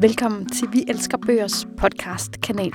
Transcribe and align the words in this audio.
Velkommen 0.00 0.48
til 0.48 0.68
Vi 0.72 0.84
Elsker 0.88 1.18
Bøgers 1.18 1.66
podcast-kanal. 1.78 2.72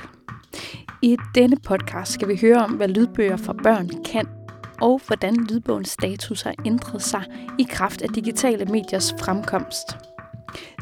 I 1.02 1.16
denne 1.34 1.56
podcast 1.56 2.12
skal 2.12 2.28
vi 2.28 2.38
høre 2.40 2.64
om, 2.64 2.70
hvad 2.72 2.88
lydbøger 2.88 3.36
for 3.36 3.52
børn 3.62 3.90
kan, 4.04 4.26
og 4.80 5.00
hvordan 5.06 5.46
lydbogens 5.50 5.88
status 5.88 6.42
har 6.42 6.54
ændret 6.64 7.02
sig 7.02 7.24
i 7.58 7.66
kraft 7.70 8.02
af 8.02 8.08
digitale 8.08 8.64
mediers 8.64 9.14
fremkomst. 9.20 9.96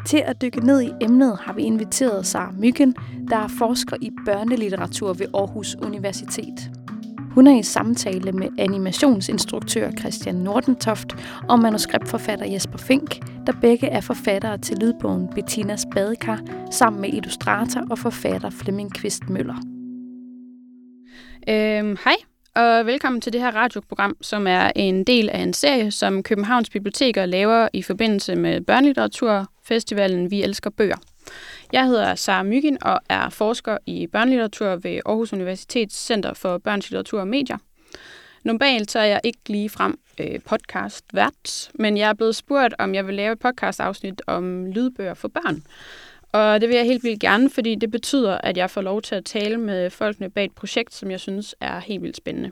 Til 0.05 0.17
at 0.17 0.41
dykke 0.41 0.59
ned 0.65 0.81
i 0.81 0.91
emnet 1.01 1.37
har 1.41 1.53
vi 1.53 1.61
inviteret 1.61 2.25
Sara 2.25 2.51
Myggen, 2.51 2.95
der 3.29 3.37
er 3.37 3.47
forsker 3.47 3.97
i 4.01 4.11
børnelitteratur 4.25 5.13
ved 5.13 5.27
Aarhus 5.33 5.75
Universitet. 5.75 6.71
Hun 7.35 7.47
er 7.47 7.59
i 7.59 7.63
samtale 7.63 8.31
med 8.31 8.47
animationsinstruktør 8.59 9.91
Christian 9.91 10.35
Nordentoft 10.35 11.07
og 11.49 11.59
manuskriptforfatter 11.59 12.45
Jesper 12.45 12.77
Fink, 12.77 13.25
der 13.45 13.53
begge 13.61 13.87
er 13.87 14.01
forfattere 14.01 14.57
til 14.57 14.77
lydbogen 14.77 15.27
Bettinas 15.35 15.85
Badekar, 15.93 16.39
sammen 16.71 17.01
med 17.01 17.09
illustrator 17.13 17.81
og 17.89 17.99
forfatter 17.99 18.49
Flemming 18.49 18.93
Kvist 18.93 19.29
Møller. 19.29 19.55
Øhm, 21.49 21.97
hej, 22.03 22.15
og 22.55 22.85
velkommen 22.85 23.21
til 23.21 23.33
det 23.33 23.41
her 23.41 23.51
radioprogram, 23.55 24.15
som 24.21 24.47
er 24.47 24.71
en 24.75 25.03
del 25.03 25.29
af 25.29 25.39
en 25.39 25.53
serie, 25.53 25.91
som 25.91 26.23
Københavns 26.23 26.69
Biblioteker 26.69 27.25
laver 27.25 27.67
i 27.73 27.81
forbindelse 27.81 28.35
med 28.35 28.61
Børnelitteraturfestivalen 28.61 30.31
Vi 30.31 30.43
Elsker 30.43 30.69
Bøger. 30.69 30.97
Jeg 31.73 31.85
hedder 31.85 32.15
Sara 32.15 32.43
Mygin 32.43 32.77
og 32.81 32.99
er 33.09 33.29
forsker 33.29 33.77
i 33.85 34.07
børnelitteratur 34.07 34.75
ved 34.75 34.99
Aarhus 35.05 35.33
Universitets 35.33 36.05
Center 36.05 36.33
for 36.33 36.57
Børns 36.57 36.89
Litteratur 36.89 37.19
og 37.19 37.27
Medier. 37.27 37.57
Normalt 38.43 38.91
så 38.91 38.99
er 38.99 39.05
jeg 39.05 39.21
ikke 39.23 39.39
lige 39.47 39.69
frem 39.69 39.99
øh, 40.19 40.39
podcast 40.39 41.05
vært, 41.13 41.69
men 41.73 41.97
jeg 41.97 42.09
er 42.09 42.13
blevet 42.13 42.35
spurgt, 42.35 42.73
om 42.79 42.95
jeg 42.95 43.07
vil 43.07 43.15
lave 43.15 43.33
et 43.33 43.39
podcast-afsnit 43.39 44.21
om 44.27 44.65
lydbøger 44.65 45.13
for 45.13 45.27
børn. 45.27 45.63
Og 46.31 46.61
det 46.61 46.69
vil 46.69 46.75
jeg 46.75 46.85
helt 46.85 47.03
vildt 47.03 47.19
gerne, 47.19 47.49
fordi 47.49 47.75
det 47.75 47.91
betyder, 47.91 48.37
at 48.37 48.57
jeg 48.57 48.69
får 48.69 48.81
lov 48.81 49.01
til 49.01 49.15
at 49.15 49.25
tale 49.25 49.57
med 49.57 49.89
folkene 49.89 50.29
bag 50.29 50.45
et 50.45 50.51
projekt, 50.51 50.93
som 50.93 51.11
jeg 51.11 51.19
synes 51.19 51.55
er 51.59 51.79
helt 51.79 52.01
vildt 52.03 52.17
spændende. 52.17 52.51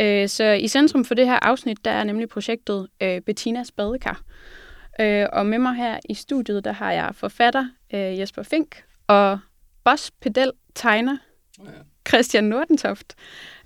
Øh, 0.00 0.28
så 0.28 0.44
i 0.44 0.68
centrum 0.68 1.04
for 1.04 1.14
det 1.14 1.26
her 1.26 1.38
afsnit, 1.42 1.84
der 1.84 1.90
er 1.90 2.04
nemlig 2.04 2.28
projektet 2.28 2.88
øh, 3.02 3.20
Bettinas 3.20 3.72
Badekar. 3.72 4.20
Øh, 5.00 5.26
og 5.32 5.46
med 5.46 5.58
mig 5.58 5.74
her 5.74 5.98
i 6.08 6.14
studiet, 6.14 6.64
der 6.64 6.72
har 6.72 6.92
jeg 6.92 7.14
forfatter 7.14 7.68
øh, 7.94 8.18
Jesper 8.18 8.42
Fink 8.42 8.84
og 9.06 9.38
boss, 9.84 10.10
pedel, 10.10 10.52
tegner 10.74 11.16
ja. 11.64 11.70
Christian 12.08 12.44
Nordentoft, 12.44 13.14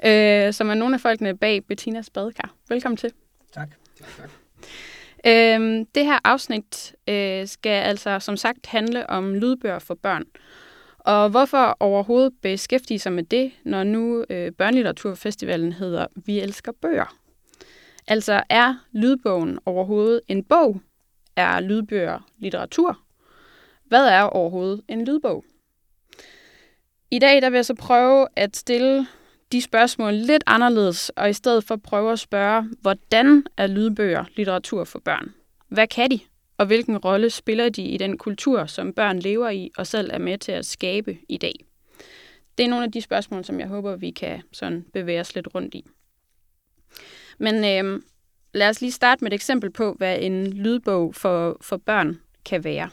øh, 0.05 0.53
som 0.53 0.71
er 0.71 0.75
nogle 0.75 0.95
af 0.95 1.01
folkene 1.01 1.37
bag 1.37 1.65
Bettinas 1.65 2.11
Badekar. 2.11 2.55
Velkommen 2.69 2.97
til. 2.97 3.13
Tak. 3.53 3.69
tak, 3.99 4.09
tak. 4.17 4.31
Øhm, 5.27 5.87
det 5.87 6.05
her 6.05 6.19
afsnit 6.25 6.95
øh, 7.09 7.47
skal 7.47 7.83
altså 7.83 8.19
som 8.19 8.37
sagt 8.37 8.67
handle 8.67 9.11
om 9.11 9.35
lydbøger 9.35 9.79
for 9.79 9.95
børn. 9.95 10.25
Og 10.99 11.31
hvorfor 11.31 11.77
overhovedet 11.81 12.33
beskæftige 12.43 12.99
sig 12.99 13.13
med 13.13 13.23
det, 13.23 13.53
når 13.65 13.85
nu 13.85 14.25
øh, 14.31 14.53
Børnelitteraturfestivalen 14.53 15.73
hedder 15.73 16.07
Vi 16.15 16.41
elsker 16.41 16.73
bøger? 16.83 17.17
Altså 18.09 18.43
er 18.49 18.75
lydbogen 18.93 19.59
overhovedet 19.67 20.21
en 20.29 20.45
bog, 20.45 20.81
er 21.41 21.61
lydbøger 21.61 22.19
litteratur? 22.39 22.99
Hvad 23.85 24.07
er 24.07 24.23
overhovedet 24.23 24.83
en 24.89 25.05
lydbog? 25.05 25.45
I 27.11 27.19
dag 27.19 27.43
der 27.43 27.51
vil 27.51 27.57
jeg 27.57 27.67
så 27.67 27.75
prøve 27.75 28.29
at 28.37 28.57
stille 28.57 29.07
de 29.53 29.63
spørgsmål 29.63 30.13
lidt 30.15 30.45
anderledes, 30.47 31.09
og 31.09 31.31
i 31.31 31.33
stedet 31.33 31.65
for 31.65 31.77
prøve 31.77 32.13
at 32.13 32.19
spørge, 32.19 32.71
hvordan 32.81 33.47
er 33.57 33.67
lydbøger 33.67 34.25
litteratur 34.37 34.85
for 34.85 34.99
børn? 34.99 35.35
Hvad 35.69 35.87
kan 35.87 36.11
de? 36.11 36.21
Og 36.59 36.67
hvilken 36.67 36.99
rolle 36.99 37.31
spiller 37.31 37.69
de 37.69 37.83
i 37.83 37.97
den 37.97 38.19
kultur, 38.19 38.67
som 38.67 38.93
børn 38.93 39.19
lever 39.19 39.51
i 39.51 39.71
og 39.77 39.87
selv 39.87 40.11
er 40.13 40.19
med 40.19 40.39
til 40.39 40.53
at 40.53 40.67
skabe 40.67 41.19
i 41.29 41.37
dag? 41.37 41.55
Det 42.59 42.65
er 42.65 42.69
nogle 42.69 42.85
af 42.85 42.93
de 42.93 43.03
spørgsmål, 43.03 43.45
som 43.45 43.61
jeg 43.61 43.69
håber, 43.69 43.97
vi 43.97 44.11
kan 44.11 44.43
sådan 44.53 44.85
bevæge 44.93 45.21
os 45.21 45.35
lidt 45.35 45.49
rundt 45.55 45.75
i. 45.75 45.87
Men 47.39 47.55
øh, 47.65 48.03
lad 48.55 48.69
os 48.69 48.81
lige 48.81 48.93
starte 48.93 49.25
med 49.25 49.33
et 49.33 49.35
eksempel 49.35 49.71
på, 49.71 49.95
hvad 49.99 50.19
en 50.21 50.47
lydbog 50.53 51.15
for, 51.15 51.57
for 51.61 51.77
børn 51.77 52.19
kan 52.45 52.65
være. 52.65 52.91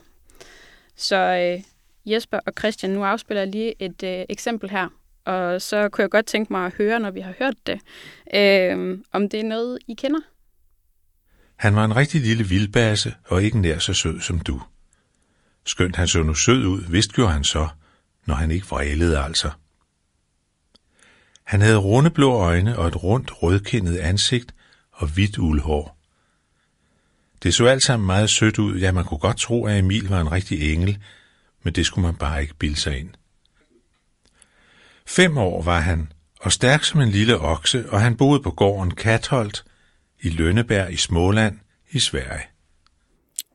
Så 0.95 1.16
øh, 1.16 1.63
Jesper 2.06 2.40
og 2.45 2.53
Christian, 2.59 2.91
nu 2.91 3.03
afspiller 3.03 3.41
jeg 3.41 3.51
lige 3.51 3.73
et 3.79 4.03
øh, 4.03 4.25
eksempel 4.29 4.69
her, 4.69 4.88
og 5.25 5.62
så 5.62 5.90
kunne 5.90 6.01
jeg 6.01 6.09
godt 6.09 6.25
tænke 6.25 6.53
mig 6.53 6.66
at 6.66 6.73
høre, 6.73 7.00
når 7.00 7.12
vi 7.12 7.19
har 7.19 7.34
hørt 7.40 7.56
det, 7.66 7.79
øh, 8.35 9.00
om 9.12 9.29
det 9.29 9.40
er 9.40 9.44
noget, 9.44 9.79
I 9.88 9.94
kender. 9.94 10.19
Han 11.56 11.75
var 11.75 11.85
en 11.85 11.95
rigtig 11.95 12.22
lille 12.22 12.44
vildbase 12.44 13.16
og 13.25 13.44
ikke 13.44 13.59
nær 13.59 13.79
så 13.79 13.94
sød 13.94 14.19
som 14.19 14.39
du. 14.39 14.62
Skønt 15.66 15.95
han 15.95 16.07
så 16.07 16.24
nu 16.24 16.34
sød 16.34 16.66
ud, 16.66 16.81
vidste 16.89 17.13
gjorde 17.13 17.31
han 17.31 17.44
så, 17.44 17.68
når 18.25 18.35
han 18.35 18.51
ikke 18.51 18.68
vrælede 18.68 19.19
altså. 19.19 19.50
Han 21.44 21.62
havde 21.62 21.78
runde 21.78 22.09
blå 22.09 22.34
øjne 22.34 22.78
og 22.78 22.88
et 22.88 23.03
rundt 23.03 23.44
rødkindet 23.44 23.97
ansigt 23.97 24.53
og 24.97 25.07
hvidt 25.07 25.37
uldhår. 25.37 25.97
Det 27.43 27.53
så 27.53 27.65
alt 27.65 27.83
sammen 27.83 28.05
meget 28.07 28.29
sødt 28.29 28.59
ud, 28.59 28.77
ja 28.79 28.91
man 28.91 29.05
kunne 29.05 29.17
godt 29.17 29.37
tro, 29.37 29.65
at 29.65 29.79
Emil 29.79 30.07
var 30.07 30.21
en 30.21 30.31
rigtig 30.31 30.73
engel, 30.73 30.97
men 31.63 31.73
det 31.73 31.85
skulle 31.85 32.05
man 32.05 32.15
bare 32.15 32.41
ikke 32.41 32.55
bilde 32.55 32.75
sig 32.75 32.99
ind. 32.99 33.09
Fem 35.05 35.37
år 35.37 35.61
var 35.61 35.79
han, 35.79 36.11
og 36.39 36.51
stærk 36.51 36.83
som 36.83 37.01
en 37.01 37.09
lille 37.09 37.39
okse, 37.39 37.89
og 37.89 38.01
han 38.01 38.17
boede 38.17 38.41
på 38.41 38.51
gården 38.51 38.91
Katholdt 38.91 39.65
i 40.21 40.29
Lønneberg 40.29 40.93
i 40.93 40.97
Småland 40.97 41.59
i 41.91 41.99
Sverige. 41.99 42.43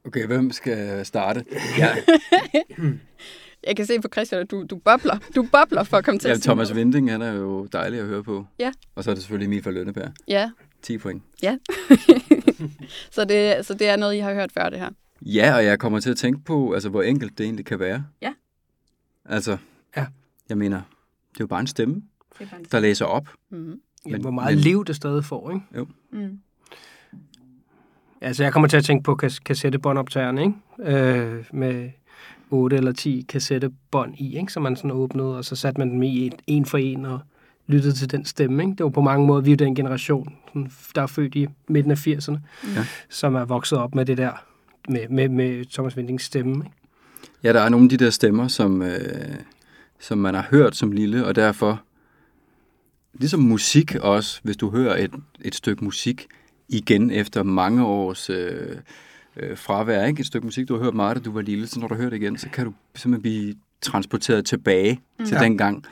Okay, 0.06 0.26
hvem 0.26 0.52
skal 0.52 1.06
starte? 1.06 1.44
Ja. 1.78 1.96
Jeg 3.66 3.76
kan 3.76 3.86
se 3.86 4.00
på 4.00 4.08
Christian, 4.12 4.40
at 4.40 4.50
du, 4.50 4.66
du 4.70 4.76
bobler. 4.76 5.18
Du 5.36 5.42
bobler 5.52 5.82
for 5.84 5.96
at 5.96 6.04
komme 6.04 6.18
til 6.18 6.28
ja, 6.28 6.36
Thomas 6.36 6.74
Vinding, 6.74 7.10
han 7.10 7.22
er 7.22 7.32
jo 7.32 7.66
dejlig 7.66 8.00
at 8.00 8.06
høre 8.06 8.22
på. 8.22 8.46
Ja. 8.58 8.72
Og 8.94 9.04
så 9.04 9.10
er 9.10 9.14
det 9.14 9.22
selvfølgelig 9.22 9.46
Emil 9.46 9.62
fra 9.62 9.70
Lønneberg. 9.70 10.12
Ja. 10.28 10.50
10 10.82 10.98
point. 10.98 11.22
Ja. 11.42 11.58
så, 13.10 13.24
det, 13.24 13.66
så 13.66 13.74
det 13.74 13.88
er 13.88 13.96
noget, 13.96 14.14
I 14.14 14.18
har 14.18 14.34
hørt 14.34 14.52
før, 14.52 14.68
det 14.68 14.78
her? 14.78 14.90
Ja, 15.22 15.54
og 15.54 15.64
jeg 15.64 15.78
kommer 15.78 16.00
til 16.00 16.10
at 16.10 16.16
tænke 16.16 16.44
på, 16.44 16.72
altså, 16.72 16.88
hvor 16.88 17.02
enkelt 17.02 17.38
det 17.38 17.44
egentlig 17.44 17.66
kan 17.66 17.78
være. 17.78 18.04
Ja. 18.22 18.32
Altså, 19.24 19.56
ja. 19.96 20.06
jeg 20.48 20.58
mener, 20.58 20.76
det 21.32 21.40
er 21.40 21.44
jo 21.44 21.46
bare 21.46 21.60
en 21.60 21.66
stemme, 21.66 22.02
der 22.72 22.80
læser 22.80 23.04
op. 23.04 23.28
Mm-hmm. 23.50 23.80
Men, 24.06 24.20
hvor 24.20 24.30
meget 24.30 24.56
men, 24.56 24.62
liv 24.62 24.84
det 24.84 24.96
stadig 24.96 25.24
får, 25.24 25.50
ikke? 25.50 25.62
Jo. 25.76 25.86
Mm. 26.10 26.38
Altså, 28.20 28.42
jeg 28.42 28.52
kommer 28.52 28.68
til 28.68 28.76
at 28.76 28.84
tænke 28.84 29.04
på 29.04 29.18
kas- 29.22 29.38
kassettebåndoptagerne, 29.44 30.42
ikke? 30.42 30.96
Øh, 30.98 31.44
med 31.52 31.90
8 32.50 32.76
eller 32.76 32.92
10 32.92 33.26
kassettebånd 33.28 34.14
i, 34.18 34.36
ikke? 34.38 34.52
Som 34.52 34.62
man 34.62 34.76
sådan 34.76 34.90
åbnede, 34.90 35.36
og 35.36 35.44
så 35.44 35.56
satte 35.56 35.78
man 35.78 35.90
dem 35.90 36.02
i 36.02 36.26
en, 36.26 36.32
en 36.46 36.66
for 36.66 36.78
en 36.78 37.04
og 37.04 37.20
lyttede 37.66 37.94
til 37.94 38.10
den 38.10 38.24
stemme, 38.24 38.62
ikke? 38.62 38.74
Det 38.78 38.84
var 38.84 38.90
på 38.90 39.00
mange 39.00 39.26
måder, 39.26 39.40
vi 39.40 39.52
er 39.52 39.56
den 39.56 39.74
generation, 39.74 40.34
der 40.94 41.02
er 41.02 41.06
født 41.06 41.34
i 41.34 41.46
midten 41.68 41.90
af 41.90 42.06
80'erne, 42.06 42.38
ja. 42.76 42.86
som 43.08 43.34
er 43.34 43.44
vokset 43.44 43.78
op 43.78 43.94
med 43.94 44.06
det 44.06 44.18
der, 44.18 44.32
med, 44.88 45.08
med, 45.08 45.28
med 45.28 45.64
Thomas 45.64 45.96
Vindings 45.96 46.24
stemme, 46.24 46.54
ikke? 46.54 46.76
Ja, 47.42 47.52
der 47.52 47.60
er 47.60 47.68
nogle 47.68 47.84
af 47.84 47.90
de 47.90 47.96
der 47.96 48.10
stemmer, 48.10 48.48
som, 48.48 48.82
øh, 48.82 48.98
som 50.00 50.18
man 50.18 50.34
har 50.34 50.46
hørt 50.50 50.76
som 50.76 50.92
lille, 50.92 51.26
og 51.26 51.34
derfor, 51.34 51.82
ligesom 53.14 53.40
musik 53.40 53.94
også, 53.94 54.40
hvis 54.42 54.56
du 54.56 54.70
hører 54.70 55.04
et, 55.04 55.10
et 55.40 55.54
stykke 55.54 55.84
musik 55.84 56.26
igen 56.68 57.10
efter 57.10 57.42
mange 57.42 57.84
års 57.84 58.30
øh, 58.30 58.76
øh, 59.36 59.56
fravær, 59.56 60.04
ikke? 60.04 60.20
et 60.20 60.26
stykke 60.26 60.46
musik, 60.46 60.68
du 60.68 60.76
har 60.76 60.84
hørt 60.84 60.94
meget, 60.94 61.16
da 61.16 61.22
du 61.22 61.32
var 61.32 61.40
lille, 61.40 61.66
så 61.66 61.80
når 61.80 61.88
du 61.88 61.94
hører 61.94 62.10
det 62.10 62.16
igen, 62.16 62.38
så 62.38 62.48
kan 62.48 62.64
du 62.64 62.72
simpelthen 62.94 63.22
blive 63.22 63.54
transporteret 63.80 64.44
tilbage 64.44 65.00
mm. 65.18 65.24
til 65.24 65.34
ja. 65.34 65.44
den 65.44 65.58
gang, 65.58 65.84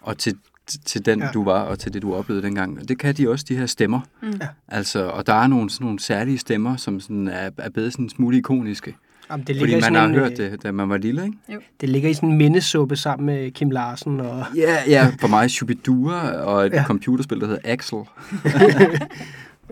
og 0.00 0.18
til, 0.18 0.38
til 0.66 1.06
den, 1.06 1.20
ja. 1.20 1.28
du 1.34 1.44
var, 1.44 1.60
og 1.60 1.78
til 1.78 1.92
det, 1.94 2.02
du 2.02 2.14
oplevede 2.14 2.46
dengang. 2.46 2.78
Og 2.80 2.88
det 2.88 2.98
kan 2.98 3.14
de 3.14 3.30
også, 3.30 3.44
de 3.48 3.56
her 3.56 3.66
stemmer. 3.66 4.00
Mm. 4.22 4.40
Altså, 4.68 5.06
og 5.06 5.26
der 5.26 5.32
er 5.32 5.46
nogle, 5.46 5.70
sådan 5.70 5.84
nogle 5.84 6.00
særlige 6.00 6.38
stemmer, 6.38 6.76
som 6.76 7.00
sådan 7.00 7.28
er, 7.28 7.50
er 7.58 7.70
bedre 7.70 7.90
sådan 7.90 8.08
smule 8.08 8.38
ikoniske. 8.38 8.96
Jamen, 9.30 9.46
det 9.46 9.58
Fordi 9.58 9.80
man 9.80 9.94
har 9.94 10.06
en, 10.06 10.14
hørt 10.14 10.36
det, 10.36 10.62
da 10.62 10.72
man 10.72 10.88
var 10.88 10.96
lille, 10.96 11.24
ikke? 11.24 11.36
Jo. 11.54 11.60
Det 11.80 11.88
ligger 11.88 12.10
i 12.10 12.14
sådan 12.14 12.28
en 12.28 12.38
mindesuppe 12.38 12.96
sammen 12.96 13.26
med 13.26 13.50
Kim 13.50 13.70
Larsen. 13.70 14.20
Og... 14.20 14.44
Ja, 14.56 14.76
ja, 14.86 15.12
for 15.20 15.28
mig 15.28 15.50
Shubidua 15.50 16.30
og 16.30 16.66
et 16.66 16.72
ja. 16.72 16.84
computerspil, 16.84 17.40
der 17.40 17.46
hedder 17.46 17.60
Axel. 17.64 17.98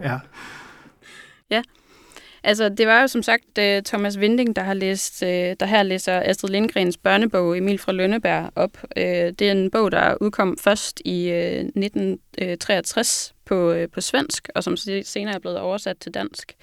ja. 0.02 0.10
Ja, 0.10 0.18
altså 2.44 2.68
det 2.68 2.86
var 2.86 3.00
jo 3.00 3.06
som 3.06 3.22
sagt 3.22 3.58
uh, 3.58 3.82
Thomas 3.84 4.20
Vinding, 4.20 4.56
der 4.56 4.62
har 4.62 4.74
læst, 4.74 5.22
uh, 5.22 5.28
der 5.28 5.64
her 5.64 5.82
læser 5.82 6.22
Astrid 6.24 6.50
Lindgrens 6.50 6.96
børnebog 6.96 7.58
Emil 7.58 7.78
fra 7.78 7.92
Lønneberg 7.92 8.50
op. 8.56 8.78
Uh, 8.96 9.02
det 9.02 9.42
er 9.42 9.52
en 9.52 9.70
bog, 9.70 9.92
der 9.92 10.16
udkom 10.20 10.56
først 10.58 11.00
i 11.04 11.30
uh, 11.30 11.36
1963 11.36 13.34
på, 13.44 13.74
på 13.92 14.00
svensk, 14.00 14.48
og 14.54 14.64
som 14.64 14.76
senere 15.02 15.34
er 15.34 15.38
blevet 15.38 15.58
oversat 15.58 15.96
til 15.98 16.14
dansk. 16.14 16.56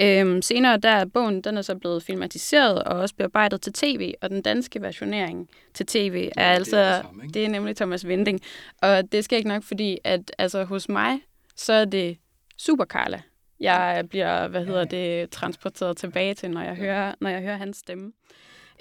Øhm, 0.00 0.42
senere 0.42 0.76
der 0.76 0.88
er 0.88 1.04
bogen 1.04 1.40
den 1.40 1.56
er 1.56 1.62
så 1.62 1.74
blevet 1.74 2.02
filmatiseret 2.02 2.84
og 2.84 3.00
også 3.00 3.14
bearbejdet 3.14 3.60
til 3.60 3.72
tv, 3.72 4.14
og 4.22 4.30
den 4.30 4.42
danske 4.42 4.82
versionering 4.82 5.48
til 5.74 5.86
tv 5.86 6.30
er 6.36 6.48
ja, 6.48 6.54
altså, 6.54 6.76
det 6.76 6.86
er, 6.86 7.28
det 7.34 7.44
er 7.44 7.48
nemlig 7.48 7.76
Thomas 7.76 8.06
Vinding. 8.06 8.40
Og 8.82 9.12
det 9.12 9.24
skal 9.24 9.36
ikke 9.38 9.48
nok, 9.48 9.62
fordi 9.62 9.98
at 10.04 10.32
altså, 10.38 10.64
hos 10.64 10.88
mig, 10.88 11.20
så 11.56 11.72
er 11.72 11.84
det 11.84 12.16
Super 12.58 12.84
Carla, 12.84 13.20
jeg 13.60 14.04
bliver, 14.10 14.48
hvad 14.48 14.64
hedder 14.64 14.84
det, 14.84 15.30
transporteret 15.30 15.96
tilbage 15.96 16.34
til, 16.34 16.50
når 16.50 16.62
jeg 16.62 16.74
hører, 16.74 17.14
når 17.20 17.30
jeg 17.30 17.42
hører 17.42 17.56
hans 17.56 17.76
stemme. 17.76 18.12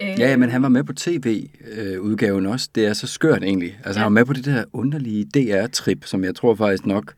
Øh, 0.02 0.20
Ja, 0.20 0.38
men 0.38 0.50
han 0.50 0.62
var 0.62 0.70
med 0.70 0.84
på 0.84 0.94
tv-udgaven 0.94 2.46
også. 2.46 2.70
Det 2.76 2.86
er 2.86 2.94
så 2.94 3.08
skørt 3.08 3.44
egentlig. 3.44 3.80
Altså, 3.86 4.00
ja. 4.00 4.04
han 4.04 4.04
var 4.04 4.20
med 4.20 4.26
på 4.26 4.34
det 4.34 4.46
der 4.46 4.64
underlige 4.74 5.26
DR-trip, 5.26 6.06
som 6.06 6.24
jeg 6.24 6.36
tror 6.36 6.56
faktisk 6.56 6.86
nok, 6.86 7.14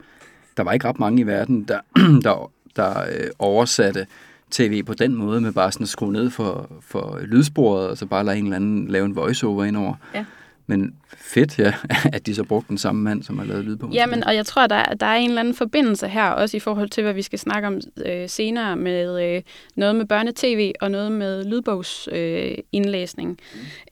der 0.58 0.64
var 0.64 0.74
ikke 0.74 0.88
ret 0.88 1.00
mange 1.00 1.22
i 1.22 1.28
verden, 1.28 1.64
der, 1.64 1.80
der, 2.24 2.52
der 2.76 3.02
øh, 3.02 3.28
oversatte 3.40 4.08
tv 4.52 4.84
på 4.84 4.94
den 4.94 5.16
måde, 5.16 5.42
med 5.42 5.52
bare 5.54 5.72
sådan 5.72 5.84
at 5.84 5.90
skrue 5.90 6.12
ned 6.14 6.30
for, 6.30 6.72
for 6.82 7.20
lydsporet, 7.22 7.88
og 7.88 7.98
så 7.98 8.06
bare 8.06 8.24
lade 8.24 8.38
en 8.38 8.44
eller 8.44 8.56
anden 8.56 8.88
lave 8.88 9.06
en 9.06 9.16
voiceover 9.16 9.64
indover. 9.66 9.96
Ja. 10.14 10.26
Men 10.68 10.96
fedt, 11.18 11.60
ja, 11.60 11.74
at 12.14 12.26
de 12.26 12.36
så 12.36 12.44
brugte 12.44 12.70
den 12.70 12.78
samme 12.78 13.02
mand, 13.04 13.24
som 13.24 13.38
har 13.38 13.46
lavet 13.46 13.66
lydbogen. 13.66 13.94
Jamen, 13.94 14.24
og 14.24 14.36
jeg 14.36 14.46
tror, 14.46 14.68
der, 14.68 14.76
er- 14.76 14.94
der 14.94 15.06
er 15.06 15.16
en 15.16 15.30
eller 15.30 15.40
anden 15.40 15.54
forbindelse 15.56 16.08
her, 16.08 16.30
også 16.30 16.58
i 16.58 16.60
forhold 16.60 16.90
til, 16.90 17.04
hvad 17.04 17.14
vi 17.14 17.22
skal 17.22 17.40
snakke 17.40 17.68
om 17.68 17.80
øh, 18.06 18.30
senere, 18.30 18.76
med 18.76 19.24
øh, 19.36 19.42
noget 19.76 19.96
med 19.96 20.06
børnetv 20.06 20.72
og 20.82 20.92
noget 20.92 21.12
med 21.12 21.44
lydbogsindlæsning. 21.46 23.38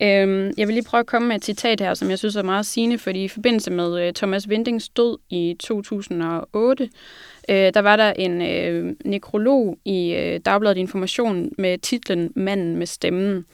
Øh, 0.01 0.21
øhm, 0.21 0.51
jeg 0.57 0.67
vil 0.67 0.73
lige 0.73 0.85
prøve 0.85 0.99
at 0.99 1.05
komme 1.05 1.27
med 1.27 1.35
et 1.35 1.45
citat 1.45 1.81
her, 1.81 1.93
som 1.93 2.09
jeg 2.09 2.19
synes 2.19 2.35
er 2.35 2.43
meget 2.43 2.65
sigende, 2.65 2.97
fordi 2.97 3.23
i 3.23 3.27
forbindelse 3.27 3.71
med 3.71 4.07
øh, 4.07 4.13
Thomas 4.13 4.47
Windings 4.47 4.89
død 4.89 5.17
i 5.29 5.55
2008, 5.59 6.89
øh, 7.49 7.55
der 7.73 7.79
var 7.79 7.95
der 7.95 8.13
en 8.13 8.41
øh, 8.41 8.95
nekrolog 9.05 9.77
i 9.85 10.13
øh, 10.13 10.39
Dagbladet 10.45 10.77
Information 10.77 11.51
med 11.57 11.77
titlen 11.77 12.31
Manden 12.35 12.75
med 12.77 12.85
stemmen, 12.87 13.45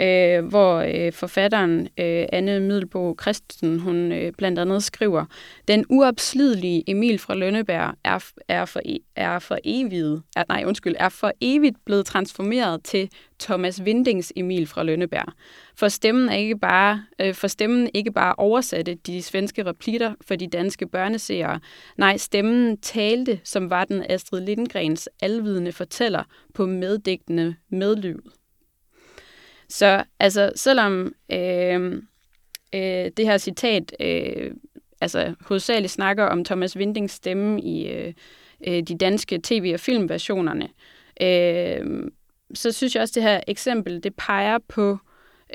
øh, 0.00 0.44
hvor 0.44 0.74
øh, 0.76 1.12
forfatteren 1.12 1.80
øh, 1.80 2.26
Anne 2.32 2.60
Middelbo 2.60 3.16
Christensen, 3.20 3.78
hun 3.78 4.12
øh, 4.12 4.32
blandt 4.38 4.58
andet 4.58 4.82
skriver, 4.82 5.24
den 5.68 5.84
uopslidelige 5.88 6.84
Emil 6.86 7.18
fra 7.18 7.34
Lønneberg 7.34 7.94
er, 8.04 8.30
er, 8.48 8.64
for, 8.64 8.80
e- 8.88 9.12
er 9.16 9.38
for 9.38 9.58
evigt, 9.64 10.22
er, 10.36 10.44
nej 10.48 10.64
undskyld, 10.66 10.94
er 10.98 11.08
for 11.08 11.32
evigt 11.40 11.76
blevet 11.84 12.06
transformeret 12.06 12.82
til 12.84 13.10
Thomas 13.40 13.84
Vindings 13.84 14.32
Emil 14.36 14.66
fra 14.66 14.82
Lønneberg. 14.82 15.32
For 15.76 15.88
stemmen 15.88 16.28
er 16.28 16.36
ikke 16.36 16.58
bare, 16.58 17.04
øh, 17.20 17.34
for 17.34 17.46
stemmen 17.46 17.90
ikke 17.94 18.12
bare 18.12 18.34
oversatte 18.38 18.94
de 18.94 19.22
svenske 19.22 19.64
replikker 19.64 20.14
for 20.20 20.36
de 20.36 20.46
danske 20.46 20.86
børneseere. 20.86 21.60
Nej, 21.98 22.16
stemmen 22.16 22.76
talte, 22.76 23.40
som 23.44 23.70
var 23.70 23.84
den 23.84 24.04
Astrid 24.08 24.40
Lindgrens 24.40 25.08
alvidende 25.22 25.72
fortæller 25.72 26.22
på 26.54 26.66
meddigtende 26.66 27.54
medliv. 27.70 28.20
Så 29.68 30.04
altså, 30.20 30.52
selvom 30.56 31.12
øh, 31.32 32.02
øh, 32.74 33.10
det 33.16 33.26
her 33.26 33.38
citat 33.38 33.96
øh, 34.00 34.50
altså, 35.00 35.34
hovedsageligt 35.40 35.92
snakker 35.92 36.24
om 36.24 36.44
Thomas 36.44 36.78
Vindings 36.78 37.12
stemme 37.12 37.60
i 37.60 37.88
øh, 37.88 38.12
øh, 38.66 38.82
de 38.82 38.98
danske 38.98 39.40
tv- 39.44 39.70
og 39.74 39.80
filmversionerne, 39.80 40.68
øh, 41.20 42.10
så 42.54 42.72
synes 42.72 42.94
jeg 42.94 43.02
også, 43.02 43.12
at 43.12 43.14
det 43.14 43.22
her 43.22 43.40
eksempel, 43.46 44.02
det 44.02 44.14
peger 44.14 44.58
på 44.68 44.98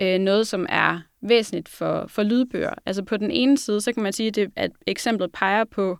øh, 0.01 0.19
noget, 0.19 0.47
som 0.47 0.65
er 0.69 0.99
væsentligt 1.21 1.69
for, 1.69 2.05
for 2.07 2.23
lydbøger. 2.23 2.73
Altså 2.85 3.03
på 3.03 3.17
den 3.17 3.31
ene 3.31 3.57
side, 3.57 3.81
så 3.81 3.93
kan 3.93 4.03
man 4.03 4.13
sige, 4.13 4.27
at, 4.27 4.35
det, 4.35 4.51
at 4.55 4.71
eksemplet 4.87 5.31
peger 5.31 5.63
på, 5.63 5.97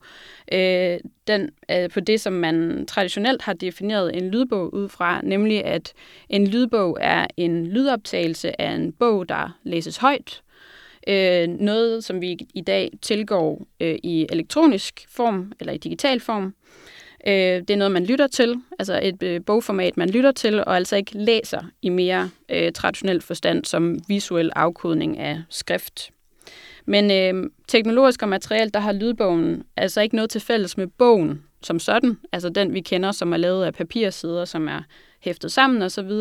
øh, 0.53 0.99
den, 1.27 1.49
øh, 1.71 1.89
på 1.89 1.99
det, 1.99 2.21
som 2.21 2.33
man 2.33 2.85
traditionelt 2.87 3.41
har 3.41 3.53
defineret 3.53 4.17
en 4.17 4.31
lydbog 4.31 4.73
ud 4.73 4.89
fra, 4.89 5.21
nemlig 5.23 5.65
at 5.65 5.93
en 6.29 6.47
lydbog 6.47 6.97
er 7.01 7.27
en 7.37 7.67
lydoptagelse 7.67 8.61
af 8.61 8.71
en 8.71 8.91
bog, 8.91 9.29
der 9.29 9.57
læses 9.63 9.97
højt. 9.97 10.41
Øh, 11.07 11.47
noget, 11.47 12.03
som 12.03 12.21
vi 12.21 12.37
i 12.53 12.61
dag 12.61 12.91
tilgår 13.01 13.67
øh, 13.79 13.95
i 14.03 14.27
elektronisk 14.29 15.05
form 15.09 15.51
eller 15.59 15.73
i 15.73 15.77
digital 15.77 16.19
form. 16.19 16.55
Øh, 17.27 17.33
det 17.33 17.69
er 17.69 17.75
noget, 17.75 17.91
man 17.91 18.05
lytter 18.05 18.27
til, 18.27 18.55
altså 18.79 18.99
et 19.03 19.23
øh, 19.23 19.41
bogformat, 19.45 19.97
man 19.97 20.09
lytter 20.09 20.31
til, 20.31 20.59
og 20.59 20.75
altså 20.75 20.95
ikke 20.95 21.17
læser 21.17 21.61
i 21.81 21.89
mere 21.89 22.29
øh, 22.49 22.71
traditionel 22.71 23.21
forstand 23.21 23.65
som 23.65 23.99
visuel 24.07 24.51
afkodning 24.55 25.19
af 25.19 25.41
skrift. 25.49 26.09
Men 26.85 27.11
øh, 27.11 27.49
teknologisk 27.67 28.21
og 28.21 28.29
materielt, 28.29 28.73
der 28.73 28.79
har 28.79 28.91
lydbogen 28.91 29.63
altså 29.77 30.01
ikke 30.01 30.15
noget 30.15 30.29
til 30.29 30.41
fælles 30.41 30.77
med 30.77 30.87
bogen 30.87 31.43
som 31.63 31.79
sådan, 31.79 32.17
altså 32.31 32.49
den 32.49 32.73
vi 32.73 32.81
kender, 32.81 33.11
som 33.11 33.33
er 33.33 33.37
lavet 33.37 33.65
af 33.65 33.73
papirsider, 33.73 34.45
som 34.45 34.67
er 34.67 34.81
hæftet 35.19 35.51
sammen 35.51 35.81
osv. 35.81 36.11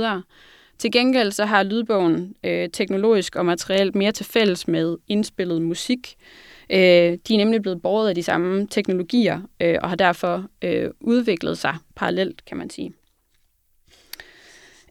Til 0.79 0.93
gengæld 0.93 1.33
så 1.33 1.45
har 1.45 1.63
lydbogen 1.63 2.35
øh, 2.45 2.69
teknologisk 2.73 3.37
og 3.37 3.47
materielt 3.47 3.95
mere 3.95 4.13
til 4.13 4.27
fælles 4.27 4.69
med 4.69 4.97
indspillet 5.09 5.63
musik, 5.63 6.17
Øh, 6.17 6.50
Øh, 6.73 7.19
de 7.29 7.35
er 7.35 7.39
nemlig 7.39 7.63
blevet 7.63 7.83
båret 7.83 8.09
af 8.09 8.15
de 8.15 8.23
samme 8.23 8.67
teknologier 8.67 9.41
øh, 9.61 9.79
og 9.83 9.89
har 9.89 9.97
derfor 9.97 10.47
øh, 10.63 10.91
udviklet 11.01 11.59
sig 11.59 11.77
parallelt, 11.97 12.45
kan 12.45 12.57
man 12.57 12.71
sige. 12.71 12.93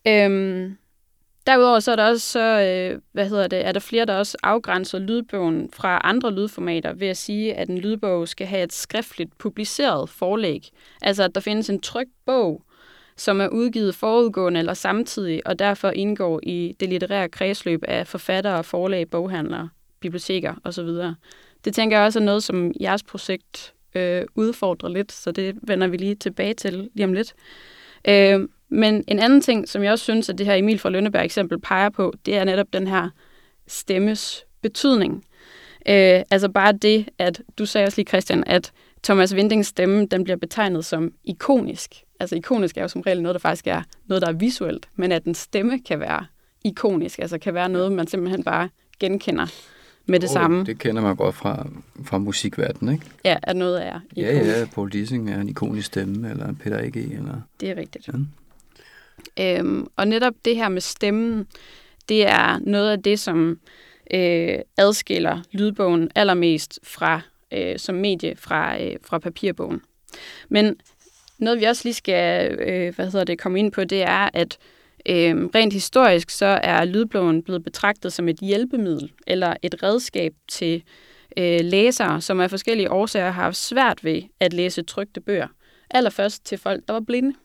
Øhm, 0.08 0.78
derudover 1.48 1.80
så 1.80 1.92
er 1.92 1.96
der 1.96 2.10
også 2.10 2.30
så, 2.30 2.62
øh, 2.62 3.02
hvad 3.12 3.30
hedder 3.30 3.48
det, 3.48 3.66
er 3.66 3.72
der 3.72 3.80
flere, 3.80 4.06
der 4.06 4.18
også 4.18 4.38
afgrænser 4.44 5.00
lydbogen 5.00 5.70
fra 5.74 6.02
andre 6.04 6.32
lydformater 6.32 6.94
ved 6.94 7.08
at 7.08 7.18
sige, 7.18 7.54
at 7.54 7.70
en 7.70 7.78
lydbog 7.78 8.28
skal 8.28 8.48
have 8.48 8.64
et 8.64 8.74
skriftligt 8.74 9.38
publiceret 9.38 10.10
forlæg. 10.10 10.70
Altså 11.02 11.24
at 11.24 11.36
der 11.36 11.42
findes 11.42 11.70
en 11.70 11.82
trykt 11.82 12.12
bog, 12.26 12.64
som 13.18 13.42
er 13.42 13.48
udgivet 13.48 13.96
forudgående 13.96 14.60
eller 14.60 14.74
samtidig, 14.74 15.48
og 15.48 15.60
derfor 15.60 15.90
indgår 15.90 16.40
i 16.44 16.76
det 16.80 16.90
litterære 16.90 17.30
kredsløb 17.30 17.84
af 17.88 18.08
forfattere, 18.08 18.64
forlag, 18.64 19.10
boghandlere, 19.10 19.70
biblioteker 20.00 20.54
osv. 20.64 20.90
Det 21.66 21.76
tænker 21.76 21.98
jeg 21.98 22.06
også 22.06 22.20
er 22.20 22.24
noget, 22.24 22.44
som 22.44 22.72
jeres 22.82 23.04
projekt 23.04 23.74
øh, 23.96 24.26
udfordrer 24.36 24.90
lidt, 24.90 25.12
så 25.12 25.32
det 25.32 25.56
vender 25.62 25.88
vi 25.88 25.98
lige 25.98 26.16
tilbage 26.16 26.54
til 26.54 26.90
lige 26.94 27.06
om 27.06 27.14
lidt. 27.14 27.34
Øh, 28.08 28.48
men 28.70 29.04
en 29.08 29.20
anden 29.20 29.42
ting, 29.42 29.70
som 29.70 29.84
jeg 29.84 29.92
også 29.92 30.04
synes, 30.04 30.30
at 30.30 30.38
det 30.38 30.46
her 30.46 30.54
Emil 30.54 30.80
fra 30.80 30.90
Lønneberg 30.90 31.26
eksempel 31.26 31.60
peger 31.60 31.90
på, 31.90 32.14
det 32.26 32.38
er 32.38 32.44
netop 32.44 32.68
den 32.74 32.88
her 32.88 33.10
stemmes 33.68 34.46
betydning. 34.62 35.26
Øh, 35.88 36.22
altså 36.32 36.50
bare 36.50 36.72
det, 36.72 37.10
at 37.18 37.42
du 37.58 37.66
sagde 37.66 37.86
også 37.86 37.98
lige, 37.98 38.08
Christian, 38.08 38.44
at 38.48 38.72
Thomas 39.04 39.36
Vindings 39.36 39.68
stemme, 39.68 40.06
den 40.06 40.24
bliver 40.24 40.38
betegnet 40.38 40.86
som 40.86 41.12
ikonisk. 41.24 42.04
Altså 42.20 42.36
ikonisk 42.36 42.78
er 42.78 42.82
jo 42.82 42.88
som 42.88 43.02
regel 43.02 43.22
noget, 43.22 43.34
der 43.34 43.40
faktisk 43.40 43.68
er 43.68 43.82
noget, 44.06 44.22
der 44.22 44.28
er 44.28 44.34
visuelt, 44.34 44.90
men 44.96 45.12
at 45.12 45.24
en 45.24 45.36
stemme 45.36 45.80
kan 45.80 46.00
være 46.00 46.26
ikonisk, 46.64 47.20
altså 47.20 47.38
kan 47.38 47.54
være 47.54 47.70
noget, 47.70 47.92
man 47.92 48.08
simpelthen 48.08 48.44
bare 48.44 48.70
genkender 49.00 49.48
med 50.10 50.20
det 50.20 50.30
Åh, 50.30 50.34
samme. 50.34 50.66
Det 50.66 50.80
kender 50.80 51.02
man 51.02 51.16
godt 51.16 51.36
fra, 51.36 51.68
fra 52.06 52.18
musikverdenen, 52.18 52.94
ikke? 52.94 53.06
Ja, 53.26 53.38
at 53.44 53.56
noget 53.56 53.86
er 53.86 54.00
Ja, 54.18 54.30
ikonisk. 54.32 54.58
ja, 54.58 54.66
Paul 54.66 54.90
Dissing 54.92 55.30
er 55.32 55.42
en 55.42 55.50
ikonisk 55.50 55.88
stemme, 55.88 56.30
eller 56.30 56.54
Peter 56.54 56.78
A.G., 56.78 56.96
eller... 56.98 57.42
Det 57.60 57.70
er 57.70 57.76
rigtigt. 57.76 58.10
Ja. 59.38 59.60
Øhm, 59.60 59.88
og 59.96 60.08
netop 60.08 60.34
det 60.46 60.56
her 60.56 60.70
med 60.70 60.82
stemmen, 60.82 61.48
det 62.10 62.28
er 62.28 62.60
noget 62.62 62.92
af 62.92 63.04
det, 63.04 63.20
som 63.20 63.60
øh, 64.14 64.60
adskiller 64.78 65.42
lydbogen 65.52 66.10
allermest 66.16 66.80
fra 66.84 67.22
øh, 67.54 67.80
som 67.80 67.96
medie 67.96 68.36
fra, 68.36 68.82
øh, 68.84 68.96
fra 69.04 69.20
papirbogen. 69.20 69.82
Men 70.50 70.76
noget 71.38 71.60
vi 71.60 71.66
også 71.66 71.82
lige 71.86 71.94
skal 71.94 72.52
øh, 72.60 72.96
hvad 72.96 73.06
hedder 73.06 73.24
det, 73.24 73.40
komme 73.42 73.60
ind 73.60 73.72
på, 73.72 73.84
det 73.84 74.02
er, 74.04 74.30
at 74.34 74.58
Øhm, 75.06 75.48
rent 75.56 75.74
historisk 75.74 76.30
så 76.30 76.60
er 76.64 76.86
lydbogen 76.86 77.44
blevet 77.44 77.64
betragtet 77.64 78.14
som 78.14 78.30
et 78.30 78.40
hjælpemiddel 78.40 79.12
eller 79.28 79.54
et 79.62 79.84
redskab 79.84 80.34
til 80.48 80.84
øh, 81.38 81.60
læsere, 81.64 82.22
som 82.22 82.40
af 82.40 82.50
forskellige 82.50 82.92
årsager 82.92 83.32
har 83.32 83.44
haft 83.44 83.58
svært 83.58 84.04
ved 84.04 84.22
at 84.40 84.54
læse 84.54 84.84
trygte 84.84 85.22
bøger. 85.22 85.48
Allerførst 85.90 86.46
til 86.46 86.58
folk, 86.58 86.84
der 86.88 86.94
var 86.94 87.00
blinde. 87.00 87.36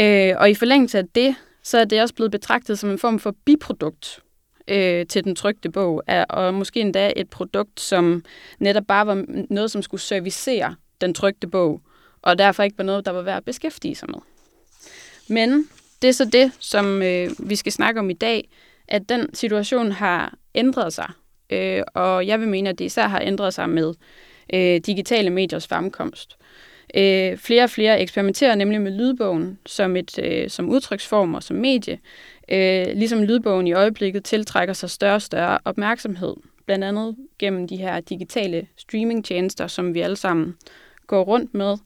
Øh, 0.00 0.34
og 0.36 0.50
i 0.50 0.54
forlængelse 0.54 0.98
af 0.98 1.04
det, 1.14 1.34
så 1.62 1.78
er 1.78 1.84
det 1.84 2.02
også 2.02 2.14
blevet 2.14 2.32
betragtet 2.32 2.78
som 2.78 2.90
en 2.90 2.98
form 2.98 3.18
for 3.18 3.34
biprodukt 3.44 4.20
øh, 4.68 5.06
til 5.06 5.24
den 5.24 5.36
trygte 5.36 5.70
bog, 5.70 6.02
og 6.28 6.54
måske 6.54 6.80
endda 6.80 7.12
et 7.16 7.30
produkt, 7.30 7.80
som 7.80 8.24
netop 8.58 8.84
bare 8.88 9.06
var 9.06 9.24
noget, 9.50 9.70
som 9.70 9.82
skulle 9.82 10.00
servicere 10.00 10.74
den 11.00 11.14
trygte 11.14 11.46
bog, 11.46 11.80
og 12.22 12.38
derfor 12.38 12.62
ikke 12.62 12.78
var 12.78 12.84
noget, 12.84 13.06
der 13.06 13.12
var 13.12 13.22
værd 13.22 13.36
at 13.36 13.44
beskæftige 13.44 13.94
sig 13.94 14.08
med. 14.10 14.20
Men 15.28 15.68
det 16.02 16.08
er 16.08 16.12
så 16.12 16.24
det, 16.24 16.52
som 16.60 17.02
øh, 17.02 17.30
vi 17.38 17.56
skal 17.56 17.72
snakke 17.72 18.00
om 18.00 18.10
i 18.10 18.14
dag, 18.14 18.48
at 18.88 19.08
den 19.08 19.34
situation 19.34 19.92
har 19.92 20.34
ændret 20.54 20.92
sig, 20.92 21.10
øh, 21.50 21.82
og 21.94 22.26
jeg 22.26 22.40
vil 22.40 22.48
mene, 22.48 22.70
at 22.70 22.78
det 22.78 22.84
især 22.84 23.08
har 23.08 23.20
ændret 23.20 23.54
sig 23.54 23.70
med 23.70 23.94
øh, 24.54 24.80
digitale 24.86 25.30
mediers 25.30 25.66
fremkomst. 25.66 26.36
Øh, 26.94 27.36
flere 27.36 27.64
og 27.64 27.70
flere 27.70 28.00
eksperimenterer 28.00 28.54
nemlig 28.54 28.80
med 28.80 28.92
lydbogen 28.92 29.58
som, 29.66 29.96
et, 29.96 30.18
øh, 30.18 30.50
som 30.50 30.68
udtryksform 30.68 31.34
og 31.34 31.42
som 31.42 31.56
medie, 31.56 31.98
øh, 32.48 32.86
ligesom 32.94 33.22
lydbogen 33.22 33.66
i 33.66 33.72
øjeblikket 33.72 34.24
tiltrækker 34.24 34.74
sig 34.74 34.90
større 34.90 35.14
og 35.14 35.22
større 35.22 35.58
opmærksomhed, 35.64 36.34
blandt 36.66 36.84
andet 36.84 37.16
gennem 37.38 37.68
de 37.68 37.76
her 37.76 38.00
digitale 38.00 38.66
streamingtjenester, 38.76 39.66
som 39.66 39.94
vi 39.94 40.00
alle 40.00 40.16
sammen 40.16 40.56
går 41.06 41.22
rundt 41.24 41.54
med, 41.54 41.76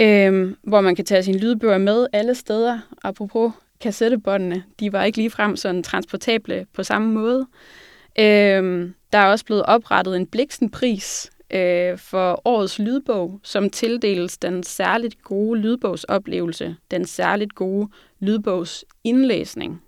øh, 0.00 0.54
hvor 0.62 0.80
man 0.80 0.96
kan 0.96 1.04
tage 1.04 1.22
sine 1.22 1.38
lydbøger 1.38 1.78
med 1.78 2.06
alle 2.12 2.34
steder. 2.34 2.78
Apropos 3.02 3.52
kassettebåndene, 3.80 4.62
de 4.80 4.92
var 4.92 5.04
ikke 5.04 5.18
ligefrem 5.18 5.56
sådan 5.56 5.82
transportable 5.82 6.66
på 6.72 6.82
samme 6.82 7.12
måde. 7.12 7.46
Øh, 8.18 8.90
der 9.12 9.18
er 9.18 9.26
også 9.26 9.44
blevet 9.44 9.62
oprettet 9.62 10.16
en 10.16 10.26
Bliksenpris 10.26 11.30
øh, 11.50 11.98
for 11.98 12.42
årets 12.44 12.78
lydbog, 12.78 13.40
som 13.42 13.70
tildeles 13.70 14.38
den 14.38 14.62
særligt 14.62 15.22
gode 15.22 15.60
lydbogsoplevelse, 15.60 16.76
den 16.90 17.04
særligt 17.04 17.54
gode 17.54 17.88
lydbogsindlæsning. 18.20 19.82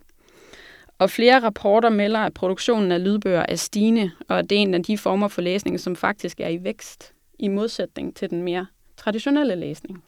Og 0.98 1.10
flere 1.10 1.40
rapporter 1.40 1.88
melder, 1.88 2.20
at 2.20 2.34
produktionen 2.34 2.92
af 2.92 3.04
lydbøger 3.04 3.46
er 3.48 3.56
stigende, 3.56 4.10
og 4.28 4.38
at 4.38 4.50
det 4.50 4.58
er 4.58 4.62
en 4.62 4.74
af 4.74 4.82
de 4.82 4.98
former 4.98 5.28
for 5.28 5.42
læsning, 5.42 5.80
som 5.80 5.96
faktisk 5.96 6.40
er 6.40 6.48
i 6.48 6.64
vækst, 6.64 7.12
i 7.38 7.48
modsætning 7.48 8.16
til 8.16 8.30
den 8.30 8.42
mere 8.42 8.66
traditionelle 8.98 9.54
læsning. 9.54 10.04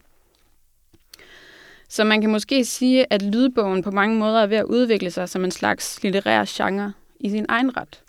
Så 1.88 2.04
man 2.04 2.20
kan 2.20 2.30
måske 2.30 2.64
sige, 2.64 3.12
at 3.12 3.22
lydbogen 3.22 3.82
på 3.82 3.90
mange 3.90 4.18
måder 4.18 4.42
er 4.42 4.46
ved 4.46 4.56
at 4.56 4.64
udvikle 4.64 5.10
sig 5.10 5.28
som 5.28 5.44
en 5.44 5.50
slags 5.50 6.02
litterær 6.02 6.44
genre 6.48 6.92
i 7.20 7.30
sin 7.30 7.46
egen 7.48 7.76
ret. 7.76 8.02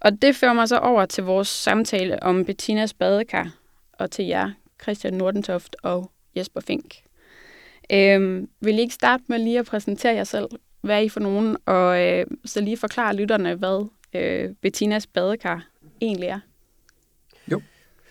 Og 0.00 0.22
det 0.22 0.36
fører 0.36 0.52
mig 0.52 0.68
så 0.68 0.78
over 0.78 1.06
til 1.06 1.24
vores 1.24 1.48
samtale 1.48 2.22
om 2.22 2.44
Bettinas 2.44 2.94
badekar, 2.94 3.50
og 3.92 4.10
til 4.10 4.24
jer, 4.24 4.50
Christian 4.82 5.14
Nordentoft 5.14 5.76
og 5.82 6.10
Jesper 6.36 6.60
Fink. 6.60 6.94
Øhm, 7.92 8.48
vil 8.60 8.78
I 8.78 8.80
ikke 8.80 8.94
starte 8.94 9.24
med 9.26 9.38
lige 9.38 9.58
at 9.58 9.66
præsentere 9.66 10.14
jer 10.14 10.24
selv? 10.24 10.48
Hvad 10.80 10.96
er 10.96 11.00
I 11.00 11.08
for 11.08 11.20
nogen? 11.20 11.56
Og 11.66 12.02
øh, 12.02 12.26
så 12.44 12.60
lige 12.60 12.76
forklare 12.76 13.16
lytterne, 13.16 13.54
hvad 13.54 13.86
øh, 14.14 14.50
Bettinas 14.60 15.06
badekar 15.06 15.66
egentlig 16.00 16.28
er. 16.28 16.40
Jo, 17.52 17.62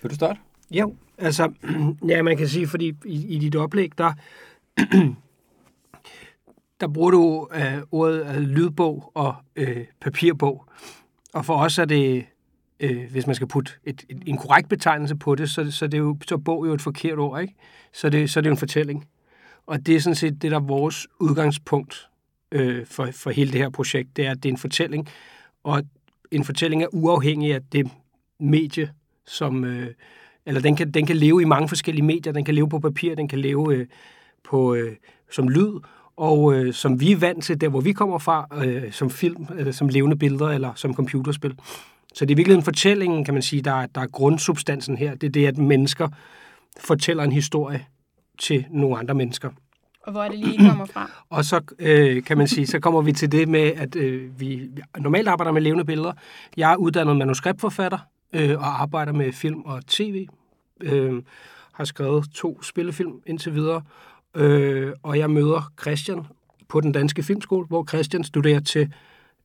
vil 0.02 0.10
du 0.10 0.16
starte? 0.16 0.40
Jo, 0.74 0.96
altså, 1.18 1.51
ja, 2.10 2.22
man 2.22 2.38
kan 2.38 2.48
sige, 2.48 2.68
fordi 2.68 2.94
i, 3.06 3.27
i 3.27 3.39
dit 3.39 3.56
oplæg, 3.56 3.92
der, 3.98 4.13
der 6.82 6.88
bruger 6.88 7.12
du 7.12 7.50
øh, 7.56 7.82
ordet 7.92 8.36
øh, 8.36 8.42
lydbog 8.42 9.12
og 9.13 9.36
øh, 9.56 9.86
papirbog. 10.01 10.65
Og 11.34 11.46
for 11.46 11.58
os 11.58 11.77
er 11.77 11.86
det, 11.86 12.25
øh, 12.80 13.12
hvis 13.12 13.27
man 13.27 13.36
skal 13.36 13.48
putte 13.48 13.72
et, 13.84 14.06
et, 14.10 14.24
en 14.25 14.38
korrekt 14.38 14.70
betegnelse 14.70 15.15
på 15.15 15.36
det, 15.36 15.50
så, 15.50 15.72
så, 15.72 15.88
det 15.88 15.94
er 15.94 16.01
jo, 16.01 16.18
så 16.27 16.38
bog 16.38 16.68
jo 16.68 16.74
et 16.74 16.82
forkert 16.82 17.20
ord, 17.20 17.42
ikke? 17.42 17.56
Så 17.94 18.10
det, 18.10 18.30
så 18.30 18.42
det 18.42 18.46
er 18.46 18.50
jo 18.50 18.53
en 18.53 18.58
fortælling. 18.58 19.08
Og 19.65 19.86
det 19.86 19.96
er 19.96 20.00
sådan 20.00 20.15
set 20.15 20.42
det, 20.42 20.51
der 20.51 20.58
er 20.58 20.62
vores 20.62 21.08
udgangspunkt 21.20 22.10
øh, 22.51 22.86
for, 22.86 23.10
for 23.12 23.30
hele 23.30 23.51
det 23.51 23.60
her 23.60 23.70
projekt, 23.70 24.18
det 24.18 24.25
er, 24.25 24.32
at 24.32 24.44
det 24.44 24.50
er 24.50 24.53
en 24.53 24.58
fortælling, 24.58 25.10
og 25.63 25.84
en 26.32 26.44
fortælling 26.44 26.84
er 26.84 26.88
uafhængig 26.94 27.53
af 27.53 27.62
det 27.72 27.92
medie, 28.39 28.92
som, 29.25 29.65
øh, 29.65 29.94
eller 30.46 30.62
den 30.62 30.76
kan, 30.76 30.92
den 30.92 31.06
kan 31.06 31.16
leve 31.16 31.42
i 31.42 31.46
mange 31.46 31.68
forskellige 31.68 32.06
medier, 32.06 32.34
den 32.34 32.46
kan 32.46 32.56
leve 32.56 32.70
på 32.70 32.80
papir, 32.80 33.16
den 33.16 33.28
kan 33.28 33.40
leve 33.40 33.76
øh, 33.76 33.88
på, 34.44 34.74
øh, 34.74 34.96
som 35.32 35.50
lyd, 35.50 35.80
og 36.18 36.54
øh, 36.54 36.74
som 36.74 37.00
vi 37.00 37.12
er 37.12 37.18
vant 37.18 37.44
til, 37.44 37.62
der 37.62 37.70
hvor 37.70 37.82
vi 37.82 37.94
kommer 37.94 38.18
fra, 38.18 38.48
øh, 38.66 38.92
som 38.92 39.10
film, 39.10 39.48
øh, 39.56 39.74
som 39.74 39.88
levende 39.88 40.16
billeder 40.16 40.50
eller 40.50 40.72
som 40.76 40.96
computerspil. 40.96 41.56
Så 42.14 42.26
det 42.26 42.32
er 42.32 42.36
virkelig 42.36 42.56
en 42.56 42.64
fortælling, 42.64 43.26
kan 43.26 43.34
man 43.34 43.44
sige, 43.44 43.62
der, 43.62 43.86
der 43.86 44.02
er 44.02 44.08
grundsubstansen 44.08 44.98
her. 44.98 45.16
Det 45.16 45.28
er 45.28 45.32
det, 45.32 45.48
at 45.48 45.58
mennesker 45.58 46.10
fortæller 46.80 47.24
en 47.24 47.32
historie 47.32 47.86
til 48.40 48.66
nogle 48.72 48.98
andre 48.98 49.14
mennesker. 49.14 49.50
Og 50.04 50.12
hvor 50.12 50.24
er 50.24 50.30
det 50.30 50.40
lige, 50.40 50.70
kommer 50.70 50.86
fra? 50.86 51.12
Og 51.38 51.46
så 51.46 51.62
øh, 51.80 52.24
kan 52.24 52.38
man 52.38 52.48
sige, 52.48 52.68
så 52.68 52.80
kommer 52.80 53.02
vi 53.02 53.12
til 53.12 53.32
det 53.32 53.48
med, 53.48 53.72
at 53.76 53.96
øh, 53.96 54.40
vi 54.40 54.70
normalt 54.98 55.28
arbejder 55.28 55.52
med 55.52 55.62
levende 55.62 55.86
billeder. 55.86 56.12
Jeg 56.58 56.72
er 56.72 56.76
uddannet 56.76 57.18
manuskriptforfatter 57.18 57.98
øh, 58.34 58.58
og 58.58 58.82
arbejder 58.82 59.12
med 59.12 59.34
film 59.34 59.62
og 59.62 59.86
tv. 59.88 60.28
Øh, 60.82 61.24
har 61.74 61.86
skrevet 61.86 62.25
to 62.34 62.62
spillefilm 62.62 63.22
indtil 63.25 63.54
videre. 63.54 63.82
Øh, 64.36 64.94
og 65.04 65.20
jeg 65.20 65.30
møder 65.30 65.72
Christian 65.82 66.25
på 66.68 66.82
den 66.82 66.92
danske 66.92 67.24
filmskole, 67.24 67.68
hvor 67.68 67.86
Christian 67.86 68.24
studerer 68.24 68.60
til 68.60 68.94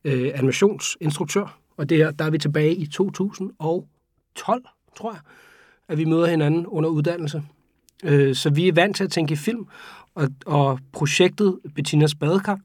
øh, 0.05 0.31
animationsinstruktør. 0.35 1.59
Og 1.77 1.89
det 1.89 1.97
her, 1.97 2.11
der 2.11 2.25
er 2.25 2.31
vi 2.31 2.39
tilbage 2.39 2.75
i 2.75 2.87
2012, 2.87 4.65
tror 4.97 5.13
jeg, 5.13 5.21
at 5.89 5.99
vi 5.99 6.05
møder 6.05 6.27
hinanden 6.27 6.67
under 6.67 6.89
uddannelse. 6.89 7.43
Øh, 8.05 8.35
så 8.35 8.51
vi 8.51 8.69
er 8.69 8.73
vant 8.73 8.97
til 8.97 9.05
at 9.05 9.11
tænke 9.11 9.33
i 9.33 9.37
film, 9.37 9.67
og, 10.15 10.29
og 10.47 10.79
projektet 10.93 11.59
Bettinas 11.75 12.15
Badekar, 12.15 12.61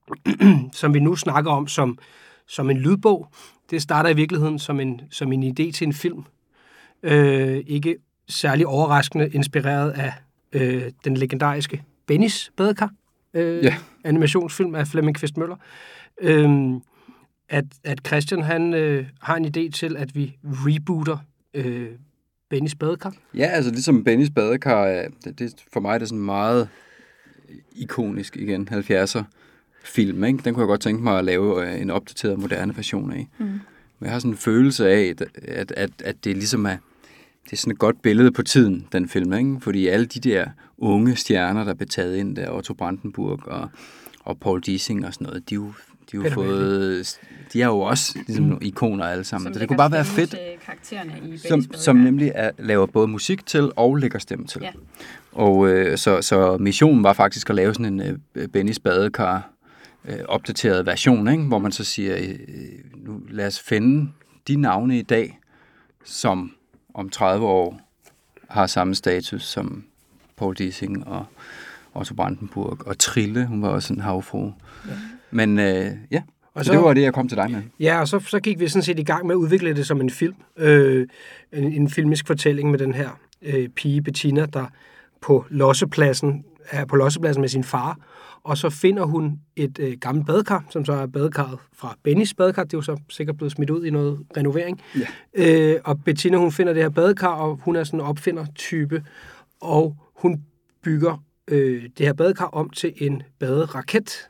som 0.80 0.94
vi 0.94 1.00
nu 1.00 1.16
snakker 1.16 1.50
om 1.50 1.66
som, 1.66 1.98
som 2.46 2.70
en 2.70 2.76
lydbog, 2.76 3.28
det 3.72 3.82
starter 3.82 4.10
i 4.10 4.14
virkeligheden 4.16 4.58
som 4.58 4.80
en, 4.80 5.00
som 5.10 5.32
en 5.32 5.42
idé 5.42 5.70
til 5.72 5.86
en 5.86 5.92
film. 5.92 6.22
Øh, 7.02 7.62
ikke 7.66 7.96
særlig 8.28 8.66
overraskende 8.66 9.28
inspireret 9.28 9.90
af 9.90 10.12
øh, 10.52 10.82
den 11.04 11.16
legendariske 11.16 11.82
Bennys 12.06 12.52
Badekar, 12.56 12.90
øh, 13.34 13.64
Ja. 13.64 13.74
animationsfilm 14.04 14.74
af 14.74 14.86
Flemming 14.88 15.16
Kvist 15.16 15.36
Møller. 15.36 15.56
Øh, 16.20 16.50
at, 17.48 17.64
at 17.84 17.98
Christian 18.06 18.42
han 18.42 18.74
øh, 18.74 19.06
har 19.20 19.36
en 19.36 19.44
idé 19.44 19.70
til, 19.70 19.96
at 19.96 20.14
vi 20.16 20.36
rebooter 20.44 21.18
øh, 21.54 21.88
Bennys 22.50 22.74
Badekar. 22.74 23.14
Ja, 23.34 23.44
altså 23.46 23.70
ligesom 23.70 24.04
Bennys 24.04 24.30
badekar, 24.30 24.84
er- 24.84 25.08
det, 25.24 25.38
det, 25.38 25.54
for 25.72 25.80
mig 25.80 25.94
er 25.94 25.98
det 25.98 26.08
sådan 26.08 26.24
meget 26.24 26.68
ikonisk 27.72 28.36
igen, 28.36 28.68
70'er 28.72 29.22
film, 29.84 30.24
ikke? 30.24 30.38
Den 30.44 30.54
kunne 30.54 30.62
jeg 30.62 30.68
godt 30.68 30.80
tænke 30.80 31.02
mig 31.02 31.18
at 31.18 31.24
lave 31.24 31.68
øh, 31.68 31.80
en 31.80 31.90
opdateret 31.90 32.38
moderne 32.38 32.76
version 32.76 33.12
af. 33.12 33.28
Mm. 33.38 33.44
Men 33.44 33.60
jeg 34.06 34.10
har 34.12 34.18
sådan 34.18 34.30
en 34.30 34.36
følelse 34.36 34.88
af, 34.88 35.14
at, 35.48 35.72
at, 35.76 35.92
at, 36.04 36.24
det 36.24 36.36
ligesom 36.36 36.66
er, 36.66 36.76
det 37.44 37.52
er 37.52 37.56
sådan 37.56 37.72
et 37.72 37.78
godt 37.78 38.02
billede 38.02 38.32
på 38.32 38.42
tiden, 38.42 38.86
den 38.92 39.08
film, 39.08 39.32
ikke? 39.32 39.56
Fordi 39.60 39.86
alle 39.86 40.06
de 40.06 40.20
der 40.20 40.46
unge 40.78 41.16
stjerner, 41.16 41.64
der 41.64 41.74
blev 41.74 41.88
taget 41.88 42.16
ind 42.16 42.36
der, 42.36 42.50
Otto 42.50 42.74
Brandenburg 42.74 43.48
og, 43.48 43.68
og 44.24 44.38
Paul 44.38 44.60
Dissing 44.60 45.06
og 45.06 45.14
sådan 45.14 45.26
noget, 45.26 45.50
de 45.50 45.54
er 45.54 45.56
jo, 45.56 45.72
de 46.12 46.16
jo 46.16 46.22
Peter 46.22 46.34
fået, 46.34 47.20
de 47.52 47.62
er 47.62 47.66
jo 47.66 47.80
også 47.80 48.18
ligesom 48.26 48.44
nogle 48.44 48.66
ikoner 48.66 49.04
alle 49.04 49.24
sammen. 49.24 49.46
Som 49.46 49.54
så 49.54 49.60
det 49.60 49.68
kunne 49.68 49.76
bare 49.76 49.92
være 49.92 50.04
fedt, 50.04 50.36
karaktererne 50.66 51.12
i 51.24 51.36
som, 51.36 51.62
som 51.74 51.96
nemlig 51.96 52.32
er, 52.34 52.50
laver 52.58 52.86
både 52.86 53.08
musik 53.08 53.46
til 53.46 53.70
og 53.76 53.96
lægger 53.96 54.18
stemme 54.18 54.46
til. 54.46 54.60
Ja. 54.62 54.70
Og 55.32 55.68
øh, 55.68 55.98
så, 55.98 56.22
så 56.22 56.56
missionen 56.60 57.04
var 57.04 57.12
faktisk 57.12 57.50
at 57.50 57.56
lave 57.56 57.74
sådan 57.74 58.00
en 58.00 58.20
øh, 58.34 58.48
Bennys 58.48 58.78
badekar 58.78 59.52
øh, 60.08 60.18
opdateret 60.28 60.86
version, 60.86 61.28
ikke? 61.28 61.42
hvor 61.44 61.58
man 61.58 61.72
så 61.72 61.84
siger, 61.84 62.16
øh, 62.18 62.38
nu 62.96 63.20
lad 63.28 63.46
os 63.46 63.60
finde 63.60 64.10
de 64.48 64.56
navne 64.56 64.98
i 64.98 65.02
dag, 65.02 65.38
som 66.04 66.52
om 66.94 67.08
30 67.10 67.46
år 67.46 67.80
har 68.48 68.66
samme 68.66 68.94
status 68.94 69.42
som 69.44 69.84
Paul 70.36 70.54
Dissing 70.54 71.06
og 71.06 71.26
Otto 71.94 72.14
Brandenburg 72.14 72.86
og 72.86 72.98
Trille, 72.98 73.46
hun 73.46 73.62
var 73.62 73.68
også 73.68 73.94
en 73.94 74.00
havfru. 74.00 74.44
Ja. 74.88 74.92
Men 75.30 75.58
øh, 75.58 75.86
ja, 76.10 76.22
Og 76.22 76.50
og 76.54 76.64
så- 76.64 76.68
så, 76.68 76.72
det 76.72 76.82
var 76.84 76.94
det, 76.94 77.02
jeg 77.02 77.14
kom 77.14 77.28
til 77.28 77.36
dig 77.36 77.50
med. 77.50 77.62
Ja, 77.80 78.00
og 78.00 78.08
så, 78.08 78.18
så 78.18 78.40
gik 78.40 78.60
vi 78.60 78.68
sådan 78.68 78.82
set 78.82 78.98
i 78.98 79.02
gang 79.02 79.26
med 79.26 79.34
at 79.34 79.36
udvikle 79.36 79.74
det 79.76 79.86
som 79.86 80.00
en 80.00 80.10
film. 80.10 80.34
Øh, 80.56 81.06
en, 81.52 81.72
en 81.72 81.90
filmisk 81.90 82.26
fortælling 82.26 82.70
med 82.70 82.78
den 82.78 82.94
her 82.94 83.08
øh, 83.42 83.68
pige 83.68 84.02
Bettina, 84.02 84.46
der 84.46 84.66
på 85.20 85.46
lossepladsen, 85.50 86.44
er 86.70 86.84
på 86.84 86.96
lossepladsen 86.96 87.40
med 87.40 87.48
sin 87.48 87.64
far, 87.64 87.98
og 88.44 88.58
så 88.58 88.70
finder 88.70 89.04
hun 89.04 89.40
et 89.56 89.78
øh, 89.78 89.98
gammelt 90.00 90.26
badekar, 90.26 90.64
som 90.70 90.84
så 90.84 90.92
er 90.92 91.06
badekarret 91.06 91.58
fra 91.72 91.96
Bennys 92.02 92.34
badekar. 92.34 92.64
Det 92.64 92.74
er 92.74 92.78
jo 92.78 92.82
så 92.82 93.00
sikkert 93.08 93.36
blevet 93.36 93.52
smidt 93.52 93.70
ud 93.70 93.84
i 93.84 93.90
noget 93.90 94.20
renovering. 94.36 94.80
Ja. 94.96 95.06
Øh, 95.74 95.80
og 95.84 96.04
Bettina, 96.04 96.36
hun 96.36 96.52
finder 96.52 96.72
det 96.72 96.82
her 96.82 96.90
badekar, 96.90 97.34
og 97.34 97.56
hun 97.56 97.76
er 97.76 97.84
sådan 97.84 98.00
en 98.00 98.06
opfinder-type, 98.06 99.04
og 99.60 99.96
hun 100.16 100.44
bygger 100.82 101.24
øh, 101.48 101.82
det 101.98 102.06
her 102.06 102.12
badekar 102.12 102.46
om 102.46 102.70
til 102.70 102.92
en 102.96 103.22
baderaket, 103.38 104.28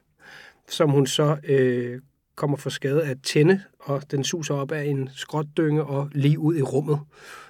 som 0.68 0.90
hun 0.90 1.06
så 1.06 1.36
øh, 1.44 2.00
kommer 2.34 2.56
for 2.56 2.70
skade 2.70 3.02
at 3.02 3.16
tænde, 3.22 3.60
og 3.80 4.10
den 4.10 4.24
suser 4.24 4.54
op 4.54 4.72
af 4.72 4.84
en 4.84 5.08
skrotdynge 5.14 5.84
og 5.84 6.10
lige 6.12 6.38
ud 6.38 6.56
i 6.56 6.62
rummet. 6.62 6.98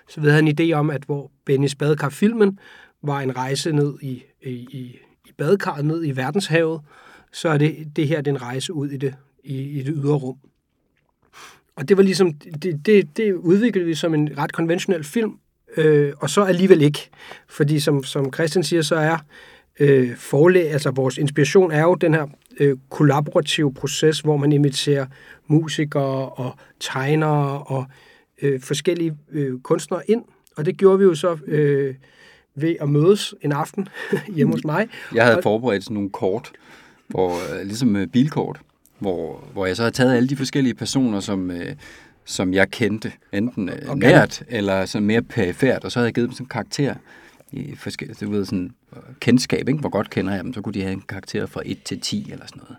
Så 0.09 0.21
vi 0.21 0.28
havde 0.28 0.42
en 0.49 0.61
idé 0.61 0.73
om, 0.73 0.90
at 0.90 1.02
hvor 1.02 1.31
Bennys 1.45 1.75
badekar-filmen 1.75 2.59
var 3.02 3.21
en 3.21 3.37
rejse 3.37 3.73
ned 3.73 3.95
i, 4.02 4.23
i, 4.42 4.50
i, 4.50 4.99
i 5.25 5.33
badekarret, 5.38 5.85
ned 5.85 6.05
i 6.05 6.17
verdenshavet, 6.17 6.81
så 7.33 7.49
er 7.49 7.59
det, 7.59 7.97
det 7.97 8.09
her 8.09 8.21
det 8.21 8.31
er 8.31 8.35
en 8.35 8.43
rejse 8.43 8.73
ud 8.73 8.88
i 8.88 8.97
det, 8.97 9.14
i, 9.45 9.61
i 9.61 9.83
det 9.83 9.95
ydre 9.97 10.14
rum. 10.14 10.37
Og 11.76 11.88
det 11.88 11.97
var 11.97 12.02
ligesom, 12.02 12.33
det, 12.35 12.87
det, 12.87 13.17
det 13.17 13.33
udviklede 13.33 13.87
vi 13.87 13.95
som 13.95 14.14
en 14.14 14.38
ret 14.38 14.52
konventionel 14.52 15.05
film, 15.05 15.38
øh, 15.76 16.12
og 16.19 16.31
så 16.31 16.43
alligevel 16.43 16.83
ikke. 16.83 17.11
Fordi 17.49 17.81
som, 17.81 18.05
som 18.05 18.33
Christian 18.33 18.64
siger, 18.64 18.83
så 18.83 18.95
er 18.95 19.19
øh, 19.81 20.17
forlæg, 20.17 20.71
altså 20.71 20.91
vores 20.91 21.19
inspiration 21.19 21.71
er 21.71 21.83
jo 21.83 21.95
den 21.95 22.14
her 22.14 22.26
øh, 22.61 22.76
kollaborative 22.91 23.75
proces, 23.75 24.21
hvor 24.21 24.37
man 24.37 24.52
inviterer 24.52 25.07
musikere 25.47 26.29
og 26.29 26.57
tegnere 26.81 27.62
og 27.62 27.85
øh, 28.43 28.61
forskellige 28.61 29.17
øh, 29.33 29.61
kunstnere 29.61 30.11
ind. 30.11 30.25
Og 30.57 30.67
det 30.67 30.76
gjorde 30.76 30.99
vi 30.99 31.05
jo 31.05 31.14
så 31.14 31.38
øh, 31.47 31.95
ved 32.54 32.76
at 32.80 32.88
mødes 32.88 33.35
en 33.42 33.52
aften 33.52 33.88
hjemme 34.37 34.52
hos 34.54 34.64
mig. 34.64 34.88
Jeg 35.14 35.25
havde 35.25 35.37
Og- 35.37 35.42
forberedt 35.42 35.85
sådan 35.85 35.94
nogle 35.94 36.11
kort, 36.11 36.50
hvor, 37.09 37.30
øh, 37.54 37.66
ligesom 37.66 37.97
øh, 37.97 38.06
bilkort, 38.06 38.61
hvor, 38.99 39.44
hvor 39.52 39.66
jeg 39.66 39.76
så 39.76 39.82
havde 39.82 39.94
taget 39.94 40.16
alle 40.16 40.28
de 40.28 40.37
forskellige 40.37 40.75
personer, 40.75 41.21
som, 41.21 41.50
øh, 41.50 41.75
som 42.25 42.54
jeg 42.54 42.71
kendte, 42.71 43.12
enten 43.32 43.71
Og 43.88 43.99
nært 43.99 44.42
eller 44.49 44.87
sådan 44.87 45.06
mere 45.06 45.23
perifært, 45.23 45.85
og 45.85 45.92
så 45.92 45.99
havde 45.99 46.06
jeg 46.06 46.14
givet 46.14 46.28
dem 46.28 46.32
sådan 46.35 46.44
en 46.44 46.49
karakter 46.49 46.94
i 47.52 47.75
forskellige, 47.76 48.26
du 48.26 48.30
ved, 48.30 48.44
sådan 48.44 48.71
kendskab, 49.21 49.68
ikke? 49.68 49.80
hvor 49.80 49.88
godt 49.88 50.11
kender 50.11 50.35
jeg 50.35 50.44
dem, 50.44 50.54
så 50.54 50.61
kunne 50.61 50.75
de 50.75 50.82
have 50.82 50.92
en 50.92 51.02
karakter 51.09 51.47
fra 51.47 51.62
1 51.64 51.82
til 51.82 52.00
10 52.00 52.30
eller 52.32 52.47
sådan 52.47 52.62
noget. 52.62 52.76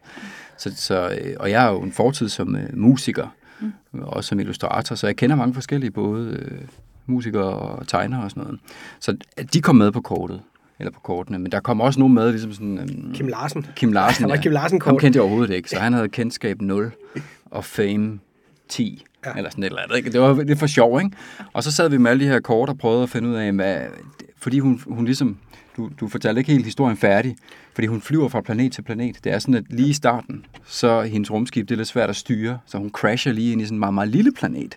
Så, 0.58 0.72
så, 0.76 1.20
og 1.40 1.52
jeg 1.52 1.66
er 1.68 1.72
jo 1.72 1.82
en 1.82 1.92
fortid 1.92 2.30
som 2.30 2.56
øh, 2.56 2.78
musiker, 2.78 3.36
mm. 3.62 3.72
også 4.02 4.28
som 4.28 4.40
illustrator, 4.40 4.96
så 4.96 5.08
jeg 5.08 5.16
kender 5.16 5.36
mange 5.36 5.54
forskellige, 5.54 5.92
både 5.92 6.28
øh, 6.40 6.62
musikere 7.06 7.44
og 7.44 7.88
tegnere 7.88 8.24
og 8.24 8.30
sådan 8.30 8.44
noget. 8.44 8.60
Så 9.00 9.18
de 9.54 9.62
kom 9.62 9.76
med 9.76 9.92
på 9.92 10.02
kortet. 10.02 10.42
eller 10.80 10.92
på 10.92 11.00
kortene. 11.00 11.40
Men 11.40 11.52
der 11.52 11.60
kom 11.60 11.82
også 11.82 12.00
nogen 12.00 12.14
med, 12.14 12.32
ligesom 12.32 12.54
sådan... 12.54 12.80
Um, 12.80 13.14
Kim 13.14 13.28
Larsen. 13.28 13.66
Kim 13.76 13.92
Larsen, 14.00 14.30
ja. 14.30 14.42
Kim 14.42 14.52
Larsen 14.52 14.82
Ham 14.82 14.94
kort. 14.94 15.02
kendte 15.02 15.18
jeg 15.18 15.22
overhovedet 15.24 15.54
ikke, 15.54 15.70
så 15.70 15.80
han 15.80 15.94
havde 15.94 16.10
kendskab 16.10 16.62
0 16.62 16.92
og 17.46 17.66
fame 17.66 18.20
10, 18.70 19.06
Ja. 19.26 19.30
ja. 19.30 19.38
eller 19.38 19.50
sådan 19.50 19.64
et 19.64 19.68
eller 19.68 19.82
andet. 19.82 19.98
Ikke? 19.98 20.12
Det 20.12 20.22
var 20.22 20.44
lidt 20.44 20.60
for 20.60 20.68
sjov, 20.68 21.00
ikke? 21.04 21.18
Og 21.54 21.64
så 21.64 21.72
sad 21.72 21.90
vi 21.90 21.98
med 21.98 22.12
alle 22.12 22.26
de 22.26 22.30
her 22.30 22.40
kort 22.40 22.70
og 22.70 22.78
prøvede 22.78 23.04
at 23.04 23.10
finde 23.10 23.30
ud 23.30 23.34
af, 23.36 23.52
hvad, 23.54 23.78
fordi 24.38 24.60
hun, 24.60 24.82
hun 24.88 25.06
ligesom, 25.06 25.38
du, 25.78 25.90
du 26.00 26.08
fortalte 26.08 26.40
ikke 26.40 26.52
helt 26.52 26.66
historien 26.66 26.98
færdig, 26.98 27.36
fordi 27.74 27.88
hun 27.88 28.02
flyver 28.02 28.30
fra 28.30 28.42
planet 28.42 28.72
til 28.74 28.82
planet. 28.82 29.24
Det 29.24 29.32
er 29.34 29.40
sådan, 29.40 29.54
at 29.56 29.64
lige 29.70 29.90
i 29.90 29.94
starten, 29.94 30.46
så 30.66 31.02
hendes 31.02 31.32
rumskib, 31.32 31.70
det 31.70 31.76
er 31.76 31.78
lidt 31.78 31.88
svært 31.88 32.10
at 32.10 32.16
styre, 32.16 32.60
så 32.66 32.78
hun 32.78 32.90
crasher 32.90 33.32
lige 33.34 33.52
ind 33.52 33.62
i 33.62 33.66
sådan 33.66 33.76
en 33.76 33.80
meget, 33.80 33.94
meget 33.94 34.10
lille 34.10 34.32
planet, 34.32 34.76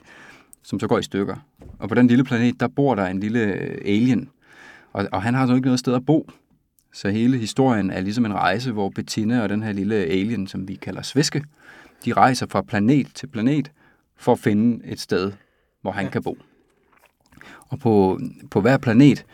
som 0.63 0.81
så 0.81 0.87
går 0.87 0.99
i 0.99 1.03
stykker. 1.03 1.37
Og 1.79 1.89
på 1.89 1.95
den 1.95 2.07
lille 2.07 2.25
planet, 2.25 2.61
der 2.61 2.69
bor 2.69 2.95
der 2.95 3.07
en 3.07 3.21
lille 3.21 3.41
øh, 3.41 3.79
alien, 3.85 4.29
og, 4.93 5.09
og 5.13 5.23
han 5.23 5.35
har 5.35 5.47
så 5.47 5.55
ikke 5.55 5.67
noget 5.67 5.79
sted 5.79 5.95
at 5.95 6.07
bo. 6.07 6.31
Så 6.93 7.09
hele 7.09 7.39
historien 7.39 7.91
er 7.91 8.01
ligesom 8.01 8.25
en 8.25 8.35
rejse, 8.35 8.73
hvor 8.73 8.89
Bettina 8.89 9.43
og 9.43 9.49
den 9.49 9.63
her 9.63 9.73
lille 9.73 9.95
alien, 9.95 10.47
som 10.47 10.69
vi 10.69 10.75
kalder 10.75 11.03
Sviske, 11.03 11.45
de 12.05 12.13
rejser 12.13 12.47
fra 12.51 12.63
planet 12.63 13.07
til 13.15 13.27
planet 13.27 13.71
for 14.17 14.33
at 14.33 14.39
finde 14.39 14.87
et 14.87 15.01
sted, 15.01 15.33
hvor 15.83 15.91
han 15.91 16.05
ja. 16.05 16.11
kan 16.11 16.23
bo. 16.23 16.39
Og 17.69 17.79
på, 17.79 18.21
på 18.51 18.61
hver 18.61 18.77
planet, 18.79 19.25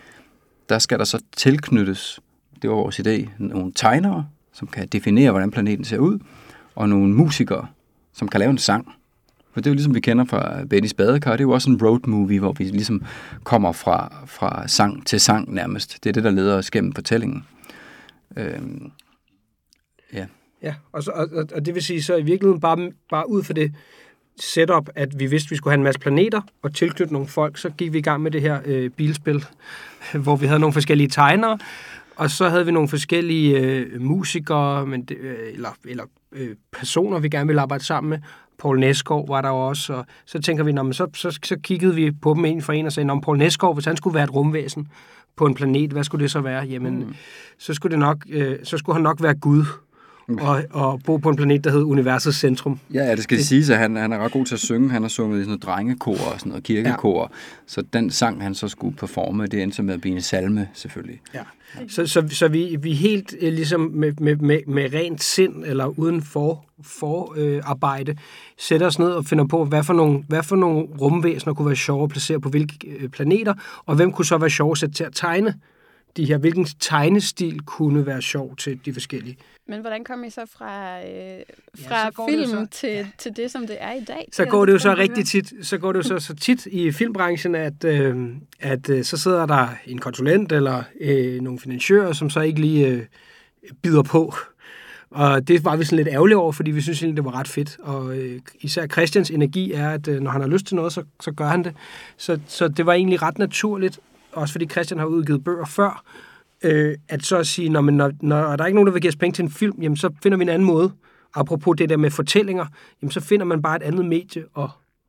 der 0.69 0.79
skal 0.79 0.99
der 0.99 1.05
så 1.05 1.23
tilknyttes, 1.37 2.21
det 2.63 2.71
var 2.71 2.77
vores 2.77 3.01
idé, 3.01 3.29
nogle 3.39 3.73
tegnere, 3.75 4.27
som 4.53 4.69
kan 4.69 4.89
definere, 4.89 5.31
hvordan 5.31 5.51
planeten 5.51 5.85
ser 5.85 5.99
ud, 5.99 6.19
og 6.75 6.89
nogle 6.89 7.15
musikere, 7.15 7.67
som 8.13 8.29
kan 8.29 8.41
lave 8.41 8.51
en 8.51 8.59
sang. 8.59 8.93
For 9.53 9.61
det 9.61 9.67
er 9.67 9.71
jo 9.71 9.75
ligesom 9.75 9.95
vi 9.95 10.01
kender 10.01 10.25
fra 10.25 10.65
Bennys 10.65 10.95
Badekar, 10.95 11.31
det 11.33 11.41
er 11.41 11.45
jo 11.45 11.51
også 11.51 11.71
en 11.71 11.83
road 11.83 12.01
movie, 12.07 12.39
hvor 12.41 12.53
vi 12.53 12.65
ligesom 12.65 13.03
kommer 13.45 13.73
fra, 13.73 14.23
fra 14.27 14.69
sang 14.69 15.07
til 15.07 15.21
sang 15.21 15.55
nærmest. 15.55 16.05
Det 16.05 16.09
er 16.09 16.13
det, 16.13 16.25
der 16.25 16.31
leder 16.31 16.57
os 16.57 16.71
gennem 16.71 16.93
fortællingen. 16.93 17.45
Øhm, 18.37 18.91
ja. 20.13 20.27
Ja, 20.63 20.75
og, 20.93 21.03
så, 21.03 21.11
og, 21.11 21.29
og- 21.55 21.67
det 21.67 21.75
vil 21.75 21.83
sige, 21.83 22.03
så 22.03 22.17
i 22.17 22.23
virkeligheden 22.23 22.61
bare, 22.61 22.91
bare 23.11 23.29
ud 23.31 23.43
for 23.43 23.53
det 23.53 23.73
setup, 24.41 24.89
at 24.95 25.19
vi 25.19 25.27
vidste, 25.27 25.47
at 25.47 25.51
vi 25.51 25.57
skulle 25.57 25.71
have 25.73 25.79
en 25.79 25.85
masse 25.85 26.01
planeter 26.01 26.41
og 26.63 26.75
tilknytte 26.75 27.13
nogle 27.13 27.29
folk, 27.29 27.59
så 27.59 27.71
gik 27.71 27.93
vi 27.93 27.99
i 27.99 28.03
gang 28.03 28.23
med 28.23 28.31
det 28.31 28.41
her 28.41 28.61
øh, 28.65 28.91
bilspil, 28.91 29.45
hvor 30.25 30.37
vi 30.37 30.47
havde 30.47 30.61
nogle 30.61 30.73
forskellige 30.73 31.09
tegnere, 31.09 31.59
og 32.17 32.31
så 32.31 32.49
havde 32.49 32.67
vi 32.67 32.73
nogle 32.73 32.89
forskellige 32.89 33.59
øh, 33.61 34.01
musikere, 34.01 34.87
men 34.87 35.03
det, 35.03 35.17
øh, 35.17 35.37
eller, 35.53 35.69
eller 35.85 36.05
øh, 36.33 36.57
personer, 36.73 37.19
vi 37.19 37.29
gerne 37.29 37.47
ville 37.47 37.61
arbejde 37.61 37.85
sammen 37.85 38.11
med. 38.11 38.19
Paul 38.63 38.81
Næsgaard 38.81 39.29
var 39.29 39.43
der 39.43 39.49
også, 39.49 39.93
og 39.95 40.07
så 40.27 40.41
tænker 40.41 40.65
vi, 40.65 40.73
nå, 40.73 40.83
men 40.83 40.93
så, 40.93 41.07
så, 41.15 41.39
så 41.45 41.57
kiggede 41.63 41.95
vi 41.95 42.11
på 42.11 42.35
dem 42.35 42.45
en 42.45 42.63
for 42.63 42.73
en 42.73 42.87
og 42.87 42.93
sagde, 42.93 43.11
om 43.11 43.21
Paul 43.21 43.39
Næsgaard, 43.39 43.75
hvis 43.75 43.85
han 43.85 43.97
skulle 43.97 44.15
være 44.15 44.25
et 44.25 44.35
rumvæsen 44.35 44.89
på 45.37 45.47
en 45.47 45.55
planet, 45.55 45.93
hvad 45.93 46.05
skulle 46.05 46.23
det 46.23 46.31
så 46.31 46.41
være? 46.41 46.65
Jamen, 46.65 46.99
mm. 46.99 47.15
så, 47.59 47.75
skulle 47.75 47.91
det 47.91 47.99
nok, 47.99 48.25
øh, 48.31 48.59
så 48.63 48.79
skulle 48.79 48.95
han 48.95 49.03
nok 49.03 49.23
være 49.23 49.35
Gud, 49.35 49.65
og, 50.29 50.63
og 50.71 51.01
bo 51.07 51.17
på 51.17 51.29
en 51.29 51.37
planet, 51.37 51.65
der 51.65 51.71
hed 51.71 51.83
Universets 51.83 52.39
Centrum. 52.39 52.79
Ja, 52.95 53.05
ja, 53.05 53.15
det 53.15 53.23
skal 53.23 53.39
det... 53.39 53.47
siges, 53.47 53.71
at 53.71 53.79
han, 53.79 53.97
han 53.97 54.13
er 54.13 54.19
ret 54.19 54.33
god 54.33 54.47
til 54.47 54.55
at 54.55 54.61
synge. 54.61 54.91
Han 54.91 55.03
har 55.03 55.09
sunget 55.09 55.39
i 55.39 55.41
sådan 55.41 55.49
noget 55.49 55.63
drengekor 55.63 56.13
og 56.13 56.39
sådan 56.39 56.51
noget 56.51 56.65
kirkekor. 56.65 57.23
Ja. 57.23 57.37
Så 57.67 57.83
den 57.93 58.11
sang, 58.11 58.43
han 58.43 58.55
så 58.55 58.69
skulle 58.69 58.97
performe, 58.97 59.47
det 59.47 59.63
endte 59.63 59.83
med 59.83 59.95
at 59.95 60.01
blive 60.01 60.15
en 60.15 60.23
salme, 60.23 60.69
selvfølgelig. 60.75 61.21
Ja. 61.35 61.41
Så, 61.89 62.07
så, 62.07 62.29
så 62.31 62.49
vi, 62.49 62.77
vi 62.81 62.93
helt 62.93 63.35
øh, 63.41 63.53
ligesom 63.53 63.81
med, 63.81 64.13
med, 64.21 64.37
med, 64.37 64.61
med 64.67 64.95
rent 64.95 65.23
sind, 65.23 65.65
eller 65.65 65.99
uden 65.99 66.23
for, 66.23 66.65
for 66.83 67.35
øh, 67.37 67.61
arbejde, 67.65 68.17
sætter 68.59 68.87
os 68.87 68.99
ned 68.99 69.11
og 69.11 69.25
finder 69.25 69.47
på, 69.47 69.65
hvad 69.65 69.85
for, 69.85 69.93
nogle, 69.93 70.25
hvad 70.29 70.43
for 70.43 70.57
nogle 70.57 70.87
rumvæsener 71.01 71.55
kunne 71.55 71.67
være 71.67 71.77
sjove 71.77 72.03
at 72.03 72.11
placere 72.11 72.41
på 72.41 72.49
hvilke 72.49 72.89
øh, 72.89 73.09
planeter, 73.09 73.55
og 73.87 73.97
hvem 73.97 74.13
kunne 74.13 74.27
så 74.27 74.39
være 74.39 74.51
sjove 74.51 74.73
at 74.73 74.79
sætte 74.79 74.95
til 74.95 75.05
at 75.05 75.13
tegne 75.15 75.55
de 76.17 76.25
her, 76.25 76.39
hvilken 76.39 76.65
tegnestil 76.81 77.61
kunne 77.61 78.07
være 78.07 78.23
sjov 78.23 78.57
til 78.57 78.81
de 78.85 78.93
forskellige. 78.93 79.37
Men 79.69 79.81
hvordan 79.81 80.05
kom 80.05 80.25
I 80.25 80.31
så 80.31 80.41
fra, 80.59 80.99
øh, 81.07 81.41
så 81.75 81.85
fra 81.89 82.11
det 82.11 82.19
jo 82.19 82.27
film 82.29 82.51
så- 82.51 82.67
til, 82.71 82.91
ja. 82.91 83.07
til 83.19 83.37
det, 83.37 83.51
som 83.51 83.67
det 83.67 83.77
er 83.81 83.93
i 83.93 84.05
dag? 84.05 84.29
Så 84.33 84.45
går 84.45 84.65
det 84.67 84.73
jo 84.73 84.79
så 84.79 84.95
rigtig 84.95 85.27
tit, 85.27 85.53
så 85.63 85.79
går 85.79 85.93
det 85.93 85.99
jo 85.99 86.03
så, 86.03 86.19
så 86.27 86.35
tit 86.35 86.67
i 86.67 86.93
filmbranchen, 86.93 87.55
at, 87.55 87.85
øh, 87.85 88.17
at 88.61 88.89
øh, 88.91 89.05
så 89.05 89.17
sidder 89.17 89.47
der 89.47 89.69
en 89.87 89.99
konsulent 89.99 90.53
eller 90.53 90.83
øh, 91.01 91.41
nogle 91.41 91.59
finansiører, 91.59 92.13
som 92.13 92.31
så 92.31 92.41
ikke 92.41 92.61
lige 92.61 92.87
øh, 92.89 93.03
bider 93.83 94.03
på. 94.03 94.35
Og 95.11 95.49
det 95.49 95.65
var 95.65 95.77
vi 95.77 95.85
sådan 95.85 95.97
lidt 95.97 96.09
ærgerlige 96.09 96.37
over, 96.37 96.53
fordi 96.53 96.71
vi 96.71 96.81
synes 96.81 97.03
egentlig, 97.03 97.17
det 97.17 97.25
var 97.25 97.39
ret 97.41 97.49
fedt. 97.49 97.77
Og 97.83 98.17
øh, 98.17 98.41
især 98.61 98.87
Christians 98.87 99.31
energi 99.31 99.73
er, 99.73 99.91
at 99.91 100.09
øh, 100.09 100.21
når 100.21 100.31
han 100.31 100.41
har 100.41 100.49
lyst 100.49 100.67
til 100.67 100.77
noget, 100.77 100.93
så, 100.93 101.05
så 101.21 101.33
gør 101.33 101.47
han 101.47 101.65
det. 101.65 101.75
Så, 102.17 102.39
så 102.47 102.69
det 102.69 102.87
var 102.87 102.93
egentlig 102.93 103.23
ret 103.23 103.39
naturligt, 103.39 103.99
også 104.33 104.53
fordi 104.53 104.67
Christian 104.67 104.99
har 104.99 105.07
udgivet 105.07 105.45
bøger 105.45 105.65
før, 105.65 106.05
øh, 106.65 106.97
at 107.09 107.25
så 107.25 107.39
at 107.39 107.47
sige, 107.47 107.69
når, 107.69 107.81
man, 107.81 107.95
når, 107.95 108.13
når 108.21 108.57
der 108.57 108.63
er 108.63 108.67
ikke 108.67 108.75
nogen, 108.77 108.87
der 108.87 108.93
vil 108.93 109.03
give 109.03 109.09
os 109.09 109.17
penge 109.17 109.35
til 109.35 109.43
en 109.43 109.51
film, 109.51 109.79
jamen 109.83 109.97
så 109.97 110.11
finder 110.23 110.39
vi 110.39 110.43
en 110.43 110.49
anden 110.49 110.67
måde. 110.67 110.93
Apropos 111.35 111.77
det 111.79 111.89
der 111.89 111.97
med 111.97 112.11
fortællinger, 112.11 112.67
jamen 113.03 113.11
så 113.11 113.21
finder 113.21 113.47
man 113.47 113.63
bare 113.63 113.77
et 113.77 113.83
andet 113.83 114.05
medie 114.05 114.45
at 114.59 114.69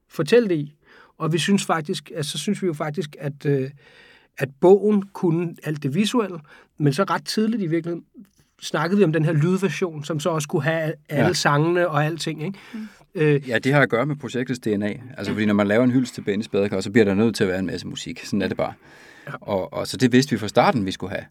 fortælle 0.10 0.50
det 0.50 0.56
i. 0.56 0.74
Og 1.18 1.34
vi 1.34 1.38
synes 1.38 1.66
faktisk, 1.66 2.12
altså, 2.16 2.32
så 2.32 2.38
synes 2.38 2.62
vi 2.62 2.68
jo 2.68 2.74
faktisk, 2.74 3.16
at, 3.20 3.46
øh, 3.46 3.70
at 4.38 4.50
bogen 4.62 5.04
kunne 5.14 5.56
alt 5.64 5.84
det 5.84 5.96
visuelle, 5.96 6.40
men 6.78 6.94
så 6.94 7.04
ret 7.04 7.26
tidligt 7.26 7.64
i 7.64 7.68
virkeligheden 7.68 8.06
snakkede 8.62 8.98
vi 8.98 9.04
om 9.04 9.14
den 9.14 9.26
her 9.26 9.32
lydversion, 9.34 10.04
som 10.04 10.20
så 10.20 10.30
også 10.30 10.48
kunne 10.48 10.64
have 10.64 10.82
alle 10.84 10.96
Ja. 11.10 11.28
ja. 11.28 11.34
sangene 11.34 11.88
og 11.88 12.06
alting. 12.06 12.44
Ikke? 12.46 12.60
Mm. 12.74 12.88
Øh, 13.16 13.50
Ja, 13.50 13.60
det 13.60 13.74
har 13.74 13.82
at 13.82 13.90
gøre 13.90 14.06
med 14.06 14.16
projektets 14.16 14.60
DNA. 14.60 14.94
Altså, 15.18 15.34
fordi 15.34 15.46
når 15.46 15.54
man 15.54 15.68
laver 15.68 15.84
en 15.84 15.92
hyldest 15.92 16.14
til 16.14 16.22
Bennys 16.22 16.48
Badekar, 16.48 16.82
så 16.82 16.92
bliver 16.92 17.06
der 17.06 17.14
nødt 17.14 17.36
til 17.36 17.44
at 17.44 17.48
være 17.50 17.60
en 17.60 17.66
masse 17.66 17.88
musik. 17.88 18.26
Sådan 18.26 18.42
er 18.42 18.48
det 18.48 18.58
bare. 18.58 18.74
Ja. 19.28 19.34
Og, 19.42 19.74
og 19.74 19.88
så 19.88 19.98
det 19.98 20.12
vidste 20.12 20.32
vi 20.32 20.38
fra 20.38 20.48
starten, 20.48 20.86
vi 20.86 20.92
skulle 20.92 21.12
have. 21.12 21.26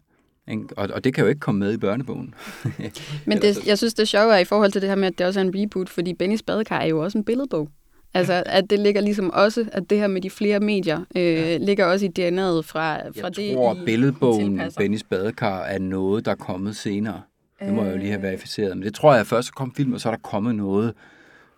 Ikke? 0.47 0.67
Og, 0.77 0.89
og 0.93 1.03
det 1.03 1.13
kan 1.13 1.23
jo 1.23 1.27
ikke 1.29 1.39
komme 1.39 1.59
med 1.59 1.73
i 1.73 1.77
børnebogen. 1.77 2.33
Men 3.27 3.41
det, 3.41 3.67
jeg 3.67 3.77
synes, 3.77 3.93
det 3.93 4.07
sjove 4.07 4.33
er 4.33 4.37
i 4.37 4.45
forhold 4.45 4.71
til 4.71 4.81
det 4.81 4.89
her 4.89 4.95
med, 4.95 5.07
at 5.07 5.17
det 5.17 5.27
også 5.27 5.39
er 5.39 5.43
en 5.43 5.53
reboot, 5.55 5.89
fordi 5.89 6.13
Bennys 6.13 6.41
Badekar 6.41 6.79
er 6.79 6.85
jo 6.87 7.03
også 7.03 7.17
en 7.17 7.23
billedbog. 7.23 7.69
Altså, 8.13 8.43
at 8.45 8.69
det 8.69 8.79
ligger 8.79 9.01
ligesom 9.01 9.31
også, 9.33 9.65
at 9.71 9.89
det 9.89 9.97
her 9.97 10.07
med 10.07 10.21
de 10.21 10.29
flere 10.29 10.59
medier, 10.59 11.05
øh, 11.15 11.23
ja. 11.23 11.57
ligger 11.57 11.85
også 11.85 12.05
i 12.05 12.09
DNA'et 12.09 12.61
fra, 12.61 12.97
fra 12.97 13.11
Jeg 13.15 13.35
det, 13.35 13.53
tror, 13.53 13.75
I 13.75 13.85
billedbogen 13.85 14.51
tilpasser. 14.57 14.81
Bennys 14.81 15.03
Badekar 15.03 15.61
er 15.61 15.79
noget, 15.79 16.25
der 16.25 16.31
er 16.31 16.35
kommet 16.35 16.75
senere. 16.75 17.21
Det 17.59 17.73
må 17.73 17.83
jeg 17.83 17.91
jo 17.91 17.97
lige 17.97 18.09
have 18.09 18.21
verificeret. 18.21 18.77
Men 18.77 18.85
det 18.85 18.93
tror 18.93 19.15
jeg 19.15 19.27
først, 19.27 19.47
så 19.47 19.53
kom 19.53 19.73
film, 19.75 19.93
og 19.93 20.01
så 20.01 20.09
er 20.09 20.13
der 20.13 20.21
kommet 20.21 20.55
noget, 20.55 20.93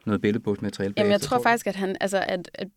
noget 0.06 0.21
billedbogsmateriale 0.21 0.93
Jamen, 0.98 1.12
jeg 1.12 1.21
tror 1.21 1.41
faktisk, 1.43 1.67
at 1.67 1.76
han, 1.76 1.98
altså, 2.02 2.24
at, 2.28 2.52
at 2.54 2.67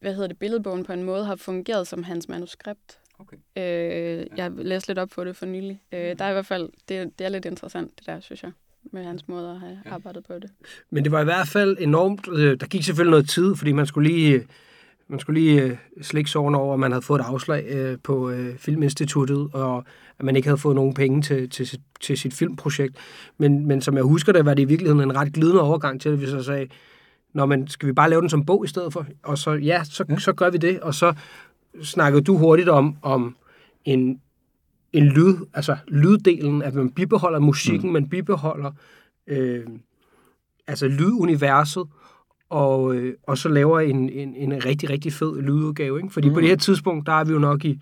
hvad 0.00 0.14
hedder 0.14 0.28
det, 0.28 0.38
billedbogen 0.38 0.84
på 0.84 0.92
en 0.92 1.02
måde 1.02 1.24
har 1.24 1.36
fungeret 1.36 1.86
som 1.86 2.02
hans 2.02 2.28
manuskript. 2.28 2.98
Okay. 3.26 3.36
Øh, 3.56 4.26
jeg 4.36 4.50
læste 4.56 4.88
lidt 4.88 4.98
op 4.98 5.08
på 5.14 5.24
det 5.24 5.36
for 5.36 5.46
nylig. 5.46 5.82
Øh, 5.92 6.18
der 6.18 6.24
er 6.24 6.30
i 6.30 6.32
hvert 6.32 6.46
fald, 6.46 6.68
det, 6.88 7.18
det 7.18 7.24
er 7.24 7.28
lidt 7.28 7.44
interessant, 7.44 7.90
det 7.98 8.06
der, 8.06 8.20
synes 8.20 8.42
jeg, 8.42 8.52
med 8.92 9.04
hans 9.04 9.28
måde 9.28 9.50
at 9.50 9.60
have 9.60 9.78
arbejdet 9.86 10.24
på 10.26 10.34
det. 10.34 10.50
Men 10.90 11.04
det 11.04 11.12
var 11.12 11.20
i 11.20 11.24
hvert 11.24 11.48
fald 11.48 11.76
enormt... 11.80 12.28
Øh, 12.32 12.60
der 12.60 12.66
gik 12.66 12.84
selvfølgelig 12.84 13.10
noget 13.10 13.28
tid, 13.28 13.56
fordi 13.56 13.72
man 13.72 13.86
skulle 13.86 14.08
lige, 14.08 14.46
man 15.08 15.20
skulle 15.20 15.40
lige 15.40 15.62
øh, 15.62 15.76
slikke 16.02 16.30
sårene 16.30 16.58
over, 16.58 16.74
at 16.74 16.80
man 16.80 16.92
havde 16.92 17.02
fået 17.02 17.20
et 17.20 17.24
afslag 17.24 17.64
øh, 17.68 17.98
på 18.02 18.30
øh, 18.30 18.58
Filminstituttet, 18.58 19.48
og 19.52 19.84
at 20.18 20.24
man 20.24 20.36
ikke 20.36 20.48
havde 20.48 20.58
fået 20.58 20.74
nogen 20.76 20.94
penge 20.94 21.22
til, 21.22 21.50
til, 21.50 21.66
sit, 21.66 21.80
til 22.00 22.18
sit 22.18 22.34
filmprojekt. 22.34 22.96
Men, 23.38 23.66
men 23.66 23.80
som 23.80 23.94
jeg 23.94 24.04
husker 24.04 24.32
det, 24.32 24.44
var 24.44 24.54
det 24.54 24.62
i 24.62 24.66
virkeligheden 24.66 25.10
en 25.10 25.16
ret 25.16 25.32
glidende 25.32 25.62
overgang 25.62 26.00
til, 26.00 26.08
at 26.08 26.20
vi 26.20 26.26
så 26.26 26.42
sagde, 26.42 26.68
Nå, 27.34 27.46
men 27.46 27.68
skal 27.68 27.86
vi 27.86 27.92
bare 27.92 28.10
lave 28.10 28.20
den 28.20 28.30
som 28.30 28.46
bog 28.46 28.64
i 28.64 28.68
stedet 28.68 28.92
for? 28.92 29.06
Og 29.22 29.38
så, 29.38 29.52
ja, 29.52 29.84
så, 29.84 30.04
ja. 30.08 30.18
så 30.18 30.32
gør 30.32 30.50
vi 30.50 30.58
det. 30.58 30.80
Og 30.80 30.94
så 30.94 31.14
snakkede 31.82 32.24
du 32.24 32.36
hurtigt 32.36 32.68
om, 32.68 32.96
om 33.02 33.36
en, 33.84 34.20
en 34.92 35.04
lyd, 35.04 35.36
altså 35.54 35.76
lyddelen, 35.88 36.62
at 36.62 36.74
man 36.74 36.90
bibeholder 36.90 37.38
musikken, 37.38 37.88
mm. 37.88 37.92
man 37.92 38.08
bibeholder 38.08 38.72
øh, 39.26 39.66
altså 40.66 40.88
lyduniverset, 40.88 41.86
og, 42.50 42.94
øh, 42.94 43.14
og 43.22 43.38
så 43.38 43.48
laver 43.48 43.80
en, 43.80 44.10
en, 44.10 44.34
en 44.34 44.64
rigtig, 44.64 44.90
rigtig 44.90 45.12
fed 45.12 45.42
lydudgave. 45.42 45.98
Ikke? 45.98 46.12
Fordi 46.12 46.28
mm. 46.28 46.34
på 46.34 46.40
det 46.40 46.48
her 46.48 46.56
tidspunkt, 46.56 47.06
der 47.06 47.12
er 47.12 47.24
vi 47.24 47.32
jo 47.32 47.38
nok 47.38 47.64
i, 47.64 47.80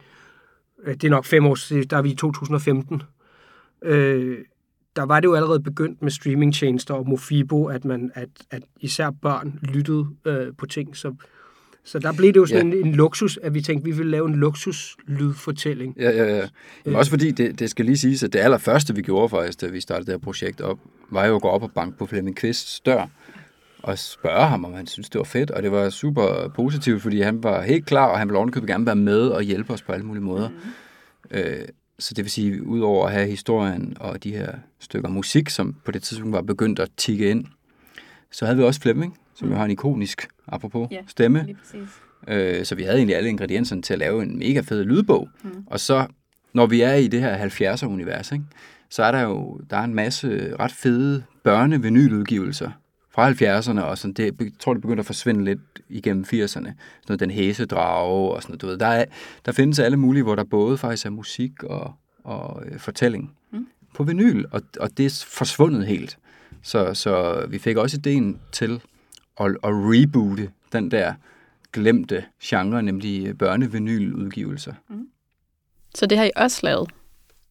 øh, 0.84 0.94
det 0.94 1.04
er 1.04 1.10
nok 1.10 1.24
fem 1.24 1.46
år 1.46 1.54
siden, 1.54 1.84
der 1.84 1.96
er 1.96 2.02
vi 2.02 2.10
i 2.10 2.14
2015. 2.14 3.02
Øh, 3.84 4.38
der 4.96 5.02
var 5.02 5.20
det 5.20 5.28
jo 5.28 5.34
allerede 5.34 5.60
begyndt 5.60 6.02
med 6.02 6.10
streamingtjenester 6.10 6.94
og 6.94 7.08
Mofibo, 7.08 7.66
at, 7.66 7.84
man, 7.84 8.10
at, 8.14 8.28
at 8.50 8.62
især 8.80 9.10
børn 9.10 9.58
lyttede 9.62 10.06
øh, 10.24 10.52
på 10.58 10.66
ting. 10.66 10.96
Så, 10.96 11.14
så 11.84 11.98
der 11.98 12.12
blev 12.12 12.28
det 12.32 12.40
jo 12.40 12.46
sådan 12.46 12.72
Ja. 12.72 12.78
en, 12.78 12.86
en 12.86 12.94
luksus, 12.94 13.38
at 13.42 13.54
vi 13.54 13.60
tænkte, 13.60 13.82
at 13.82 13.86
vi 13.86 13.96
ville 13.96 14.10
lave 14.10 14.28
en 14.28 14.34
luksuslydfortælling. 14.34 15.94
Ja, 15.98 16.10
ja, 16.10 16.36
ja. 16.36 16.48
Men 16.84 16.94
også 16.94 17.10
fordi, 17.10 17.30
det, 17.30 17.58
det 17.58 17.70
skal 17.70 17.84
lige 17.84 17.98
siges, 17.98 18.22
at 18.22 18.32
det 18.32 18.38
allerførste, 18.38 18.94
vi 18.94 19.02
gjorde 19.02 19.28
faktisk, 19.28 19.60
da 19.60 19.66
vi 19.66 19.80
startede 19.80 20.06
det 20.06 20.12
her 20.12 20.18
projekt 20.18 20.60
op, 20.60 20.78
var 21.10 21.26
jo 21.26 21.36
at 21.36 21.42
gå 21.42 21.48
op 21.48 21.62
og 21.62 21.72
banke 21.72 21.98
på 21.98 22.06
Flemming 22.06 22.36
Kvists 22.36 22.80
dør 22.80 23.06
og 23.82 23.98
spørge 23.98 24.46
ham, 24.46 24.64
om 24.64 24.72
han 24.72 24.86
synes, 24.86 25.10
det 25.10 25.18
var 25.18 25.24
fedt. 25.24 25.50
Og 25.50 25.62
det 25.62 25.72
var 25.72 25.90
super 25.90 26.52
positivt, 26.54 27.02
fordi 27.02 27.20
han 27.20 27.42
var 27.42 27.62
helt 27.62 27.86
klar, 27.86 28.06
og 28.06 28.18
han 28.18 28.28
ville 28.28 28.38
ovenikøbet 28.38 28.68
gerne 28.68 28.86
være 28.86 28.96
med 28.96 29.20
og 29.20 29.42
hjælpe 29.42 29.72
os 29.72 29.82
på 29.82 29.92
alle 29.92 30.06
mulige 30.06 30.24
måder. 30.24 30.48
Mm. 30.48 30.56
Øh, 31.30 31.64
så 31.98 32.14
det 32.14 32.24
vil 32.24 32.30
sige, 32.30 32.66
udover 32.66 33.06
at 33.06 33.12
have 33.12 33.26
historien 33.28 33.96
og 34.00 34.24
de 34.24 34.30
her 34.32 34.52
stykker 34.80 35.08
musik, 35.08 35.50
som 35.50 35.76
på 35.84 35.90
det 35.92 36.02
tidspunkt 36.02 36.32
var 36.32 36.42
begyndt 36.42 36.78
at 36.78 36.88
tikke 36.96 37.30
ind, 37.30 37.44
så 38.30 38.44
havde 38.44 38.58
vi 38.58 38.64
også 38.64 38.80
Flemming, 38.80 39.18
som 39.42 39.50
jo 39.50 39.56
har 39.56 39.64
en 39.64 39.70
ikonisk, 39.70 40.28
apropos, 40.48 40.88
Ja, 40.90 41.00
stemme. 41.06 41.42
Lige 41.46 41.56
præcis. 41.56 41.88
Øh, 42.28 42.64
så 42.64 42.74
vi 42.74 42.82
havde 42.82 42.96
egentlig 42.96 43.16
alle 43.16 43.28
ingredienserne 43.28 43.82
til 43.82 43.92
at 43.92 43.98
lave 43.98 44.22
en 44.22 44.38
mega 44.38 44.60
fed 44.60 44.84
lydbog. 44.84 45.28
Mm. 45.42 45.50
Og 45.66 45.80
så 45.80 46.06
når 46.52 46.66
vi 46.66 46.80
er 46.80 46.94
i 46.94 47.08
det 47.08 47.20
her 47.20 47.48
70'er-univers, 47.48 48.32
ikke, 48.32 48.44
så 48.90 49.02
er 49.02 49.12
der 49.12 49.20
jo 49.20 49.60
der 49.70 49.76
er 49.76 49.84
en 49.84 49.94
masse 49.94 50.56
ret 50.60 50.72
fede 50.72 51.24
børnevinyludgivelser 51.44 52.70
fra 53.14 53.30
70'erne, 53.30 53.80
og 53.80 53.98
sådan, 53.98 54.14
det, 54.14 54.34
jeg 54.40 54.50
tror, 54.58 54.72
det 54.74 54.82
begynder 54.82 55.02
at 55.02 55.06
forsvinde 55.06 55.44
lidt 55.44 55.60
igennem 55.88 56.24
80'erne. 56.24 56.46
Sådan 56.46 56.74
noget, 57.08 57.20
den 57.20 57.30
hæse 57.30 57.66
drage 57.66 58.34
og 58.34 58.42
sådan 58.42 58.50
noget. 58.52 58.62
Du 58.62 58.66
ved, 58.66 58.78
der, 58.78 58.86
er, 58.86 59.04
der 59.46 59.52
findes 59.52 59.78
alle 59.78 59.96
mulige, 59.96 60.22
hvor 60.22 60.34
der 60.34 60.44
både 60.44 60.78
faktisk 60.78 61.06
er 61.06 61.10
musik 61.10 61.62
og, 61.62 61.94
og 62.24 62.62
øh, 62.66 62.78
fortælling 62.78 63.32
mm. 63.52 63.66
på 63.94 64.04
vinyl, 64.04 64.44
og, 64.50 64.62
og 64.80 64.96
det 64.96 65.06
er 65.06 65.24
forsvundet 65.28 65.86
helt. 65.86 66.18
Så, 66.62 66.94
så 66.94 67.44
vi 67.48 67.58
fik 67.58 67.76
også 67.76 67.96
ideen 67.96 68.40
til 68.52 68.80
at, 69.40 69.46
at 69.46 69.58
reboote 69.64 70.50
den 70.72 70.90
der 70.90 71.14
glemte 71.72 72.24
genre, 72.42 72.82
nemlig 72.82 73.38
børnevinyludgivelser. 73.38 74.72
Mm. 74.88 75.06
Så 75.94 76.06
det 76.06 76.18
har 76.18 76.24
I 76.24 76.30
også 76.36 76.60
lavet? 76.62 76.90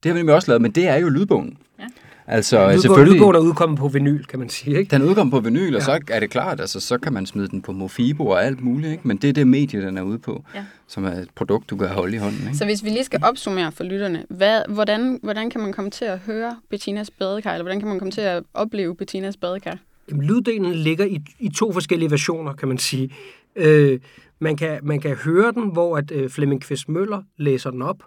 Det 0.04 0.10
har 0.10 0.14
vi 0.14 0.20
nemlig 0.20 0.36
også 0.36 0.52
lavet, 0.52 0.62
men 0.62 0.72
det 0.72 0.88
er 0.88 0.96
jo 0.96 1.10
lydbogen. 1.10 1.58
Ja. 1.80 1.88
Altså, 2.28 2.58
lydbogen, 2.58 2.82
selvfølgelig, 2.82 3.14
lydbogen 3.14 3.36
er 3.36 3.40
udkommet 3.40 3.80
på 3.80 3.88
vinyl, 3.88 4.26
kan 4.26 4.40
man 4.40 4.50
sige. 4.50 4.78
Ikke? 4.78 4.90
Den 4.90 5.02
er 5.02 5.06
udkommet 5.06 5.32
på 5.32 5.40
vinyl, 5.40 5.72
ja. 5.72 5.76
og 5.76 5.82
så 5.82 6.00
er 6.10 6.20
det 6.20 6.30
klart, 6.30 6.60
altså, 6.60 6.80
så 6.80 6.98
kan 6.98 7.14
man 7.14 7.26
smide 7.26 7.48
den 7.48 7.62
på 7.62 7.72
Mofibo 7.72 8.28
og 8.28 8.46
alt 8.46 8.62
muligt. 8.62 8.92
Ikke? 8.92 9.08
Men 9.08 9.18
det 9.18 9.30
er 9.30 9.34
det 9.34 9.48
medie, 9.48 9.82
den 9.82 9.98
er 9.98 10.02
ude 10.02 10.20
på, 10.20 10.44
ja. 10.56 10.66
som 10.88 11.06
er 11.06 11.12
et 11.12 11.30
produkt, 11.36 11.70
du 11.70 11.78
kan 11.78 11.88
holde 11.88 12.16
i 12.16 12.20
hånden. 12.20 12.42
Ikke? 12.42 12.58
Så 12.58 12.66
hvis 12.66 12.84
vi 12.84 12.90
lige 12.90 13.04
skal 13.04 13.20
opsummere 13.24 13.72
for 13.72 13.84
lytterne, 13.84 14.26
hvad, 14.30 14.62
hvordan, 14.70 15.20
hvordan 15.24 15.50
kan 15.50 15.62
man 15.62 15.74
komme 15.74 15.92
til 15.92 16.06
at 16.06 16.20
høre 16.20 16.58
Bettinas 16.70 17.12
badekar, 17.12 17.54
eller 17.54 17.64
hvordan 17.64 17.80
kan 17.80 17.90
man 17.90 18.00
komme 18.00 18.12
til 18.12 18.22
at 18.22 18.44
opleve 18.54 18.96
Bettinas 18.96 19.38
badekar? 19.38 19.78
Jamen, 20.12 20.26
lyddelen 20.26 20.74
ligger 20.74 21.06
i, 21.06 21.20
i 21.40 21.50
to 21.50 21.74
forskellige 21.74 22.12
versioner, 22.12 22.54
kan 22.54 22.68
man 22.68 22.78
sige. 22.78 23.14
Øh, 23.56 24.00
man, 24.40 24.58
kan, 24.58 24.80
man 24.84 25.00
kan 25.00 25.16
høre 25.16 25.52
den, 25.52 25.72
hvor 25.72 25.98
at 25.98 26.12
øh, 26.12 26.30
Flemming 26.30 26.62
Kvist 26.62 26.90
Møller 26.90 27.24
læser 27.38 27.72
den 27.72 27.82
op, 27.82 28.04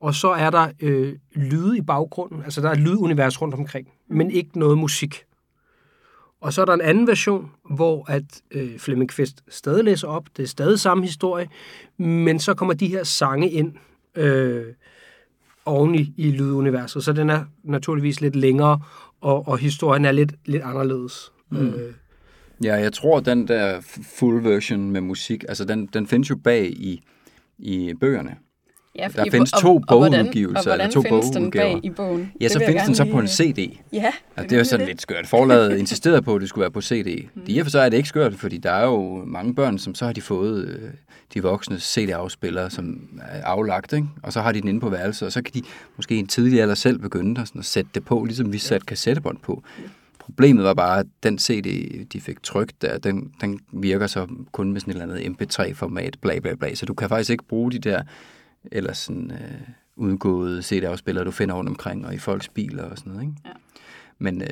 og 0.00 0.14
så 0.14 0.28
er 0.28 0.50
der 0.50 0.68
øh, 0.80 1.14
lyde 1.34 1.78
i 1.78 1.82
baggrunden, 1.82 2.42
altså 2.42 2.60
der 2.60 2.68
er 2.68 2.72
et 2.72 2.80
lydunivers 2.80 3.42
rundt 3.42 3.54
omkring, 3.54 3.88
men 4.08 4.30
ikke 4.30 4.58
noget 4.58 4.78
musik. 4.78 5.24
Og 6.40 6.52
så 6.52 6.60
er 6.60 6.64
der 6.64 6.72
en 6.72 6.80
anden 6.80 7.06
version, 7.06 7.50
hvor 7.70 8.10
at 8.10 8.42
øh, 8.50 8.78
Flemming 8.78 9.10
Kvist 9.10 9.44
stadig 9.48 9.84
læser 9.84 10.08
op, 10.08 10.24
det 10.36 10.42
er 10.42 10.46
stadig 10.46 10.80
samme 10.80 11.04
historie, 11.04 11.48
men 11.98 12.38
så 12.38 12.54
kommer 12.54 12.74
de 12.74 12.86
her 12.86 13.04
sange 13.04 13.50
ind 13.50 13.72
øh, 14.14 14.64
oven 15.64 15.94
i, 15.94 16.14
i 16.16 16.30
lyduniverset, 16.30 17.04
så 17.04 17.12
den 17.12 17.30
er 17.30 17.44
naturligvis 17.64 18.20
lidt 18.20 18.36
længere, 18.36 18.80
og, 19.20 19.48
og 19.48 19.58
historien 19.58 20.04
er 20.04 20.12
lidt, 20.12 20.34
lidt 20.44 20.62
anderledes. 20.62 21.31
Mm. 21.60 21.68
Øh, 21.68 21.94
Ja, 22.64 22.74
jeg 22.74 22.92
tror, 22.92 23.20
den 23.20 23.48
der 23.48 23.80
full 24.18 24.44
version 24.44 24.90
med 24.90 25.00
musik, 25.00 25.44
altså 25.48 25.64
den, 25.64 25.86
den 25.86 26.06
findes 26.06 26.30
jo 26.30 26.36
bag 26.36 26.66
i, 26.66 27.02
i 27.58 27.94
bøgerne. 28.00 28.36
Ja, 28.96 29.08
der 29.16 29.24
findes 29.30 29.52
to 29.52 29.76
og, 29.76 29.82
bogudgivelser. 29.88 30.58
Og 30.58 30.76
hvordan, 30.76 30.86
og 30.86 30.92
hvordan 30.92 31.10
findes 31.10 31.30
den 31.30 31.50
bag 31.50 31.80
i 31.82 31.90
bogen? 31.90 32.32
Ja, 32.40 32.48
så 32.48 32.62
findes 32.66 32.82
den 32.86 32.94
så 32.94 33.04
på 33.04 33.18
en 33.18 33.28
CD. 33.28 33.78
Ja. 33.92 34.12
Og 34.36 34.44
det 34.44 34.52
er 34.52 34.58
jo 34.58 34.64
sådan 34.64 34.86
lidt 34.86 35.02
skørt. 35.02 35.26
Forlaget 35.26 35.76
insisterede 35.78 36.22
på, 36.22 36.34
at 36.34 36.40
det 36.40 36.48
skulle 36.48 36.62
være 36.62 36.70
på 36.70 36.80
CD. 36.80 37.28
Mm. 37.34 37.42
I 37.46 37.58
og 37.58 37.66
for 37.66 37.70
sig 37.70 37.84
er 37.84 37.88
det 37.88 37.96
ikke 37.96 38.08
skørt, 38.08 38.34
fordi 38.34 38.58
der 38.58 38.70
er 38.70 38.84
jo 38.84 39.24
mange 39.26 39.54
børn, 39.54 39.78
som 39.78 39.94
så 39.94 40.04
har 40.04 40.12
de 40.12 40.20
fået 40.20 40.64
øh, 40.68 40.90
de 41.34 41.42
voksne 41.42 41.80
CD-afspillere, 41.80 42.70
som 42.70 43.08
er 43.22 43.44
aflagt, 43.44 43.92
ikke? 43.92 44.06
og 44.22 44.32
så 44.32 44.40
har 44.40 44.52
de 44.52 44.60
den 44.60 44.68
inde 44.68 44.80
på 44.80 44.88
værelset, 44.88 45.26
og 45.26 45.32
så 45.32 45.42
kan 45.42 45.54
de 45.54 45.62
måske 45.96 46.16
en 46.16 46.26
tidlig 46.26 46.62
alder 46.62 46.74
selv 46.74 46.98
begynde 46.98 47.40
at, 47.40 47.48
sådan, 47.48 47.58
at 47.58 47.64
sætte 47.64 47.90
det 47.94 48.04
på, 48.04 48.24
ligesom 48.24 48.52
vi 48.52 48.58
satte 48.58 48.86
kassettebånd 48.86 49.38
på. 49.42 49.62
Problemet 50.22 50.64
var 50.64 50.74
bare, 50.74 50.98
at 50.98 51.06
den 51.22 51.38
CD, 51.38 51.66
de 52.12 52.20
fik 52.20 52.42
trykt 52.42 52.82
der, 52.82 52.98
den, 52.98 53.32
den 53.40 53.60
virker 53.72 54.06
så 54.06 54.26
kun 54.52 54.72
med 54.72 54.80
sådan 54.80 54.96
et 54.96 55.02
eller 55.02 55.14
andet 55.14 55.42
MP3-format, 55.42 56.16
bla 56.20 56.38
bla 56.38 56.54
bla, 56.54 56.74
så 56.74 56.86
du 56.86 56.94
kan 56.94 57.08
faktisk 57.08 57.30
ikke 57.30 57.44
bruge 57.44 57.72
de 57.72 57.78
der 57.78 58.02
eller 58.72 58.92
sådan 58.92 59.30
øh, 59.30 59.68
udgåede 59.96 60.62
CD-afspillere, 60.62 61.24
du 61.24 61.30
finder 61.30 61.54
rundt 61.54 61.70
omkring, 61.70 62.06
og 62.06 62.14
i 62.14 62.18
folks 62.18 62.48
biler 62.48 62.84
og 62.84 62.98
sådan 62.98 63.12
noget. 63.12 63.26
Ikke? 63.26 63.36
Ja. 63.44 63.50
Men 64.18 64.42
øh, 64.42 64.48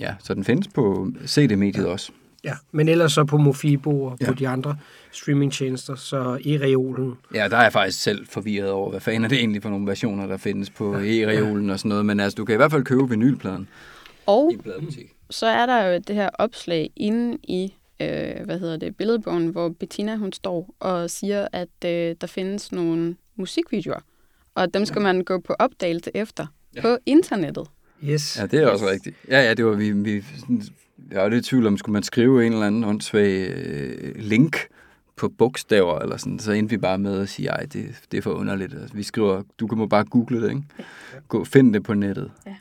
ja, 0.00 0.14
så 0.18 0.34
den 0.34 0.44
findes 0.44 0.68
på 0.68 1.10
CD-mediet 1.26 1.86
også. 1.86 2.12
Ja, 2.44 2.54
men 2.72 2.88
ellers 2.88 3.12
så 3.12 3.24
på 3.24 3.36
Mofibo 3.36 4.04
og 4.04 4.16
ja. 4.20 4.26
på 4.26 4.34
de 4.34 4.48
andre 4.48 4.76
streamingtjenester, 5.12 5.94
så 5.94 6.38
e-reolen. 6.44 7.16
Ja, 7.34 7.48
der 7.48 7.56
er 7.56 7.62
jeg 7.62 7.72
faktisk 7.72 8.02
selv 8.02 8.26
forvirret 8.26 8.70
over, 8.70 8.90
hvad 8.90 9.00
fanden 9.00 9.24
er 9.24 9.28
det 9.28 9.38
egentlig 9.38 9.62
for 9.62 9.70
nogle 9.70 9.86
versioner, 9.86 10.26
der 10.26 10.36
findes 10.36 10.70
på 10.70 10.98
ja. 10.98 11.04
e-reolen 11.04 11.70
og 11.70 11.78
sådan 11.78 11.88
noget, 11.88 12.06
men 12.06 12.20
altså, 12.20 12.36
du 12.36 12.44
kan 12.44 12.52
i 12.52 12.56
hvert 12.56 12.70
fald 12.70 12.84
købe 12.84 13.08
vinylpladen. 13.08 13.68
Og 14.26 14.52
så 15.30 15.46
er 15.46 15.66
der 15.66 15.82
jo 15.82 15.98
det 15.98 16.16
her 16.16 16.30
opslag 16.38 16.90
inde 16.96 17.38
i 17.42 17.74
øh, 18.00 18.44
hvad 18.44 18.58
hedder 18.58 18.76
det, 18.76 18.96
billedbogen, 18.96 19.48
hvor 19.48 19.68
Bettina 19.68 20.16
hun 20.16 20.32
står 20.32 20.74
og 20.78 21.10
siger, 21.10 21.48
at 21.52 21.84
øh, 21.84 22.16
der 22.20 22.26
findes 22.26 22.72
nogle 22.72 23.16
musikvideoer, 23.36 24.00
og 24.54 24.74
dem 24.74 24.84
skal 24.84 25.00
ja. 25.00 25.12
man 25.12 25.24
gå 25.24 25.38
på 25.38 25.54
opdagelse 25.58 26.10
efter 26.14 26.46
ja. 26.76 26.80
på 26.80 26.98
internettet. 27.06 27.66
Yes. 28.04 28.38
Ja, 28.40 28.46
det 28.46 28.62
er 28.62 28.66
også 28.66 28.86
rigtigt. 28.90 29.16
Ja, 29.28 29.42
ja, 29.42 29.54
det 29.54 29.64
var 29.64 29.72
vi, 29.72 29.90
vi 29.90 30.24
jeg 31.10 31.22
var 31.22 31.28
lidt 31.28 31.46
i 31.46 31.48
tvivl 31.48 31.66
om, 31.66 31.76
skulle 31.76 31.92
man 31.92 32.02
skrive 32.02 32.46
en 32.46 32.52
eller 32.52 32.66
anden 32.66 32.84
åndssvag 32.84 33.48
øh, 33.48 34.14
link 34.16 34.56
på 35.16 35.28
bogstaver, 35.28 35.98
eller 35.98 36.16
sådan, 36.16 36.38
så 36.38 36.52
endte 36.52 36.70
vi 36.70 36.76
bare 36.76 36.98
med 36.98 37.20
at 37.20 37.28
sige, 37.28 37.48
ej, 37.48 37.66
det, 37.72 38.00
det 38.12 38.18
er 38.18 38.22
for 38.22 38.32
underligt. 38.32 38.74
Altså, 38.74 38.96
vi 38.96 39.02
skriver, 39.02 39.42
du 39.60 39.66
kan 39.66 39.78
må 39.78 39.86
bare 39.86 40.04
google 40.04 40.42
det, 40.42 40.48
ikke? 40.48 40.62
Ja. 40.78 40.84
Gå, 41.28 41.44
find 41.44 41.74
det 41.74 41.82
på 41.82 41.94
nettet. 41.94 42.30
Ja. 42.46 42.54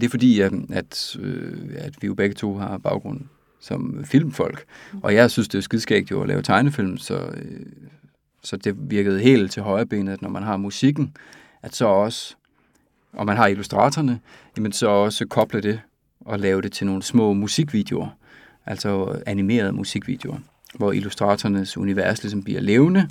Det 0.00 0.04
er 0.04 0.10
fordi, 0.10 0.40
at, 0.40 0.52
at, 0.72 1.16
øh, 1.20 1.70
at 1.76 1.94
vi 2.00 2.06
jo 2.06 2.14
begge 2.14 2.34
to 2.34 2.54
har 2.54 2.78
baggrund 2.78 3.20
som 3.60 4.04
filmfolk. 4.04 4.64
Og 5.02 5.14
jeg 5.14 5.30
synes, 5.30 5.48
det 5.48 5.58
er 5.58 5.62
skidskægt 5.62 6.10
jo 6.10 6.22
at 6.22 6.28
lave 6.28 6.42
tegnefilm, 6.42 6.98
så, 6.98 7.18
øh, 7.18 7.66
så 8.42 8.56
det 8.56 8.90
virkede 8.90 9.20
helt 9.20 9.52
til 9.52 9.62
højre 9.62 9.86
benet, 9.86 10.12
at 10.12 10.22
når 10.22 10.28
man 10.28 10.42
har 10.42 10.56
musikken, 10.56 11.16
at 11.62 11.74
så 11.74 11.86
også, 11.86 12.34
og 13.12 13.26
man 13.26 13.36
har 13.36 13.46
illustratorerne, 13.46 14.20
jamen 14.56 14.72
så 14.72 14.88
også 14.88 15.26
koble 15.26 15.60
det 15.60 15.80
og 16.20 16.38
lave 16.38 16.62
det 16.62 16.72
til 16.72 16.86
nogle 16.86 17.02
små 17.02 17.32
musikvideoer, 17.32 18.08
altså 18.66 19.22
animerede 19.26 19.72
musikvideoer, 19.72 20.38
hvor 20.74 20.92
illustratorernes 20.92 21.76
univers 21.76 22.22
ligesom 22.22 22.42
bliver 22.42 22.60
levende, 22.60 23.08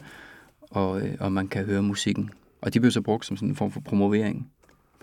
og, 0.61 1.01
øh, 1.01 1.15
og 1.19 1.31
man 1.31 1.47
kan 1.47 1.65
høre 1.65 1.81
musikken. 1.81 2.29
Og 2.61 2.73
de 2.73 2.79
bliver 2.79 2.91
så 2.91 3.01
brugt 3.01 3.25
som 3.25 3.37
sådan 3.37 3.49
en 3.49 3.55
form 3.55 3.71
for 3.71 3.79
promovering. 3.79 4.51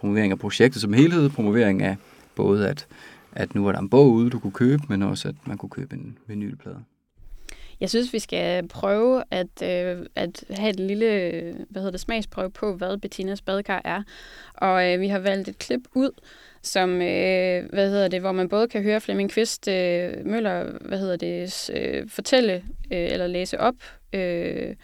Promovering 0.02 0.32
af 0.32 0.38
projektet 0.38 0.82
som 0.82 0.92
helhed, 0.92 1.30
promovering 1.30 1.82
af 1.82 1.96
både 2.34 2.68
at 2.68 2.86
at 3.32 3.54
nu 3.54 3.64
var 3.64 3.72
der 3.72 3.78
en 3.78 3.90
bog 3.90 4.10
ude, 4.10 4.30
du 4.30 4.38
kunne 4.38 4.52
købe, 4.52 4.82
men 4.88 5.02
også 5.02 5.28
at 5.28 5.34
man 5.46 5.58
kunne 5.58 5.70
købe 5.70 5.94
en 5.94 6.18
vinylplade. 6.26 6.84
Jeg 7.80 7.90
synes, 7.90 8.12
vi 8.12 8.18
skal 8.18 8.68
prøve 8.68 9.22
at, 9.30 9.62
øh, 9.62 10.06
at 10.16 10.44
have 10.50 10.70
et 10.70 10.80
lille 10.80 11.06
hvad 11.70 11.82
hedder 11.82 11.90
det, 11.90 12.00
smagsprøve 12.00 12.50
på, 12.50 12.74
hvad 12.74 12.98
Bettinas 12.98 13.42
badekar 13.42 13.80
er. 13.84 14.02
Og 14.54 14.92
øh, 14.92 15.00
vi 15.00 15.08
har 15.08 15.18
valgt 15.18 15.48
et 15.48 15.58
klip 15.58 15.80
ud, 15.94 16.10
som, 16.62 16.90
øh, 16.90 17.68
hvad 17.72 17.90
hedder 17.90 18.08
det, 18.08 18.20
hvor 18.20 18.32
man 18.32 18.48
både 18.48 18.68
kan 18.68 18.82
høre 18.82 19.00
Flemming 19.00 19.30
Kvist 19.30 19.68
øh, 19.68 20.26
Møller 20.26 20.78
hvad 20.80 20.98
hedder 20.98 21.16
det, 21.16 21.70
øh, 21.74 22.08
fortælle 22.08 22.54
øh, 22.92 23.12
eller 23.12 23.26
læse 23.26 23.60
op. 23.60 23.76
Øh, 24.12 24.74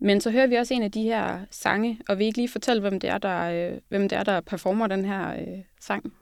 men 0.00 0.20
så 0.20 0.30
hører 0.30 0.46
vi 0.46 0.54
også 0.54 0.74
en 0.74 0.82
af 0.82 0.92
de 0.92 1.02
her 1.02 1.38
sange, 1.50 1.98
og 2.08 2.18
vi 2.18 2.24
ikke 2.24 2.38
lige 2.38 2.48
fortælle, 2.48 2.80
hvem 2.80 3.00
det 3.00 3.10
er, 3.10 3.18
der, 3.18 3.70
øh, 3.72 3.78
hvem 3.88 4.08
det 4.08 4.18
er, 4.18 4.22
der 4.22 4.40
performer 4.40 4.86
den 4.86 5.04
her 5.04 5.30
øh, 5.30 5.58
sang. 5.80 6.12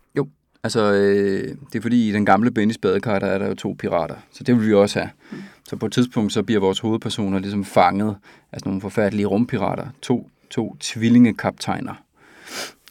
Altså, 0.63 0.93
øh, 0.93 1.57
det 1.73 1.79
er 1.79 1.83
fordi, 1.83 2.09
i 2.09 2.13
den 2.13 2.27
gamle 2.27 2.51
Bennys 2.51 2.79
badekar, 2.79 3.19
der 3.19 3.27
er 3.27 3.39
der 3.39 3.49
jo 3.49 3.55
to 3.55 3.77
pirater. 3.79 4.15
Så 4.31 4.45
det 4.45 4.57
vil 4.57 4.67
vi 4.67 4.75
også 4.75 4.99
have. 4.99 5.11
Mm. 5.31 5.39
Så 5.65 5.77
på 5.77 5.87
et 5.87 5.93
tidspunkt, 5.93 6.33
så 6.33 6.43
bliver 6.43 6.61
vores 6.61 6.79
hovedpersoner 6.79 7.39
ligesom 7.39 7.65
fanget 7.65 8.17
af 8.53 8.59
nogle 8.65 8.81
forfærdelige 8.81 9.27
rumpirater. 9.27 9.87
To, 10.03 10.31
to 10.51 10.77
tvillingekaptajner. 10.81 11.95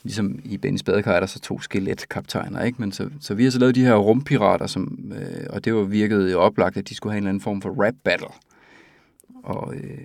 Ligesom 0.03 0.39
i 0.43 0.57
Bennys 0.57 0.83
badekar 0.83 1.13
er 1.13 1.19
der 1.19 1.27
så 1.27 1.39
to 1.39 1.59
skeletkaptajner, 1.59 2.63
ikke? 2.63 2.81
Men 2.81 2.91
så, 2.91 3.09
så 3.21 3.33
vi 3.33 3.43
har 3.43 3.51
så 3.51 3.59
lavet 3.59 3.75
de 3.75 3.83
her 3.83 3.95
rumpirater, 3.95 4.67
som, 4.67 5.11
øh, 5.15 5.47
og 5.49 5.65
det 5.65 5.75
var 5.75 5.83
virket 5.83 6.35
oplagt, 6.35 6.77
at 6.77 6.89
de 6.89 6.95
skulle 6.95 7.13
have 7.13 7.17
en 7.17 7.23
eller 7.23 7.29
anden 7.29 7.41
form 7.41 7.61
for 7.61 7.85
rap 7.85 7.95
battle. 8.03 8.27
Og 9.43 9.75
øh, 9.75 9.97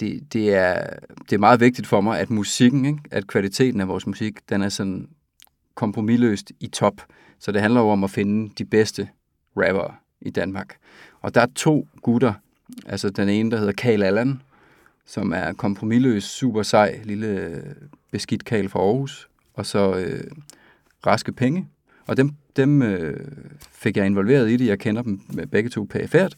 det, 0.00 0.32
det, 0.32 0.54
er, 0.54 0.86
det 1.30 1.32
er 1.32 1.38
meget 1.38 1.60
vigtigt 1.60 1.86
for 1.86 2.00
mig, 2.00 2.18
at 2.20 2.30
musikken, 2.30 2.84
ikke? 2.84 2.98
at 3.10 3.26
kvaliteten 3.26 3.80
af 3.80 3.88
vores 3.88 4.06
musik, 4.06 4.48
den 4.48 4.62
er 4.62 4.68
sådan 4.68 5.08
kompromilløst 5.74 6.52
i 6.60 6.66
top. 6.66 7.02
Så 7.38 7.52
det 7.52 7.60
handler 7.60 7.80
jo 7.80 7.88
om 7.88 8.04
at 8.04 8.10
finde 8.10 8.52
de 8.58 8.64
bedste 8.64 9.08
rapper 9.56 10.00
i 10.20 10.30
Danmark. 10.30 10.76
Og 11.20 11.34
der 11.34 11.40
er 11.40 11.46
to 11.54 11.88
gutter. 12.02 12.32
Altså 12.86 13.10
den 13.10 13.28
ene, 13.28 13.50
der 13.50 13.56
hedder 13.58 13.72
Karl 13.72 14.02
Allan, 14.02 14.42
som 15.06 15.32
er 15.32 15.52
kompromilløs, 15.52 16.24
super 16.24 16.62
sej, 16.62 17.00
lille 17.04 17.26
øh, 17.26 17.62
beskidt 18.10 18.44
Karl 18.44 18.68
fra 18.68 18.80
Aarhus. 18.80 19.28
Og 19.54 19.66
så 19.66 19.96
øh, 19.96 20.24
Raske 21.06 21.32
Penge. 21.32 21.68
Og 22.06 22.16
dem, 22.16 22.30
dem 22.56 22.82
øh, 22.82 23.28
fik 23.72 23.96
jeg 23.96 24.06
involveret 24.06 24.50
i 24.50 24.56
det. 24.56 24.66
Jeg 24.66 24.78
kender 24.78 25.02
dem 25.02 25.20
begge 25.50 25.70
to 25.70 25.84
pæfærd. 25.84 26.32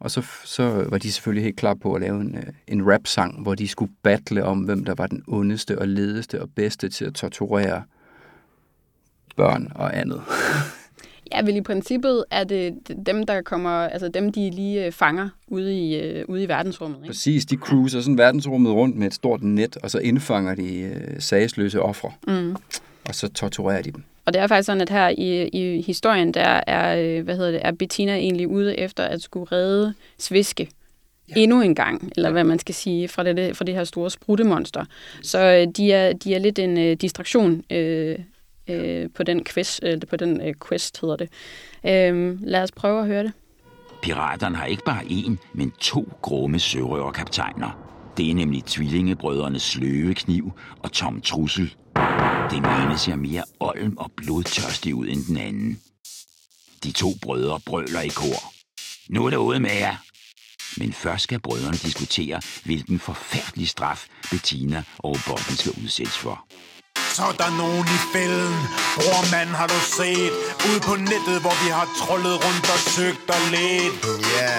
Og 0.00 0.10
så, 0.10 0.26
så 0.44 0.86
var 0.88 0.98
de 0.98 1.12
selvfølgelig 1.12 1.44
helt 1.44 1.56
klar 1.56 1.74
på 1.74 1.94
at 1.94 2.00
lave 2.00 2.20
en, 2.20 2.34
øh, 2.36 2.42
en 2.66 2.92
rap-sang, 2.92 3.42
hvor 3.42 3.54
de 3.54 3.68
skulle 3.68 3.92
battle 4.02 4.44
om, 4.44 4.58
hvem 4.58 4.84
der 4.84 4.94
var 4.94 5.06
den 5.06 5.24
ondeste 5.26 5.78
og 5.78 5.88
ledeste 5.88 6.42
og 6.42 6.50
bedste 6.56 6.88
til 6.88 7.04
at 7.04 7.14
torturere 7.14 7.82
børn 9.36 9.72
og 9.74 9.98
andet. 9.98 10.20
Ja, 11.32 11.42
vel 11.42 11.56
i 11.56 11.60
princippet 11.60 12.24
er 12.30 12.44
det 12.44 12.74
dem, 13.06 13.26
der 13.26 13.42
kommer, 13.42 13.70
altså 13.70 14.08
dem, 14.08 14.32
de 14.32 14.50
lige 14.50 14.86
øh, 14.86 14.92
fanger 14.92 15.28
ude 15.48 15.78
i, 15.78 16.00
øh, 16.00 16.24
ude 16.28 16.42
i 16.42 16.48
verdensrummet. 16.48 16.98
Ikke? 16.98 17.06
Præcis, 17.06 17.46
de 17.46 17.56
cruiser 17.56 18.00
sådan 18.00 18.18
verdensrummet 18.18 18.72
rundt 18.72 18.96
med 18.96 19.06
et 19.06 19.14
stort 19.14 19.42
net, 19.42 19.76
og 19.76 19.90
så 19.90 19.98
indfanger 19.98 20.54
de 20.54 20.78
øh, 20.80 21.20
sagsløse 21.20 21.82
ofre, 21.82 22.12
Mm. 22.28 22.56
og 23.08 23.14
så 23.14 23.28
torturerer 23.28 23.82
de 23.82 23.90
dem. 23.92 24.02
Og 24.28 24.34
det 24.34 24.42
er 24.42 24.46
faktisk 24.46 24.66
sådan, 24.66 24.80
at 24.80 24.90
her 24.90 25.08
i, 25.08 25.48
i 25.48 25.82
historien, 25.82 26.34
der 26.34 26.60
er, 26.66 26.96
øh, 26.98 27.24
hvad 27.24 27.36
hedder 27.36 27.50
det, 27.50 27.60
er 27.64 27.72
Bettina 27.72 28.16
egentlig 28.16 28.48
ude 28.48 28.78
efter 28.78 29.04
at 29.04 29.22
skulle 29.22 29.46
redde 29.52 29.94
Sviske 30.18 30.68
ja. 31.28 31.34
endnu 31.36 31.62
en 31.62 31.74
gang, 31.74 32.12
eller 32.16 32.30
hvad 32.30 32.44
man 32.44 32.58
skal 32.58 32.74
sige, 32.74 33.08
fra 33.08 33.22
det, 33.22 33.56
fra 33.56 33.64
det 33.64 33.74
her 33.74 33.84
store 33.84 34.10
spruttemonster. 34.10 34.84
Så 35.22 35.38
øh, 35.38 35.66
de, 35.76 35.92
er, 35.92 36.12
de 36.12 36.34
er 36.34 36.38
lidt 36.38 36.58
en 36.58 36.78
øh, 36.78 36.96
distraktion 36.96 37.62
øh, 37.70 38.18
øh, 38.68 39.08
på 39.14 39.22
den 39.22 39.44
quest, 39.44 39.80
øh, 39.82 40.00
på 40.10 40.16
den 40.16 40.40
øh, 40.40 40.54
quest 40.68 41.00
hedder 41.00 41.16
det. 41.16 41.28
Øh, 41.86 42.42
lad 42.42 42.62
os 42.62 42.72
prøve 42.72 43.00
at 43.00 43.06
høre 43.06 43.22
det. 43.22 43.32
Piraterne 44.02 44.56
har 44.56 44.66
ikke 44.66 44.84
bare 44.86 45.02
én, 45.02 45.36
men 45.52 45.72
to 45.80 46.08
grumme 46.22 46.58
sørøverkaptajner. 46.58 47.88
Det 48.16 48.30
er 48.30 48.34
nemlig 48.34 48.64
tvillingebrødrene 48.64 49.58
Sløve 49.58 50.14
Kniv 50.14 50.52
og 50.82 50.92
Tom 50.92 51.20
Trussel. 51.20 51.74
Det 52.50 52.56
ene 52.56 52.98
ser 52.98 53.16
mere 53.16 53.44
olm 53.60 53.96
og 53.96 54.10
blodtørstig 54.16 54.94
ud 54.94 55.06
end 55.08 55.24
den 55.24 55.36
anden. 55.36 55.80
De 56.84 56.92
to 56.92 57.14
brødre 57.22 57.60
brøler 57.60 58.00
i 58.00 58.08
kor. 58.08 58.52
Nu 59.08 59.26
er 59.26 59.30
det 59.30 59.36
ude 59.36 59.60
med 59.60 59.74
jer. 59.74 59.96
Men 60.76 60.92
først 60.92 61.22
skal 61.22 61.40
brødrene 61.40 61.76
diskutere, 61.76 62.40
hvilken 62.64 62.98
forfærdelig 62.98 63.68
straf 63.68 64.06
Bettina 64.30 64.82
og 64.98 65.16
Botten 65.26 65.56
skal 65.56 65.72
udsættes 65.82 66.18
for. 66.18 66.44
Så 67.16 67.22
er 67.32 67.36
der 67.42 67.50
nogen 67.62 67.86
i 67.96 67.98
fælden 68.12 68.54
Bror 68.96 69.22
mand 69.34 69.50
har 69.60 69.66
du 69.74 69.80
set 69.96 70.32
Ude 70.68 70.80
på 70.88 70.94
nettet 71.10 71.38
hvor 71.44 71.56
vi 71.64 71.68
har 71.78 71.86
trollet 72.02 72.36
rundt 72.44 72.66
og 72.74 72.80
søgt 72.94 73.28
og 73.36 73.42
let 73.54 73.92
Ja, 74.36 74.58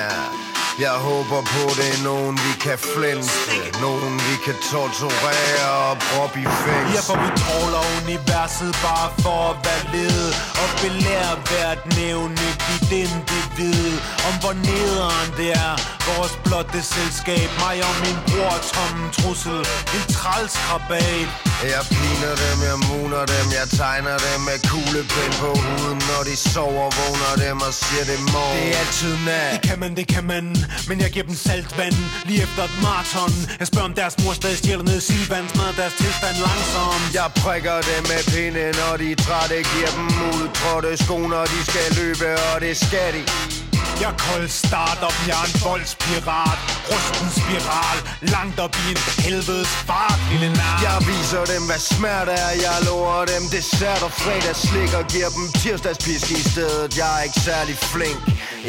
jeg 0.79 0.97
håber 1.09 1.41
på 1.53 1.63
det 1.77 1.89
er 1.95 2.03
nogen 2.03 2.35
vi 2.45 2.53
kan 2.65 2.77
flænse. 2.93 3.33
Nogen 3.81 4.13
vi 4.27 4.35
kan 4.45 4.57
torturere 4.71 5.69
og 5.89 5.97
proppe 6.07 6.39
i 6.39 6.45
Ja 6.95 7.01
for 7.09 7.17
vi 7.23 7.29
tråler 7.43 7.83
universet 8.01 8.71
bare 8.85 9.09
for 9.23 9.39
at 9.51 9.57
være 9.65 9.83
led. 9.93 10.21
Og 10.61 10.69
belære 10.83 11.33
hvert 11.49 11.81
dit 12.67 12.91
individ 13.03 13.91
Om 14.27 14.33
hvor 14.41 14.53
nederen 14.67 15.29
det 15.39 15.49
er. 15.51 15.98
Vores 16.17 16.33
blotte 16.45 16.81
selskab. 16.95 17.47
Mig 17.63 17.77
og 17.89 17.95
min 18.03 18.17
bror 18.27 18.55
Tom 18.71 18.95
Trussel. 19.17 19.59
En 19.97 20.03
trælskrabat 20.15 21.27
Jeg 21.73 21.83
piner 21.95 22.33
dem, 22.43 22.57
jeg 22.69 22.77
muner 22.89 23.23
dem 23.33 23.45
Jeg 23.59 23.67
tegner 23.79 24.17
dem 24.27 24.39
med 24.49 24.57
kuglepen 24.71 25.31
på 25.41 25.49
huden. 25.63 25.99
Når 26.09 26.21
de 26.29 26.35
sover, 26.51 26.87
vågner 26.99 27.33
dem 27.45 27.57
og 27.67 27.73
siger 27.81 28.05
det 28.11 28.19
morgen 28.33 28.57
Det 28.57 28.75
er 28.75 28.79
altid 28.83 29.13
nat 29.27 29.51
Det 29.53 29.61
kan 29.69 29.79
man, 29.83 29.91
det 29.99 30.07
kan 30.13 30.23
man. 30.33 30.45
Men 30.89 30.95
jeg 31.03 31.09
giver 31.13 31.25
dem 31.29 31.35
saltvand 31.47 31.97
Lige 32.29 32.41
efter 32.45 32.63
et 32.69 32.75
maraton. 32.85 33.33
Jeg 33.59 33.67
spørger 33.71 33.89
om 33.91 33.95
deres 34.01 34.15
mor 34.23 34.33
stadig 34.33 34.57
stjæler 34.57 34.85
ned 34.91 34.99
silvand 35.09 35.45
Smadrer 35.53 35.75
deres 35.81 35.95
tilstand 36.01 36.35
langsomt 36.47 37.07
Jeg 37.19 37.29
prikker 37.41 37.75
dem 37.89 38.01
med 38.11 38.21
pinde, 38.33 38.63
når 38.81 38.93
de 39.01 39.07
er 39.15 39.19
trætte. 39.25 39.55
Giver 39.71 39.91
dem 39.97 40.07
udtrådte 40.29 40.91
sko, 41.03 41.17
når 41.33 41.45
de 41.53 41.59
skal 41.69 41.87
løbe 41.99 42.27
Og 42.51 42.55
det 42.65 42.73
skal 42.85 43.09
de 43.15 43.21
Jeg 44.05 44.13
kold 44.27 44.47
startup, 44.49 45.15
jeg 45.27 45.37
er 45.43 45.47
en 45.51 45.55
voldspirat. 45.67 46.59
Rusten 46.89 47.29
spiral, 47.39 47.97
langt 48.35 48.59
op 48.65 48.75
i 48.83 48.85
en 48.93 48.99
helvedes 49.25 49.71
fart, 49.89 50.19
lille 50.31 50.49
nar 50.59 50.77
Jeg 50.87 50.97
viser 51.11 51.43
dem, 51.53 51.63
hvad 51.69 51.81
smerte 51.91 52.31
er. 52.31 52.53
Jeg 52.67 52.77
lover 52.87 53.25
dem 53.33 53.43
dessert 53.55 54.01
og 54.07 54.11
fredagsslik 54.21 54.91
Og 54.99 55.05
giver 55.13 55.29
dem 55.37 55.45
tirsdagspisk 55.61 56.27
i 56.39 56.41
stedet. 56.51 56.97
Jeg 56.97 57.09
er 57.17 57.21
ikke 57.27 57.39
særlig 57.49 57.75
flink. 57.93 58.21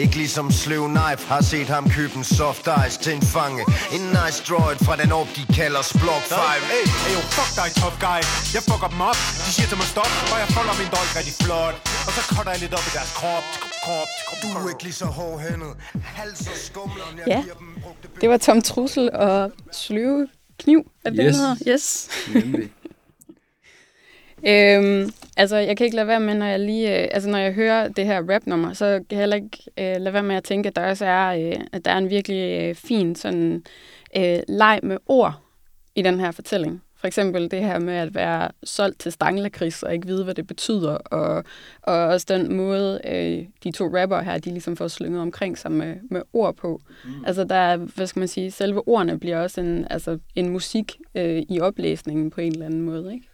Ikke 0.02 0.16
ligesom 0.22 0.46
Slev 0.62 0.82
Knife. 0.94 1.22
Har 1.32 1.42
set 1.52 1.68
ham 1.76 1.84
købe 1.96 2.14
en 2.20 2.24
soft 2.24 2.66
ice 2.86 2.98
til 3.04 3.12
en 3.18 3.24
fange. 3.34 3.62
En 3.96 4.04
nice 4.18 4.38
droid 4.48 4.78
fra 4.86 4.94
den 5.02 5.12
op, 5.20 5.28
de 5.36 5.42
kalder 5.58 5.82
Splok 5.92 6.22
5 6.22 6.38
Hey, 6.38 6.86
hey, 7.04 7.14
yo, 7.14 7.20
fuck 7.36 7.50
dig, 7.60 7.68
tough 7.80 7.98
guy. 8.06 8.20
Jeg 8.54 8.62
fucker 8.70 8.88
dem 8.94 9.00
op, 9.10 9.18
de 9.44 9.50
siger 9.56 9.68
til 9.72 9.78
mig 9.80 9.88
stop. 9.94 10.12
Og 10.32 10.38
jeg 10.42 10.48
folder 10.56 10.74
min 10.80 10.90
dolk 10.96 11.10
rigtig 11.18 11.34
flot. 11.42 11.76
Og 12.06 12.10
så 12.16 12.20
cutter 12.32 12.52
jeg 12.54 12.60
lidt 12.64 12.74
op 12.78 12.86
i 12.90 12.92
deres 12.98 13.12
krop 13.20 13.46
Krop, 13.84 14.10
krop, 14.28 14.40
Du 14.42 14.66
er 14.66 14.68
ikke 14.68 14.82
lige 14.82 14.98
så 15.02 15.06
hårdhændet 15.20 15.68
Hals 16.04 16.40
og 16.40 16.54
skumleren, 16.56 17.18
jeg 17.18 17.24
Ja. 17.28 17.42
giver 17.42 17.54
dem 17.54 17.66
brugte 17.82 18.08
Det 18.20 18.28
var 18.28 18.36
Tom 18.36 18.62
Trussel 18.62 19.10
og 19.12 19.52
Sløve 19.72 20.28
Kniv, 20.58 20.90
er 21.04 21.10
det 21.10 21.18
Yes. 21.18 21.26
yes. 21.26 21.36
hedder? 21.36 21.56
Yes. 21.72 22.68
Øhm, 24.48 25.10
altså, 25.36 25.56
jeg 25.56 25.76
kan 25.76 25.84
ikke 25.84 25.96
lade 25.96 26.06
være 26.06 26.20
med, 26.20 26.34
når 26.34 26.46
jeg 26.46 26.60
lige, 26.60 27.02
øh, 27.02 27.08
altså 27.12 27.28
når 27.30 27.38
jeg 27.38 27.52
hører 27.52 27.88
det 27.88 28.06
her 28.06 28.22
rap-nummer, 28.34 28.72
så 28.72 28.84
kan 28.86 29.04
jeg 29.10 29.18
heller 29.18 29.36
ikke 29.36 29.58
øh, 29.78 29.96
lade 30.00 30.12
være 30.12 30.22
med 30.22 30.36
at 30.36 30.44
tænke, 30.44 30.66
at 30.68 30.76
der 30.76 30.86
også 30.88 31.04
er, 31.06 31.26
øh, 31.50 31.60
at 31.72 31.84
der 31.84 31.90
er 31.90 31.98
en 31.98 32.10
virkelig 32.10 32.60
øh, 32.62 32.74
fin 32.74 33.14
sådan 33.14 33.64
øh, 34.16 34.38
leg 34.48 34.80
med 34.82 34.96
ord 35.06 35.34
i 35.94 36.02
den 36.02 36.20
her 36.20 36.30
fortælling. 36.30 36.82
For 37.00 37.06
eksempel 37.06 37.50
det 37.50 37.60
her 37.60 37.78
med 37.78 37.94
at 37.94 38.14
være 38.14 38.48
solgt 38.64 39.00
til 39.00 39.12
stanglakris 39.12 39.82
og 39.82 39.94
ikke 39.94 40.06
vide, 40.06 40.24
hvad 40.24 40.34
det 40.34 40.46
betyder, 40.46 40.92
og, 40.94 41.44
og 41.82 41.94
også 41.94 42.26
den 42.28 42.56
måde, 42.56 43.00
øh, 43.04 43.46
de 43.64 43.72
to 43.72 43.84
rapper 43.84 44.20
her, 44.20 44.38
de 44.38 44.50
ligesom 44.50 44.76
får 44.76 44.88
slynget 44.88 45.20
omkring 45.20 45.58
sig 45.58 45.72
med, 45.72 45.96
med 46.10 46.22
ord 46.32 46.56
på. 46.56 46.80
Mm. 47.04 47.24
Altså 47.26 47.44
der 47.44 47.54
er, 47.54 47.76
hvad 47.76 48.06
skal 48.06 48.20
man 48.20 48.28
sige, 48.28 48.50
selve 48.50 48.88
ordene 48.88 49.18
bliver 49.18 49.42
også 49.42 49.60
en, 49.60 49.86
altså, 49.90 50.18
en 50.34 50.48
musik 50.48 50.96
øh, 51.14 51.42
i 51.48 51.60
oplæsningen 51.60 52.30
på 52.30 52.40
en 52.40 52.52
eller 52.52 52.66
anden 52.66 52.82
måde, 52.82 53.14
ikke? 53.14 53.26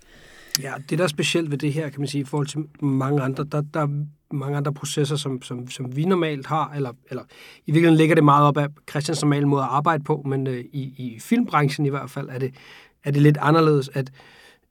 Ja, 0.62 0.72
det 0.90 0.98
der 0.98 1.04
er 1.04 1.08
specielt 1.08 1.50
ved 1.50 1.58
det 1.58 1.72
her, 1.72 1.88
kan 1.88 2.00
man 2.00 2.08
sige, 2.08 2.20
i 2.20 2.24
forhold 2.24 2.46
til 2.46 2.60
mange 2.80 3.22
andre, 3.22 3.44
der, 3.44 3.62
der 3.74 3.80
er 3.80 4.04
mange 4.30 4.56
andre 4.56 4.72
processer, 4.72 5.16
som, 5.16 5.42
som, 5.42 5.68
som 5.68 5.96
vi 5.96 6.04
normalt 6.04 6.46
har, 6.46 6.72
eller, 6.76 6.92
eller 7.10 7.22
i 7.66 7.70
virkeligheden 7.70 7.96
ligger 7.96 8.14
det 8.14 8.24
meget 8.24 8.46
op 8.46 8.56
af 8.56 8.68
Christians 8.90 9.22
normale 9.22 9.46
måde 9.46 9.62
at 9.62 9.68
arbejde 9.68 10.04
på, 10.04 10.22
men 10.26 10.46
øh, 10.46 10.64
i, 10.72 10.82
i 10.96 11.18
filmbranchen 11.20 11.86
i 11.86 11.88
hvert 11.88 12.10
fald 12.10 12.28
er 12.28 12.38
det, 12.38 12.54
er 13.06 13.10
det 13.10 13.22
lidt 13.22 13.38
anderledes, 13.40 13.90
at, 13.94 14.10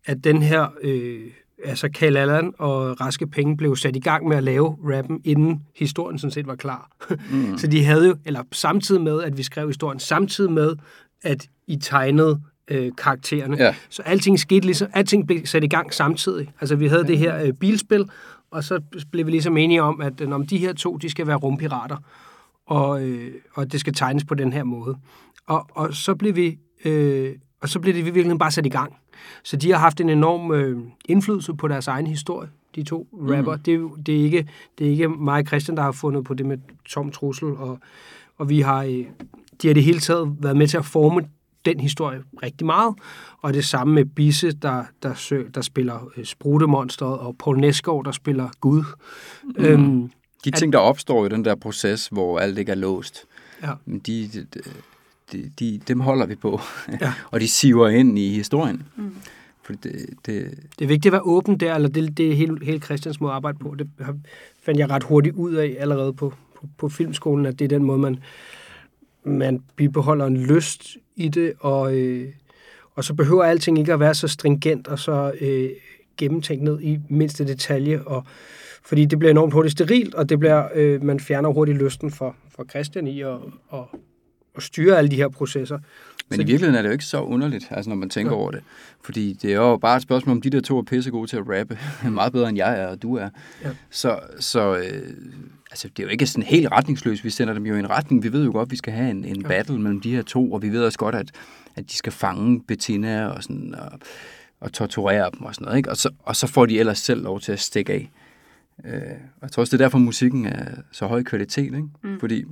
at 0.06 0.24
den 0.24 0.42
her, 0.42 0.68
øh, 0.82 1.22
altså 1.64 1.90
Kjell 1.90 2.18
Allan 2.18 2.54
og 2.58 3.02
Raske 3.02 3.28
Penge 3.28 3.58
blev 3.58 3.76
sat 3.76 3.96
i 3.96 4.00
gang 4.00 4.28
med 4.28 4.38
at 4.38 4.44
lave 4.44 4.78
rappen, 4.84 5.22
inden 5.24 5.62
historien 5.76 6.20
sådan 6.20 6.32
set 6.32 6.48
var 6.48 6.56
klar. 6.56 6.92
Mm. 7.32 7.58
Så 7.62 7.68
de 7.68 7.84
havde 7.86 8.08
jo, 8.08 8.16
eller 8.26 8.44
samtidig 8.52 9.02
med, 9.02 9.24
at 9.24 9.38
vi 9.38 9.44
skrev 9.44 9.68
historien, 9.68 10.00
samtidig 10.00 10.52
med, 10.52 10.76
at 11.24 11.48
I 11.68 11.78
tegnede 11.78 12.42
øh, 12.68 12.92
karaktererne. 12.98 13.58
Ja. 13.58 13.76
Så 13.90 14.02
alting 14.02 14.40
skete 14.40 14.66
ligesom, 14.66 14.88
alting 14.94 15.28
blev 15.28 15.46
sat 15.46 15.64
i 15.64 15.68
gang 15.68 15.94
samtidig. 15.94 16.52
Altså 16.62 16.76
vi 16.76 16.88
havde 16.88 17.02
ja. 17.02 17.08
det 17.08 17.18
her 17.18 17.44
øh, 17.44 17.54
bilspil, 17.54 18.06
og 18.52 18.64
så 18.64 18.82
blev 19.12 19.26
vi 19.26 19.32
ligesom 19.32 19.58
enige 19.58 19.82
om, 19.84 20.02
at 20.02 20.22
øh, 20.22 20.32
om 20.32 20.48
de 20.48 20.58
her 20.58 20.74
to, 20.74 20.98
de 20.98 21.10
skal 21.10 21.28
være 21.28 21.36
rumpirater, 21.36 21.98
og, 22.68 23.04
øh, 23.04 23.34
og 23.54 23.72
det 23.72 23.80
skal 23.80 23.94
tegnes 23.94 24.24
på 24.26 24.36
den 24.36 24.54
her 24.54 24.64
måde. 24.64 24.98
Og, 25.48 25.68
og 25.72 25.94
så 25.94 26.16
blev 26.16 26.36
vi, 26.36 26.58
øh, 26.86 27.36
og 27.66 27.70
så 27.70 27.80
blev 27.80 27.94
det 27.94 28.00
i 28.00 28.04
virkeligheden 28.04 28.38
bare 28.38 28.52
sat 28.52 28.66
i 28.66 28.70
gang. 28.70 28.96
Så 29.44 29.58
de 29.58 29.72
har 29.72 29.80
haft 29.80 30.02
en 30.02 30.10
enorm 30.10 30.52
øh, 30.52 30.80
indflydelse 31.06 31.54
på 31.54 31.68
deres 31.68 31.88
egen 31.88 32.08
historie, 32.08 32.50
de 32.76 32.84
to 32.84 33.08
rapper. 33.14 33.56
Mm. 33.56 33.64
Det, 33.64 33.74
er 33.74 33.90
det, 34.06 34.20
er 34.20 34.24
ikke, 34.24 34.48
det 34.78 34.88
er 34.88 34.92
ikke 34.92 35.10
mig 35.10 35.40
og 35.42 35.48
Christian, 35.48 35.78
der 35.78 35.84
har 35.84 35.92
fundet 35.92 36.24
på 36.24 36.34
det 36.34 36.46
med 36.46 36.58
Tom 36.90 37.12
Trussel, 37.12 37.48
og, 37.48 37.80
og 38.38 38.50
vi 38.50 38.62
har, 38.62 38.84
øh, 38.84 39.06
de 39.62 39.68
har 39.68 39.74
det 39.74 39.84
hele 39.84 40.00
taget 40.00 40.36
været 40.40 40.58
med 40.58 40.68
til 40.68 40.78
at 40.78 40.86
forme 40.86 41.22
den 41.66 41.80
historie 41.80 42.24
rigtig 42.44 42.66
meget. 42.66 42.96
Og 43.42 43.54
det 43.54 43.66
samme 43.66 43.94
med 43.94 44.06
Bisse, 44.06 44.52
der, 44.52 44.84
der, 45.04 45.14
sø, 45.14 45.44
der 45.56 45.62
spiller 45.62 46.10
øh, 46.18 46.26
Sprutemonstret, 46.26 47.20
og 47.20 47.36
Paul 47.40 47.60
Nesgaard, 47.60 48.06
der 48.06 48.12
spiller 48.12 48.50
Gud. 48.62 48.84
Mm. 49.44 49.66
Øhm, 49.66 50.12
De 50.46 50.52
ting, 50.52 50.74
der 50.74 50.80
opstår 50.80 51.26
i 51.26 51.30
den 51.30 51.46
der 51.46 51.56
proces, 51.56 52.08
hvor 52.08 52.40
alt 52.40 52.58
ikke 52.58 52.72
er 52.72 52.76
låst, 52.76 53.26
ja. 53.64 53.72
men 53.86 54.00
de, 54.00 54.30
de, 54.34 54.46
de, 55.32 55.52
de, 55.60 55.80
dem 55.88 56.00
holder 56.00 56.26
vi 56.26 56.36
på. 56.36 56.60
Ja. 57.02 57.14
og 57.32 57.42
de 57.42 57.48
siver 57.48 57.90
ind 57.90 58.20
i 58.20 58.34
historien. 58.34 58.84
Mm. 58.96 59.16
Fordi 59.64 59.78
det, 59.84 60.10
det, 60.26 60.60
Det 60.80 60.86
er 60.86 60.88
vigtigt 60.88 61.06
at 61.06 61.12
være 61.12 61.22
åben 61.22 61.60
der, 61.60 61.76
eller 61.76 61.90
det, 61.90 62.18
det 62.18 62.32
er 62.32 62.36
hele, 62.36 62.66
hele 62.66 62.80
Christians 62.80 63.20
måde 63.20 63.32
at 63.32 63.36
arbejde 63.36 63.58
på. 63.58 63.76
Det 63.80 63.90
fandt 64.64 64.80
jeg 64.80 64.90
ret 64.90 65.04
hurtigt 65.04 65.36
ud 65.36 65.54
af 65.54 65.76
allerede 65.80 66.14
på, 66.14 66.34
på, 66.56 66.68
på 66.78 66.90
filmskolen, 66.90 67.46
at 67.46 67.60
det 67.60 67.66
er 67.66 67.70
den 67.70 67.84
måde, 67.84 68.00
man, 68.00 68.20
man 69.24 69.64
bibeholder 69.76 70.26
en 70.26 70.38
lyst 70.38 70.98
i 71.16 71.28
det, 71.28 71.54
og, 71.60 71.96
øh, 71.96 72.30
og 72.96 73.04
så 73.04 73.14
behøver 73.14 73.44
alting 73.44 73.80
ikke 73.80 73.94
at 73.94 74.00
være 74.00 74.14
så 74.14 74.28
stringent 74.28 74.88
og 74.88 75.00
så 75.00 75.32
øh, 75.42 75.70
gennemtænkt 76.18 76.64
ned 76.64 76.82
i 76.82 77.00
mindste 77.10 77.48
detalje, 77.48 78.02
og, 78.02 78.24
fordi 78.84 79.06
det 79.06 79.20
bliver 79.20 79.32
enormt 79.32 79.54
hurtigt 79.54 79.72
sterilt, 79.72 80.16
og 80.16 80.30
det 80.30 80.40
bliver, 80.40 80.68
øh, 80.76 81.04
man 81.04 81.20
fjerner 81.20 81.50
hurtigt 81.50 81.78
lysten 81.78 82.12
for, 82.12 82.36
for 82.56 82.66
Christian 82.70 83.08
i 83.08 83.22
at, 83.22 83.38
at, 83.74 83.80
at 84.58 84.64
styre 84.64 84.98
alle 84.98 85.12
de 85.12 85.16
her 85.16 85.28
processer. 85.28 85.80
men 86.30 86.40
i 86.42 86.44
virkeligheden 86.44 86.76
er 86.76 86.82
det 86.82 86.90
jo 86.90 86.92
ikke 86.92 87.06
så 87.06 87.22
underligt, 87.22 87.68
altså 87.72 87.90
når 87.90 87.96
man 87.96 88.10
tænker 88.10 88.32
Ja. 88.32 88.38
over 88.38 88.52
det. 88.52 88.60
Fordi 89.04 89.34
det 89.42 89.52
er 89.52 89.56
jo 89.56 89.78
bare 89.78 89.96
et 89.96 90.02
spørgsmål 90.02 90.36
om, 90.36 90.42
de 90.42 90.50
der 90.50 90.62
to 90.62 90.78
er 90.78 90.84
pissegode 90.84 91.28
til 91.30 91.38
at 91.38 91.44
rappe. 91.48 91.80
Meget 92.12 92.34
bedre 92.34 92.50
end 92.50 92.58
jeg 92.58 92.80
er, 92.80 92.88
og 92.88 93.02
du 93.02 93.16
er. 93.16 93.30
Ja. 93.64 93.70
Så, 93.90 94.20
så 94.40 94.76
øh, 94.78 95.14
altså, 95.72 95.88
det 95.88 96.00
er 96.00 96.04
jo 96.04 96.10
ikke 96.10 96.26
sådan 96.28 96.44
helt 96.44 96.72
retningsløst. 96.72 97.24
Vi 97.24 97.30
sender 97.30 97.54
dem 97.54 97.66
jo 97.66 97.76
i 97.76 97.80
en 97.80 97.90
retning. 97.90 98.24
Vi 98.24 98.32
ved 98.34 98.46
jo 98.46 98.52
godt, 98.52 98.68
at 98.68 98.72
vi 98.72 98.78
skal 98.78 98.94
have 98.94 99.10
en, 99.12 99.26
en 99.26 99.42
Ja. 99.42 99.48
battle 99.48 99.80
mellem 99.80 100.02
de 100.02 100.12
her 100.16 100.22
to, 100.22 100.52
og 100.52 100.62
vi 100.62 100.70
ved 100.70 100.84
også 100.84 100.98
godt, 101.00 101.16
at, 101.16 101.32
at 101.76 101.90
de 101.90 101.96
skal 101.98 102.12
fange 102.12 102.62
Bettina 102.68 103.26
og, 103.28 103.44
sådan, 103.44 103.76
og, 103.78 104.00
og 104.60 104.74
torturere 104.74 105.30
dem 105.34 105.42
og 105.42 105.56
sådan 105.56 105.66
noget. 105.66 105.78
Ikke? 105.78 105.90
Og, 105.90 105.98
så, 105.98 106.10
og 106.20 106.36
så 106.36 106.48
får 106.48 106.66
de 106.66 106.80
ellers 106.80 107.00
selv 107.00 107.24
lov 107.24 107.40
til 107.40 107.52
at 107.52 107.60
stikke 107.60 107.94
af. 107.94 108.12
Øh, 108.86 108.92
og 109.36 109.42
jeg 109.42 109.52
tror 109.52 109.62
også, 109.62 109.78
det 109.78 109.82
er 109.82 109.86
derfor, 109.86 109.98
musikken 109.98 110.46
er 110.46 110.66
så 110.92 111.08
høj 111.08 111.24
kvalitet, 111.24 111.64
ikke? 111.64 111.84
Mm. 112.04 112.20
fordi 112.20 112.44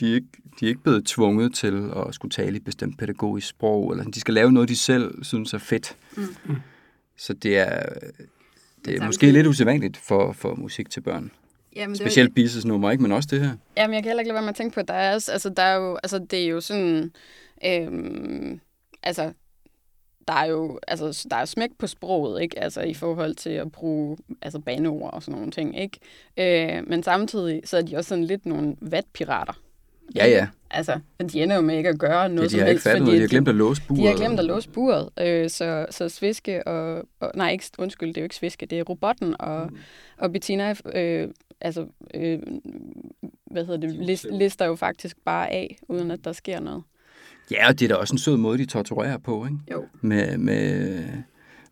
de 0.00 0.10
er, 0.10 0.14
ikke, 0.14 0.26
de 0.60 0.64
er 0.64 0.68
ikke 0.68 0.82
blevet 0.82 1.06
tvunget 1.06 1.54
til 1.54 1.90
at 1.96 2.14
skulle 2.14 2.30
tale 2.30 2.52
i 2.52 2.56
et 2.56 2.64
bestemt 2.64 2.98
pædagogisk 2.98 3.48
sprog, 3.48 3.92
eller 3.92 4.04
de 4.04 4.20
skal 4.20 4.34
lave 4.34 4.52
noget, 4.52 4.68
de 4.68 4.76
selv 4.76 5.24
synes 5.24 5.54
er 5.54 5.58
fedt. 5.58 5.96
Mm. 6.16 6.56
Så 7.16 7.32
det 7.32 7.58
er, 7.58 7.82
det 8.84 8.96
er 8.96 9.06
måske 9.06 9.30
lidt 9.30 9.46
usædvanligt 9.46 9.96
for, 9.96 10.32
for 10.32 10.54
musik 10.54 10.90
til 10.90 11.00
børn. 11.00 11.30
Jamen, 11.76 11.94
det 11.94 12.00
Specielt 12.02 12.34
Beatles 12.34 12.64
nummer, 12.64 12.90
ikke? 12.90 13.02
Men 13.02 13.12
også 13.12 13.28
det 13.32 13.40
her. 13.40 13.56
Jamen, 13.76 13.94
jeg 13.94 14.02
kan 14.02 14.10
heller 14.10 14.20
ikke 14.20 14.28
lade 14.28 14.34
være 14.34 14.42
med 14.42 14.48
at 14.48 14.54
tænke 14.54 14.74
på, 14.74 14.80
at 14.80 14.88
der 14.88 14.94
er, 14.94 15.14
også, 15.14 15.32
altså, 15.32 15.48
der 15.48 15.62
er 15.62 15.76
jo, 15.76 15.98
altså, 16.02 16.18
det 16.18 16.42
er 16.42 16.46
jo 16.46 16.60
sådan, 16.60 17.12
øhm, 17.64 18.60
altså, 19.02 19.32
der 20.28 20.34
er 20.34 20.44
jo, 20.44 20.78
altså, 20.88 21.26
der 21.30 21.36
er 21.36 21.44
smæk 21.44 21.70
på 21.78 21.86
sproget, 21.86 22.42
ikke? 22.42 22.58
Altså, 22.58 22.80
i 22.80 22.94
forhold 22.94 23.34
til 23.34 23.50
at 23.50 23.72
bruge, 23.72 24.16
altså, 24.42 24.58
bandeord 24.58 25.14
og 25.14 25.22
sådan 25.22 25.36
nogle 25.38 25.50
ting, 25.50 25.80
ikke? 25.80 25.98
Øh, 26.36 26.88
men 26.88 27.02
samtidig, 27.02 27.60
så 27.64 27.76
er 27.76 27.82
de 27.82 27.96
også 27.96 28.08
sådan 28.08 28.24
lidt 28.24 28.46
nogle 28.46 28.76
vatpirater. 28.80 29.60
Ja, 30.14 30.26
ja. 30.28 30.48
Altså, 30.70 31.00
de 31.32 31.42
ender 31.42 31.56
jo 31.56 31.62
med 31.62 31.76
ikke 31.76 31.88
at 31.88 31.98
gøre 31.98 32.28
noget 32.28 32.38
ja 32.38 32.44
de 32.44 32.50
som 32.50 32.60
har 32.60 32.66
ikke 32.66 32.70
helst, 32.70 32.88
fordi 32.88 33.00
noget. 33.00 33.16
De 33.16 33.20
har 33.20 33.28
glemt 33.28 33.48
at 33.48 33.54
låse 33.54 33.82
buret. 33.88 34.00
de 34.00 34.06
har 34.06 34.14
glemt 34.14 34.38
at 34.38 34.44
låse 34.44 34.68
buret, 34.68 35.08
øh, 35.20 35.50
så, 35.50 35.86
så 35.90 36.08
Sviske 36.08 36.66
og, 36.68 37.04
og... 37.20 37.32
Nej, 37.34 37.50
ikke, 37.50 37.64
undskyld, 37.78 38.08
det 38.08 38.16
er 38.16 38.20
jo 38.20 38.24
ikke 38.24 38.36
Sviske, 38.36 38.66
det 38.66 38.78
er 38.78 38.82
robotten 38.82 39.34
og, 39.38 39.68
mm. 39.70 39.78
og 40.18 40.32
Bettina, 40.32 40.74
øh, 40.94 41.28
altså, 41.60 41.86
øh, 42.14 42.38
hvad 43.50 43.64
hedder 43.64 43.88
det, 43.88 43.94
list, 43.94 44.26
lister 44.32 44.64
jo 44.64 44.76
faktisk 44.76 45.16
bare 45.24 45.50
af, 45.50 45.78
uden 45.88 46.10
at 46.10 46.24
der 46.24 46.32
sker 46.32 46.60
noget. 46.60 46.82
Ja, 47.50 47.68
og 47.68 47.78
det 47.78 47.84
er 47.84 47.88
da 47.88 47.94
også 47.94 48.14
en 48.14 48.18
sød 48.18 48.36
måde, 48.36 48.58
de 48.58 48.66
torturerer 48.66 49.18
på, 49.18 49.44
ikke? 49.44 49.58
Jo. 49.72 49.84
Med, 50.00 50.38
med 50.38 51.04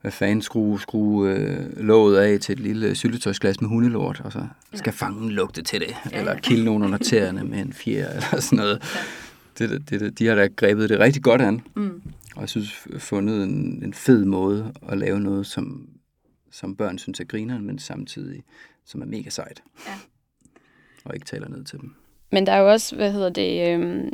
hvad 0.00 0.10
fanden, 0.12 0.42
skrue, 0.42 0.80
skrue 0.80 1.30
øh, 1.30 1.76
låget 1.84 2.18
af 2.18 2.40
til 2.40 2.52
et 2.52 2.60
lille 2.60 2.94
syltetøjsglas 2.94 3.60
med 3.60 3.68
hundelort, 3.68 4.20
og 4.24 4.32
så 4.32 4.46
skal 4.74 4.92
fangen 4.92 5.30
lugte 5.30 5.62
til 5.62 5.80
det, 5.80 5.94
ja, 6.12 6.18
eller 6.18 6.38
kilde 6.38 6.64
nogen 6.64 6.82
under 6.82 6.98
tæerne 6.98 7.44
med 7.44 7.58
en 7.58 7.72
fjer, 7.72 8.08
eller 8.16 8.40
sådan 8.40 8.56
noget. 8.56 8.82
Ja. 8.94 9.00
Det, 9.68 9.90
det, 9.90 10.00
det, 10.00 10.18
de 10.18 10.26
har 10.26 10.34
da 10.34 10.46
grebet 10.56 10.88
det 10.88 10.98
rigtig 10.98 11.22
godt 11.22 11.40
an, 11.42 11.62
Mm. 11.74 12.02
og 12.34 12.40
jeg 12.40 12.48
synes, 12.48 12.86
fundet 12.98 13.44
en, 13.44 13.82
en 13.84 13.94
fed 13.94 14.24
måde 14.24 14.72
at 14.88 14.98
lave 14.98 15.20
noget, 15.20 15.46
som, 15.46 15.88
som 16.50 16.76
børn 16.76 16.98
synes 16.98 17.20
er 17.20 17.24
grineren, 17.24 17.66
men 17.66 17.78
samtidig 17.78 18.42
som 18.84 19.02
er 19.02 19.06
mega 19.06 19.30
sejt. 19.30 19.62
Ja. 19.86 19.92
Og 21.04 21.14
ikke 21.14 21.26
taler 21.26 21.48
ned 21.48 21.64
til 21.64 21.78
dem. 21.78 21.94
Men 22.32 22.46
der 22.46 22.52
er 22.52 22.58
jo 22.58 22.70
også, 22.70 22.96
hvad 22.96 23.12
hedder 23.12 23.30
det, 23.30 23.68
øhm, 23.74 24.08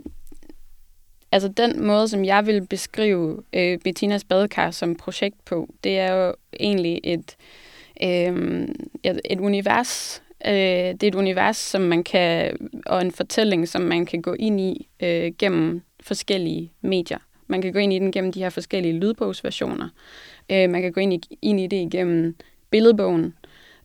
altså 1.32 1.48
den 1.48 1.86
måde, 1.86 2.08
som 2.08 2.24
jeg 2.24 2.46
vil 2.46 2.66
beskrive 2.66 3.42
øh, 3.52 3.78
Bettinas 3.78 4.24
badekar 4.24 4.70
som 4.70 4.94
projekt 4.94 5.44
på, 5.44 5.68
det 5.84 5.98
er 5.98 6.14
jo 6.14 6.34
egentlig 6.60 7.00
et, 7.04 7.36
øh, 8.02 8.68
et, 9.02 9.20
et 9.24 9.40
univers, 9.40 10.22
øh, 10.46 10.52
det 10.52 11.02
er 11.02 11.08
et 11.08 11.14
univers, 11.14 11.56
som 11.56 11.80
man 11.80 12.04
kan, 12.04 12.56
og 12.86 13.02
en 13.02 13.12
fortælling, 13.12 13.68
som 13.68 13.82
man 13.82 14.06
kan 14.06 14.22
gå 14.22 14.32
ind 14.38 14.60
i 14.60 14.88
øh, 15.02 15.32
gennem 15.38 15.82
forskellige 16.00 16.72
medier. 16.80 17.18
Man 17.46 17.62
kan 17.62 17.72
gå 17.72 17.78
ind 17.78 17.92
i 17.92 17.98
den 17.98 18.12
gennem 18.12 18.32
de 18.32 18.40
her 18.40 18.50
forskellige 18.50 18.98
lydbogsversioner. 18.98 19.88
Øh, 20.50 20.70
man 20.70 20.82
kan 20.82 20.92
gå 20.92 21.00
ind 21.00 21.12
i, 21.12 21.20
ind 21.42 21.60
i 21.60 21.66
det 21.66 21.76
igennem 21.76 22.36
billedbogen, 22.70 23.34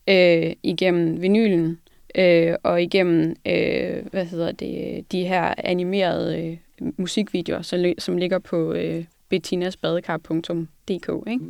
øh, 0.08 0.52
igennem 0.62 1.22
vinylen, 1.22 1.78
øh, 2.14 2.54
og 2.62 2.82
igennem, 2.82 3.36
øh, 3.46 4.06
hvad 4.10 4.24
hedder 4.24 4.52
det, 4.52 5.04
de 5.12 5.24
her 5.24 5.54
animerede 5.58 6.38
øh, 6.42 6.56
musikvideoer, 6.96 7.62
som, 7.62 7.84
som 7.98 8.16
ligger 8.16 8.38
på 8.38 8.72
øh, 8.72 9.04
bettinasbadekar.dk. 9.28 11.26
Ikke? 11.26 11.44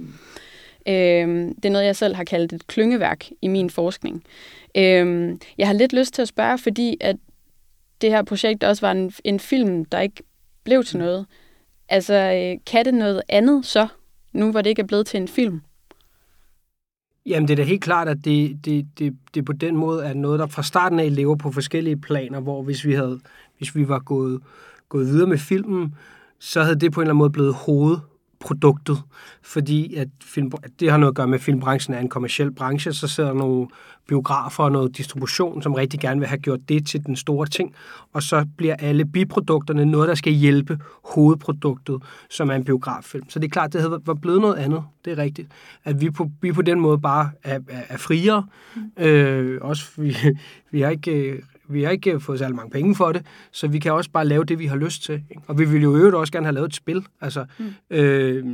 Øh, 0.86 1.48
det 1.56 1.64
er 1.64 1.70
noget, 1.70 1.86
jeg 1.86 1.96
selv 1.96 2.14
har 2.14 2.24
kaldt 2.24 2.52
et 2.52 2.66
klyngeværk 2.66 3.30
i 3.42 3.48
min 3.48 3.70
forskning. 3.70 4.24
Øh, 4.76 5.32
jeg 5.58 5.66
har 5.66 5.74
lidt 5.74 5.92
lyst 5.92 6.14
til 6.14 6.22
at 6.22 6.28
spørge, 6.28 6.58
fordi 6.58 6.96
at 7.00 7.16
det 8.00 8.10
her 8.10 8.22
projekt 8.22 8.64
også 8.64 8.86
var 8.86 8.92
en, 8.92 9.12
en 9.24 9.40
film, 9.40 9.84
der 9.84 10.00
ikke 10.00 10.22
blev 10.64 10.84
til 10.84 10.98
noget. 10.98 11.26
Altså, 11.88 12.14
øh, 12.14 12.60
kan 12.66 12.84
det 12.84 12.94
noget 12.94 13.22
andet 13.28 13.66
så, 13.66 13.86
nu 14.32 14.50
hvor 14.50 14.62
det 14.62 14.70
ikke 14.70 14.82
er 14.82 14.86
blevet 14.86 15.06
til 15.06 15.20
en 15.20 15.28
film? 15.28 15.60
Jamen, 17.26 17.48
det 17.48 17.54
er 17.54 17.56
da 17.56 17.62
helt 17.62 17.82
klart, 17.82 18.08
at 18.08 18.24
det, 18.24 18.64
det, 18.64 18.86
det, 18.98 19.16
det 19.34 19.44
på 19.44 19.52
den 19.52 19.76
måde 19.76 20.04
er 20.04 20.14
noget, 20.14 20.38
der 20.38 20.46
fra 20.46 20.62
starten 20.62 21.00
af 21.00 21.16
lever 21.16 21.36
på 21.36 21.52
forskellige 21.52 21.96
planer, 21.96 22.40
hvor 22.40 22.62
hvis 22.62 22.84
vi, 22.84 22.94
havde, 22.94 23.20
hvis 23.58 23.76
vi 23.76 23.88
var 23.88 23.98
gået, 23.98 24.40
gået 24.92 25.06
videre 25.06 25.26
med 25.26 25.38
filmen, 25.38 25.94
så 26.38 26.62
havde 26.62 26.80
det 26.80 26.92
på 26.92 27.00
en 27.00 27.02
eller 27.02 27.10
anden 27.10 27.18
måde 27.18 27.30
blevet 27.30 27.54
hovedproduktet, 27.54 29.02
fordi 29.42 29.94
at 29.94 30.08
film, 30.22 30.52
at 30.62 30.70
det 30.80 30.90
har 30.90 30.98
noget 30.98 31.12
at 31.12 31.16
gøre 31.16 31.26
med, 31.26 31.34
at 31.34 31.40
filmbranchen 31.40 31.94
er 31.94 32.00
en 32.00 32.08
kommersiel 32.08 32.50
branche, 32.50 32.92
så 32.92 33.08
sidder 33.08 33.30
der 33.30 33.38
nogle 33.38 33.68
biografer 34.08 34.64
og 34.64 34.72
noget 34.72 34.96
distribution, 34.96 35.62
som 35.62 35.74
rigtig 35.74 36.00
gerne 36.00 36.20
vil 36.20 36.28
have 36.28 36.38
gjort 36.38 36.60
det 36.68 36.86
til 36.86 37.06
den 37.06 37.16
store 37.16 37.46
ting, 37.46 37.74
og 38.12 38.22
så 38.22 38.46
bliver 38.56 38.76
alle 38.78 39.04
biprodukterne 39.04 39.84
noget, 39.84 40.08
der 40.08 40.14
skal 40.14 40.32
hjælpe 40.32 40.78
hovedproduktet, 41.04 42.02
som 42.30 42.50
er 42.50 42.54
en 42.54 42.64
biograffilm. 42.64 43.30
Så 43.30 43.38
det 43.38 43.46
er 43.46 43.50
klart, 43.50 43.72
det 43.72 43.80
havde 43.80 44.00
var 44.06 44.14
blevet 44.14 44.40
noget 44.40 44.54
andet, 44.54 44.82
det 45.04 45.12
er 45.12 45.18
rigtigt. 45.18 45.48
At 45.84 46.00
vi 46.00 46.10
på, 46.10 46.30
vi 46.40 46.52
på 46.52 46.62
den 46.62 46.80
måde 46.80 46.98
bare 46.98 47.30
er, 47.42 47.58
er, 47.68 47.82
er 47.88 47.96
friere. 47.96 48.46
Mm. 48.76 49.04
Øh, 49.04 49.58
også 49.62 49.84
vi, 49.96 50.16
vi 50.72 50.80
har 50.80 50.90
ikke... 50.90 51.42
øh, 51.68 51.74
vi 51.74 51.82
har 51.82 51.90
ikke 51.90 52.20
fået 52.20 52.38
særlig 52.38 52.56
mange 52.56 52.70
penge 52.70 52.94
for 52.94 53.12
det, 53.12 53.22
så 53.52 53.68
vi 53.68 53.78
kan 53.78 53.92
også 53.92 54.10
bare 54.10 54.26
lave 54.26 54.44
det, 54.44 54.58
vi 54.58 54.66
har 54.66 54.76
lyst 54.76 55.02
til. 55.02 55.14
Ikke? 55.14 55.42
Og 55.46 55.58
vi 55.58 55.64
ville 55.64 55.82
jo 55.82 55.96
i 55.96 55.98
øvrigt 55.98 56.16
også 56.16 56.32
gerne 56.32 56.46
have 56.46 56.54
lavet 56.54 56.68
et 56.68 56.74
spil. 56.74 57.04
Altså, 57.20 57.44
mm. 57.58 57.96
øh, 57.96 58.44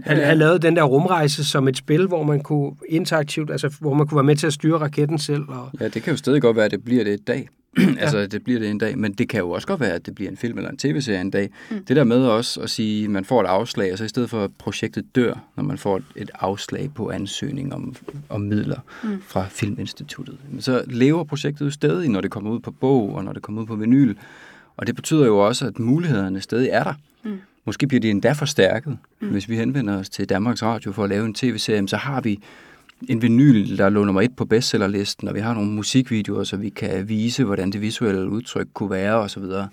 have, 0.00 0.24
have 0.24 0.38
lavet 0.38 0.62
den 0.62 0.76
der 0.76 0.82
rumrejse 0.82 1.44
som 1.44 1.68
et 1.68 1.76
spil, 1.76 2.06
hvor 2.06 2.22
man 2.22 2.40
kunne 2.40 2.72
interaktivt, 2.88 3.50
altså 3.50 3.76
hvor 3.80 3.94
man 3.94 4.06
kunne 4.06 4.16
være 4.16 4.24
med 4.24 4.36
til 4.36 4.46
at 4.46 4.52
styre 4.52 4.78
raketten 4.78 5.18
selv. 5.18 5.48
Og, 5.48 5.70
Ja, 5.80 5.88
det 5.88 6.02
kan 6.02 6.12
jo 6.12 6.16
stadig 6.16 6.42
godt 6.42 6.56
være, 6.56 6.64
at 6.64 6.70
det 6.70 6.84
bliver 6.84 7.04
det 7.04 7.14
et 7.14 7.26
dag. 7.26 7.48
altså, 7.98 8.26
det 8.26 8.44
bliver 8.44 8.60
det 8.60 8.70
en 8.70 8.78
dag, 8.78 8.98
men 8.98 9.12
det 9.12 9.28
kan 9.28 9.40
jo 9.40 9.50
også 9.50 9.66
godt 9.66 9.80
være, 9.80 9.92
at 9.92 10.06
det 10.06 10.14
bliver 10.14 10.30
en 10.30 10.36
film 10.36 10.58
eller 10.58 10.70
en 10.70 10.76
tv-serie 10.76 11.20
en 11.20 11.30
dag. 11.30 11.50
Mm. 11.70 11.84
Det 11.84 11.96
der 11.96 12.04
med 12.04 12.24
også 12.26 12.60
at 12.60 12.70
sige, 12.70 13.04
at 13.04 13.10
man 13.10 13.24
får 13.24 13.40
et 13.40 13.46
afslag, 13.46 13.92
og 13.92 13.98
så 13.98 14.04
i 14.04 14.08
stedet 14.08 14.30
for 14.30 14.44
at 14.44 14.50
projektet 14.58 15.04
dør, 15.14 15.34
når 15.56 15.64
man 15.64 15.78
får 15.78 16.00
et 16.16 16.30
afslag 16.34 16.90
på 16.94 17.10
ansøgning 17.10 17.74
om, 17.74 17.96
om 18.28 18.40
midler 18.40 18.80
mm. 19.04 19.22
fra 19.26 19.46
Filminstituttet, 19.48 20.38
men 20.50 20.60
så 20.60 20.84
lever 20.86 21.24
projektet 21.24 21.66
jo 21.66 21.70
stadig, 21.70 22.08
når 22.08 22.20
det 22.20 22.30
kommer 22.30 22.50
ud 22.50 22.60
på 22.60 22.70
bog, 22.70 23.14
og 23.14 23.24
når 23.24 23.32
det 23.32 23.42
kommer 23.42 23.62
ud 23.62 23.66
på 23.66 23.74
vinyl. 23.74 24.14
Og 24.76 24.86
det 24.86 24.96
betyder 24.96 25.26
jo 25.26 25.38
også, 25.38 25.66
at 25.66 25.78
mulighederne 25.78 26.40
stadig 26.40 26.68
er 26.68 26.84
der. 26.84 26.94
Mm. 27.24 27.38
Måske 27.64 27.86
bliver 27.86 28.00
de 28.00 28.10
endda 28.10 28.32
forstærket. 28.32 28.98
Mm. 29.20 29.28
Hvis 29.28 29.48
vi 29.48 29.56
henvender 29.56 29.98
os 29.98 30.08
til 30.08 30.28
Danmarks 30.28 30.62
Radio 30.62 30.92
for 30.92 31.04
at 31.04 31.08
lave 31.08 31.26
en 31.26 31.34
tv-serie, 31.34 31.88
så 31.88 31.96
har 31.96 32.20
vi 32.20 32.40
en 33.08 33.22
vinyl, 33.22 33.78
der 33.78 33.88
lå 33.88 34.04
nummer 34.04 34.22
et 34.22 34.36
på 34.36 34.44
bestsellerlisten, 34.44 35.28
og 35.28 35.34
vi 35.34 35.40
har 35.40 35.54
nogle 35.54 35.70
musikvideoer, 35.70 36.44
så 36.44 36.56
vi 36.56 36.68
kan 36.68 37.08
vise, 37.08 37.44
hvordan 37.44 37.70
det 37.70 37.80
visuelle 37.80 38.28
udtryk 38.28 38.66
kunne 38.74 38.90
være, 38.90 39.14
og 39.14 39.30
så 39.30 39.40
videre. 39.40 39.68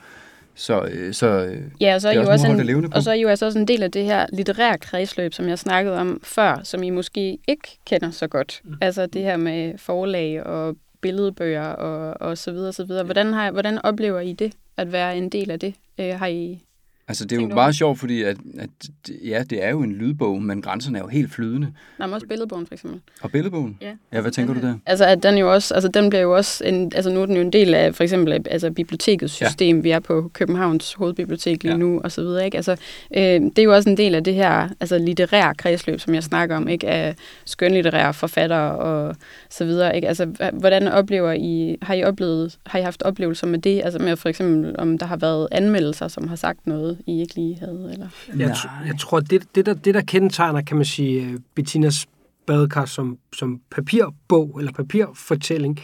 Så, 0.56 0.82
øh, 0.92 1.14
så 1.14 1.28
øh, 1.28 1.62
Ja, 1.82 1.96
og 1.96 2.02
så 2.02 2.08
er, 2.08 2.12
I 2.12 2.16
er 2.16 2.22
jo 2.22 2.30
også 2.32 2.48
også 2.48 2.62
en, 2.62 2.94
og 2.94 3.04
så 3.04 3.10
er 3.10 3.14
I 3.14 3.22
jo 3.22 3.28
altså 3.28 3.46
også 3.46 3.60
en 3.60 3.68
del 3.68 3.84
af 3.84 3.92
det 3.92 4.06
her 4.06 4.26
litterære 4.34 4.78
kredsløb, 4.78 5.34
som 5.34 5.48
jeg 5.48 5.60
snakkede 5.60 5.98
om 5.98 6.20
før, 6.24 6.60
som 6.64 6.84
I 6.84 6.90
måske 6.90 7.38
ikke 7.48 7.80
kender 7.86 8.12
så 8.12 8.28
godt. 8.28 8.62
Mm. 8.64 8.74
Altså 8.82 9.06
det 9.06 9.22
her 9.22 9.38
med 9.38 9.78
forlag 9.78 10.44
og 10.44 10.76
billedbøger 11.02 11.68
og, 11.68 12.28
og 12.30 12.38
så 12.38 12.52
videre, 12.52 12.74
så 12.74 12.86
videre. 12.86 13.04
Hvordan, 13.04 13.34
har, 13.34 13.52
hvordan 13.52 13.86
oplever 13.86 14.20
I 14.20 14.34
det, 14.34 14.54
at 14.78 14.92
være 14.92 15.18
en 15.18 15.30
del 15.30 15.52
af 15.52 15.60
det? 15.60 15.74
Øh, 16.00 16.20
har 16.20 16.28
I... 16.28 16.60
altså, 17.08 17.26
det 17.26 17.38
er 17.38 17.42
jo 17.42 17.48
meget 17.48 17.76
sjovt, 17.76 18.00
fordi 18.00 18.24
at, 18.24 18.38
at, 18.60 18.70
ja, 19.26 19.44
det 19.50 19.64
er 19.64 19.70
jo 19.70 19.82
en 19.82 19.92
lydbog, 19.92 20.42
men 20.42 20.62
grænserne 20.62 20.98
er 20.98 21.02
jo 21.02 21.08
helt 21.08 21.32
flydende. 21.32 21.68
Nej, 22.00 22.08
men 22.08 22.14
også 22.14 22.28
billedbogen 22.28 22.68
for 22.68 22.74
eksempel. 22.74 23.02
Og 23.22 23.32
billedbogen? 23.32 23.78
Ja. 23.82 23.92
Ja, 24.14 24.22
hvad 24.22 24.32
tænker 24.32 24.54
du 24.54 24.60
der? 24.62 24.76
Altså, 24.86 25.06
at 25.06 25.24
den 25.24 25.38
jo 25.38 25.54
også, 25.54 25.74
altså, 25.74 25.88
den 25.88 26.10
bliver 26.10 26.22
jo 26.22 26.36
også, 26.36 26.64
en, 26.66 26.92
altså 26.96 27.14
nu 27.14 27.22
er 27.22 27.26
den 27.26 27.36
jo 27.36 27.42
en 27.42 27.54
del 27.54 27.74
af, 27.74 27.96
for 27.96 28.04
eksempel, 28.04 28.48
altså 28.50 28.72
bibliotekets 28.72 29.34
system. 29.34 29.76
Ja. 29.76 29.82
Vi 29.82 29.90
er 29.92 30.00
på 30.00 30.32
Københavns 30.34 30.94
hovedbibliotek 30.94 31.64
lige 31.64 31.72
Ja. 31.74 31.78
nu, 31.78 32.02
og 32.04 32.12
så 32.12 32.22
videre, 32.22 32.46
ikke? 32.46 32.58
Altså, 32.58 32.72
øh, 33.18 33.22
det 33.24 33.60
er 33.60 33.64
jo 33.64 33.74
også 33.76 33.90
en 33.90 33.98
del 33.98 34.16
af 34.16 34.24
det 34.24 34.34
her, 34.34 34.70
altså 34.80 34.98
litterære 34.98 35.56
kredsløb, 35.56 36.00
som 36.00 36.14
jeg 36.16 36.24
snakker 36.24 36.56
om, 36.56 36.68
ikke? 36.68 36.88
Af 36.88 37.16
skønlitterære 37.46 38.14
forfattere 38.14 38.76
og 38.76 39.16
så 39.50 39.66
videre, 39.66 39.96
ikke? 39.96 40.08
Altså, 40.08 40.50
hvordan 40.54 40.88
oplever 40.88 41.32
I, 41.32 41.78
har 41.82 41.94
I 41.94 42.04
oplevet, 42.04 42.58
har 42.66 42.80
I 42.80 42.82
haft 42.82 43.04
oplevelser 43.04 43.48
med 43.48 43.60
det? 43.60 43.82
Altså 43.84 44.00
med 44.00 44.16
for 44.16 44.30
eksempel, 44.30 44.76
om 44.78 44.98
der 44.98 45.06
har 45.06 45.18
været 45.18 45.48
anmeldelser, 45.52 46.08
som 46.08 46.28
har 46.28 46.36
sagt 46.36 46.68
noget, 46.68 46.93
I 47.08 47.22
ikke 47.22 47.36
lige 47.36 47.60
havde, 47.60 47.90
eller? 47.94 48.08
Jeg, 48.38 48.52
tr- 48.52 48.88
jeg 48.88 48.96
tror, 49.00 49.20
det, 49.20 49.44
det, 49.56 49.66
der, 49.66 49.74
det 49.74 49.94
der 49.94 50.02
kendetegner, 50.02 50.62
kan 50.62 50.78
man 50.78 50.86
sige, 50.86 51.26
øh, 51.26 51.40
Bettinas 51.56 52.08
badekar 52.46 52.86
som, 52.86 53.18
som 53.34 53.62
papirbog 53.72 54.56
eller 54.60 54.72
papirfortælling, 54.72 55.80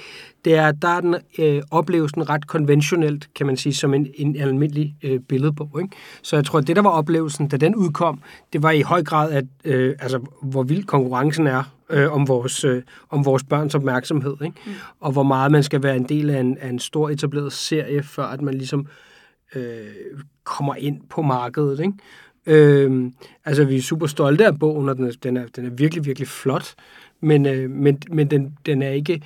det 0.45 0.55
er, 0.55 0.67
at 0.67 0.75
der 0.81 0.87
er 0.87 1.01
den 1.01 1.15
øh, 1.39 1.61
oplevelsen 1.71 2.29
ret 2.29 2.47
konventionelt, 2.47 3.29
kan 3.35 3.45
man 3.45 3.57
sige, 3.57 3.73
som 3.73 3.93
en, 3.93 4.07
en 4.15 4.35
almindelig 4.35 4.95
øh, 5.03 5.19
billedbog. 5.19 5.81
Ikke? 5.81 5.95
Så 6.21 6.35
jeg 6.35 6.45
tror, 6.45 6.59
at 6.59 6.67
det, 6.67 6.75
der 6.75 6.81
var 6.81 6.89
oplevelsen, 6.89 7.47
da 7.47 7.57
den 7.57 7.75
udkom, 7.75 8.21
det 8.53 8.63
var 8.63 8.71
i 8.71 8.81
høj 8.81 9.03
grad, 9.03 9.31
at, 9.31 9.45
øh, 9.63 9.95
altså, 9.99 10.19
hvor 10.41 10.63
vild 10.63 10.83
konkurrencen 10.83 11.47
er 11.47 11.63
øh, 11.89 12.13
om, 12.13 12.27
vores, 12.27 12.63
øh, 12.63 12.81
om 13.09 13.25
vores 13.25 13.43
børns 13.43 13.75
opmærksomhed, 13.75 14.35
ikke? 14.43 14.57
Mm. 14.65 14.71
og 14.99 15.11
hvor 15.11 15.23
meget 15.23 15.51
man 15.51 15.63
skal 15.63 15.83
være 15.83 15.95
en 15.95 16.09
del 16.09 16.29
af 16.29 16.39
en, 16.39 16.57
af 16.57 16.69
en 16.69 16.79
stor 16.79 17.09
etableret 17.09 17.53
serie, 17.53 18.03
før 18.03 18.25
at 18.25 18.41
man 18.41 18.53
ligesom 18.53 18.79
øh, 18.79 19.08
Øh, 19.55 19.85
kommer 20.43 20.75
ind 20.75 21.01
på 21.09 21.21
markedet. 21.21 21.79
Ikke? 21.79 21.93
Øh, 22.45 23.11
altså, 23.45 23.65
vi 23.65 23.77
er 23.77 23.81
super 23.81 24.07
stolte 24.07 24.45
af 24.45 24.59
bogen, 24.59 24.89
og 24.89 24.97
den 24.97 25.05
er, 25.05 25.11
den 25.23 25.37
er, 25.37 25.45
den 25.55 25.65
er 25.65 25.69
virkelig, 25.69 26.05
virkelig 26.05 26.27
flot, 26.27 26.75
men, 27.21 27.45
øh, 27.45 27.69
men, 27.69 28.01
men 28.11 28.31
den, 28.31 28.57
den 28.65 28.81
er 28.81 28.89
ikke, 28.89 29.21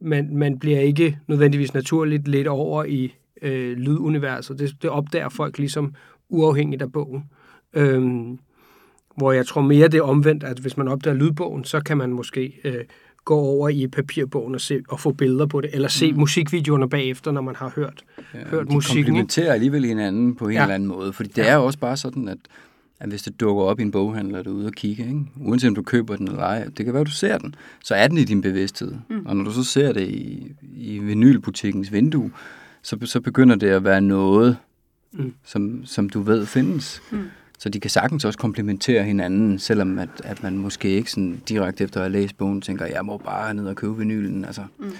man, 0.00 0.36
man 0.36 0.58
bliver 0.58 0.80
ikke 0.80 1.18
nødvendigvis 1.26 1.74
naturligt 1.74 2.28
lidt 2.28 2.48
over 2.48 2.84
i 2.84 3.14
øh, 3.42 3.76
lyduniverset. 3.76 4.58
Det, 4.58 4.82
det 4.82 4.90
opdager 4.90 5.28
folk 5.28 5.58
ligesom 5.58 5.94
uafhængigt 6.28 6.82
af 6.82 6.92
bogen. 6.92 7.24
Øh, 7.74 8.02
hvor 9.16 9.32
jeg 9.32 9.46
tror 9.46 9.60
mere, 9.60 9.88
det 9.88 9.98
er 9.98 10.02
omvendt, 10.02 10.44
at 10.44 10.58
hvis 10.58 10.76
man 10.76 10.88
opdager 10.88 11.16
lydbogen, 11.16 11.64
så 11.64 11.80
kan 11.80 11.96
man 11.96 12.10
måske 12.10 12.60
øh, 12.64 12.84
gå 13.24 13.34
over 13.34 13.68
i 13.68 13.86
papirbogen 13.86 14.54
og, 14.54 14.60
se, 14.60 14.80
og 14.88 15.00
få 15.00 15.12
billeder 15.12 15.46
på 15.46 15.60
det, 15.60 15.70
eller 15.72 15.88
se 15.88 16.12
mm. 16.12 16.18
musikvideoerne 16.18 16.88
bagefter, 16.88 17.32
når 17.32 17.40
man 17.40 17.56
har 17.56 17.72
hørt, 17.76 18.04
ja, 18.34 18.38
hørt 18.38 18.66
de 18.68 18.72
musikken. 18.74 18.98
ikke? 18.98 19.06
komplementerer 19.06 19.52
alligevel 19.52 19.84
hinanden 19.84 20.34
på 20.34 20.46
en 20.48 20.52
Ja. 20.54 20.62
eller 20.62 20.74
anden 20.74 20.88
måde. 20.88 21.12
Fordi 21.12 21.28
det 21.28 21.38
Ja. 21.42 21.48
er 21.48 21.54
jo 21.54 21.64
også 21.64 21.78
bare 21.78 21.96
sådan, 21.96 22.28
at, 22.28 22.38
at 23.00 23.08
hvis 23.08 23.22
det 23.22 23.40
dukker 23.40 23.62
op 23.64 23.78
i 23.80 23.82
en 23.82 23.90
boghandel, 23.90 24.34
og 24.34 24.44
du 24.44 24.50
er 24.50 24.54
ude 24.54 24.66
og 24.66 24.72
kigge, 24.72 25.02
ikke? 25.02 25.20
uanset 25.40 25.68
om 25.68 25.74
du 25.74 25.82
køber 25.82 26.16
den 26.16 26.28
eller 26.28 26.42
ej, 26.42 26.64
det 26.64 26.84
kan 26.84 26.94
være, 26.94 27.00
at 27.00 27.06
du 27.06 27.12
ser 27.12 27.38
den, 27.38 27.54
så 27.84 27.94
er 27.94 28.08
den 28.08 28.18
i 28.18 28.24
din 28.24 28.40
bevidsthed. 28.40 28.92
Mm. 29.10 29.26
Og 29.26 29.36
når 29.36 29.44
du 29.44 29.50
så 29.52 29.64
ser 29.64 29.92
det 29.92 30.08
i, 30.08 30.52
i 30.76 30.98
vinylbutikkens 30.98 31.92
vindue, 31.92 32.30
så, 32.82 32.96
så 33.04 33.20
begynder 33.20 33.56
det 33.56 33.66
at 33.68 33.84
være 33.84 34.00
noget, 34.00 34.56
Mm. 35.18 35.32
som, 35.44 35.82
som 35.86 36.08
du 36.08 36.20
ved 36.22 36.46
findes. 36.46 37.02
Mm. 37.12 37.18
Så 37.58 37.68
de 37.68 37.80
kan 37.80 37.90
sagtens 37.90 38.24
også 38.24 38.38
komplementere 38.38 39.04
hinanden, 39.04 39.58
selvom 39.58 39.98
at, 39.98 40.08
at 40.24 40.42
man 40.42 40.58
måske 40.58 40.88
ikke 40.88 41.10
sådan 41.10 41.42
direkte 41.48 41.84
efter 41.84 42.00
at 42.00 42.10
have 42.10 42.22
læst 42.22 42.38
bogen 42.38 42.60
tænker, 42.60 42.86
jeg 42.86 43.04
må 43.04 43.18
bare 43.18 43.54
ned 43.54 43.66
og 43.66 43.76
købe 43.76 43.96
vinylen. 43.96 44.44
Altså. 44.44 44.62
Mm. 44.78 44.92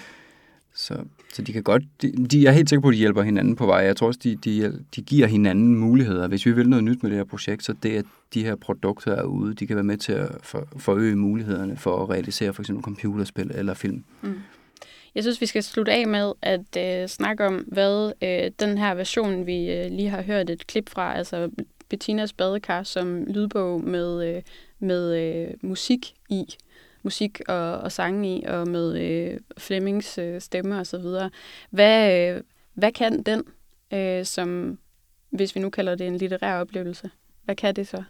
Så, 0.75 0.97
så 1.33 1.43
de 1.43 1.53
kan 1.53 1.63
godt, 1.63 1.83
de, 2.03 2.13
de, 2.13 2.43
jeg 2.43 2.49
er 2.49 2.53
helt 2.53 2.69
sikker 2.69 2.81
på, 2.81 2.89
at 2.89 2.93
de 2.93 2.99
hjælper 2.99 3.23
hinanden 3.23 3.57
på 3.57 3.67
vej. 3.67 3.79
Jeg 3.79 3.97
tror 3.97 4.07
også, 4.07 4.21
de, 4.23 4.37
de, 4.37 4.85
de 4.97 5.03
giver 5.03 5.27
hinanden 5.27 5.77
muligheder. 5.77 6.29
Hvis 6.29 6.47
vi 6.47 6.53
vil 6.53 6.69
noget 6.69 6.85
nyt 6.85 7.03
med 7.03 7.11
det 7.11 7.19
her 7.19 7.25
projekt, 7.25 7.65
så 7.65 7.75
det, 7.83 7.97
at 7.97 8.05
de 8.35 8.45
her 8.45 8.57
produkter 8.57 9.13
er 9.13 9.23
ude, 9.23 9.55
de 9.55 9.67
kan 9.67 9.77
være 9.77 9.85
med 9.85 9.97
til 9.97 10.13
at 10.13 10.29
for, 10.43 10.69
forøge 10.77 11.17
mulighederne 11.17 11.77
for 11.77 12.03
at 12.03 12.11
realisere 12.11 12.53
for 12.53 12.63
eksempel 12.63 12.85
computerspil 12.85 13.51
eller 13.55 13.75
film. 13.75 14.05
Jeg 15.15 15.23
synes, 15.23 15.41
vi 15.41 15.47
skal 15.47 15.63
slutte 15.63 15.93
af 15.93 16.07
med 16.07 16.33
at 16.43 16.77
øh, 16.79 17.09
snakke 17.09 17.47
om, 17.47 17.55
hvad 17.55 18.13
øh, 18.23 18.51
den 18.67 18.79
her 18.79 18.95
version, 18.95 19.47
vi 19.47 19.73
øh, 19.73 19.91
lige 19.91 20.09
har 20.09 20.23
hørt 20.23 20.51
et 20.51 20.67
klip 20.67 20.89
fra, 20.89 21.17
altså 21.17 21.51
Bettinas 21.89 22.33
badekar 22.33 22.83
som 22.83 23.25
lydbog 23.25 23.85
med, 23.85 24.37
øh, 24.37 24.43
med 24.79 25.17
øh, 25.17 25.55
musik 25.63 26.15
i, 26.29 26.45
musik 27.03 27.41
og, 27.49 27.79
og 27.79 27.93
sange 27.93 28.39
i, 28.39 28.45
og 28.45 28.69
med 28.69 29.01
øh, 29.01 29.41
Flemmings 29.59 30.19
øh, 30.19 30.41
stemme 30.41 30.79
og 30.79 30.87
så 30.87 30.99
videre. 30.99 31.31
Hvad, 31.71 32.29
øh, 32.35 32.43
hvad 32.75 32.93
kan 32.93 33.23
den, 33.23 33.43
øh, 33.93 34.25
som, 34.25 34.79
hvis 35.31 35.55
vi 35.55 35.61
nu 35.61 35.71
kalder 35.71 35.95
det 35.95 36.07
en 36.07 36.17
litterær 36.17 36.61
oplevelse, 36.61 37.11
hvad 37.45 37.57
kan 37.57 37.77
det 37.77 37.89
så? 37.89 38.03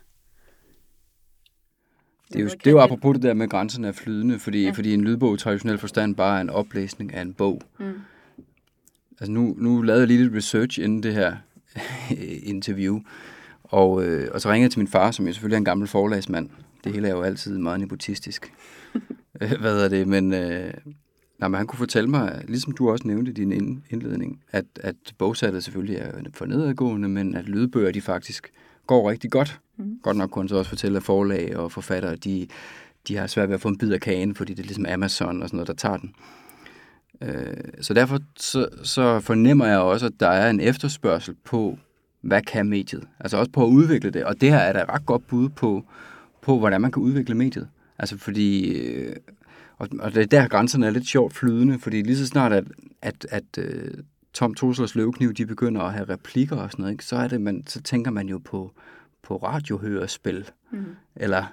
Det 2.29 2.37
er 2.37 2.45
jo, 2.45 2.49
det 2.49 2.67
er 2.67 2.71
jo 2.71 2.81
apropos 2.81 3.15
det 3.15 3.23
der 3.23 3.35
med 3.35 3.49
grænserne 3.49 3.89
er 3.89 3.93
flydende, 3.93 4.39
fordi, 4.39 4.65
ja. 4.65 4.71
fordi 4.71 4.95
en 4.95 5.05
lydbog 5.05 5.35
i 5.35 5.39
traditionel 5.39 5.79
forstand 5.79 6.17
bare 6.17 6.37
er 6.37 6.41
en 6.41 6.51
oplæsning 6.51 7.15
af 7.15 7.21
en 7.23 7.35
bog. 7.35 7.63
Mm. 7.79 7.93
Altså 9.21 9.33
nu, 9.33 9.55
nu 9.59 9.83
lavede 9.83 10.01
jeg 10.01 10.09
lige 10.09 10.23
lidt 10.23 10.35
research 10.35 10.81
inden 10.81 11.03
det 11.03 11.15
her 11.15 11.37
interview, 12.55 13.01
og, 13.65 14.05
øh, 14.05 14.29
og 14.33 14.41
så 14.41 14.49
ringede 14.49 14.63
jeg 14.63 14.71
til 14.71 14.81
min 14.81 14.89
far, 14.89 15.11
som 15.11 15.27
jo 15.27 15.33
selvfølgelig 15.33 15.55
er 15.57 15.59
en 15.59 15.65
gammel 15.65 15.89
forlagsmand. 15.89 16.51
Det 16.85 16.93
hele 16.93 17.09
er 17.09 17.13
jo 17.13 17.23
altid 17.23 17.59
meget 17.59 17.81
nepotistisk. 17.81 18.53
Øh, 19.41 19.53
Hvad 19.61 19.85
er 19.85 19.89
det? 19.89 20.09
Men, 20.09 20.35
øh, 20.35 20.73
nej, 21.39 21.49
men 21.49 21.55
han 21.55 21.67
kunne 21.67 21.79
fortælle 21.79 22.11
mig, 22.11 22.45
ligesom 22.49 22.73
du 22.73 22.91
også 22.91 23.09
nævnte 23.09 23.31
i 23.31 23.35
din 23.35 23.53
ind- 23.53 23.83
indledning, 23.91 24.41
at, 24.51 24.65
at 24.81 24.95
bogsalget 25.19 25.65
selvfølgelig 25.65 25.97
er 25.97 26.13
for 26.35 26.47
nedadgående, 26.47 27.09
men 27.09 27.35
at 27.35 27.45
lydbøger 27.45 27.91
de 27.93 28.01
faktisk 28.01 28.53
går 28.87 29.11
rigtig 29.11 29.31
godt. 29.31 29.61
Mm. 29.77 29.99
Godt 30.03 30.17
nok 30.17 30.31
kunne 30.31 30.43
han 30.43 30.49
så 30.49 30.57
også 30.57 30.69
fortælle, 30.69 30.97
at 30.97 31.03
forlag 31.03 31.57
og 31.57 31.73
forfattere, 31.73 32.17
de, 32.17 32.47
de 33.09 33.17
har 33.17 33.27
svært 33.27 33.49
ved 33.49 33.55
at 33.55 33.61
få 33.61 33.69
en 33.69 33.79
bid 33.79 33.93
af 33.93 34.01
kagen, 34.01 34.35
fordi 34.35 34.55
det 34.55 34.63
er 34.63 34.67
ligesom 34.67 34.87
Amazon 34.89 35.43
og 35.43 35.49
sådan 35.49 35.57
noget, 35.57 35.69
der 35.69 35.75
tager 35.75 35.97
den. 35.97 36.15
Øh, 37.23 37.57
så 37.81 37.95
derfor 37.95 38.19
så, 38.37 38.69
så 38.83 39.21
fornemmer 39.21 39.67
jeg 39.67 39.79
også, 39.79 40.07
at 40.07 40.13
der 40.21 40.29
er 40.29 40.51
en 40.51 40.61
efterspørgsel 40.61 41.35
på, 41.45 41.79
hvad 42.25 42.43
kan 42.43 42.69
mediet? 42.69 43.05
Altså 43.21 43.37
også 43.37 43.51
på 43.51 43.65
at 43.65 43.69
udvikle 43.69 44.11
det. 44.11 44.25
Og 44.25 44.41
det 44.41 44.51
her 44.51 44.59
er 44.59 44.83
et 44.83 44.89
ret 44.89 45.07
godt 45.07 45.27
bud 45.27 45.49
på, 45.49 45.85
på 46.43 46.59
hvordan 46.59 46.81
man 46.81 46.93
kan 46.93 47.03
udvikle 47.03 47.35
mediet. 47.35 47.69
Altså 47.99 48.19
fordi, 48.19 48.79
øh, 48.79 49.17
og, 49.79 49.89
og 50.01 50.15
det 50.15 50.23
er 50.23 50.27
der 50.27 50.49
grænserne 50.49 50.87
er 50.87 50.91
lidt 50.91 51.07
sjovt 51.07 51.35
flydende, 51.35 51.79
fordi 51.79 52.03
lige 52.03 52.17
så 52.17 52.27
snart, 52.27 52.53
at, 52.53 52.65
at, 53.03 53.27
at 53.31 53.59
øh, 53.59 53.91
Tom 54.33 54.55
Truslers 54.55 54.95
løvekniv, 54.95 55.35
de 55.35 55.47
begynder 55.47 55.81
at 55.81 55.93
have 55.93 56.09
replikker 56.09 56.57
og 56.57 56.71
sådan 56.71 56.83
noget, 56.83 56.93
ikke? 56.93 57.05
så, 57.05 57.17
er 57.17 57.29
det, 57.29 57.41
man, 57.41 57.67
så 57.67 57.83
tænker 57.83 58.11
man 58.11 58.29
jo 58.29 58.39
på, 58.39 58.73
på 59.23 59.37
radiohørespil. 59.37 60.51
Mm. 60.73 60.85
Eller, 61.17 61.45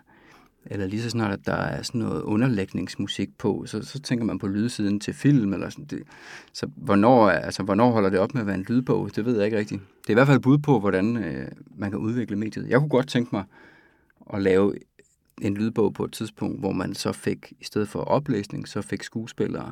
eller 0.66 0.88
lige 0.88 1.02
så 1.02 1.10
snart, 1.10 1.34
at 1.34 1.46
der 1.46 1.54
er 1.54 1.82
sådan 1.82 2.02
noget 2.02 2.22
underlægningsmusik 2.22 3.38
på, 3.38 3.64
så, 3.68 3.82
så 3.82 4.00
tænker 4.00 4.26
man 4.26 4.40
på 4.40 4.48
lydsiden 4.48 5.00
til 5.00 5.14
film. 5.14 5.54
Eller 5.54 5.70
sådan. 5.70 5.86
Det, 5.86 6.04
så 6.54 6.68
hvornår, 6.76 7.30
altså, 7.30 7.64
hvornår 7.64 7.92
holder 7.92 8.10
det 8.10 8.20
op 8.20 8.34
med 8.34 8.42
at 8.42 8.48
være 8.48 8.56
en 8.56 8.66
lydbog? 8.70 9.16
Det 9.16 9.26
ved 9.26 9.36
jeg 9.36 9.46
ikke 9.46 9.58
rigtigt. 9.58 9.82
Det 10.02 10.08
er 10.08 10.14
i 10.14 10.14
hvert 10.14 10.28
fald 10.28 10.38
et 10.38 10.44
bud 10.44 10.58
på, 10.58 10.80
hvordan 10.80 11.18
øh, 11.18 11.48
man 11.76 11.90
kan 11.90 12.00
udvikle 12.00 12.36
mediet. 12.36 12.70
Jeg 12.70 12.80
kunne 12.80 12.90
godt 12.90 13.08
tænke 13.08 13.30
mig 13.36 13.44
at 14.34 14.42
lave 14.42 14.74
en 15.42 15.54
lydbog 15.54 15.94
på 15.94 16.06
et 16.06 16.12
tidspunkt, 16.12 16.60
hvor 16.60 16.72
man 16.72 16.94
så 16.94 17.12
fik, 17.12 17.54
i 17.60 17.64
stedet 17.64 17.90
for 17.90 18.00
oplæsning, 18.00 18.68
så 18.68 18.82
fik 18.82 19.04
skuespillere 19.04 19.72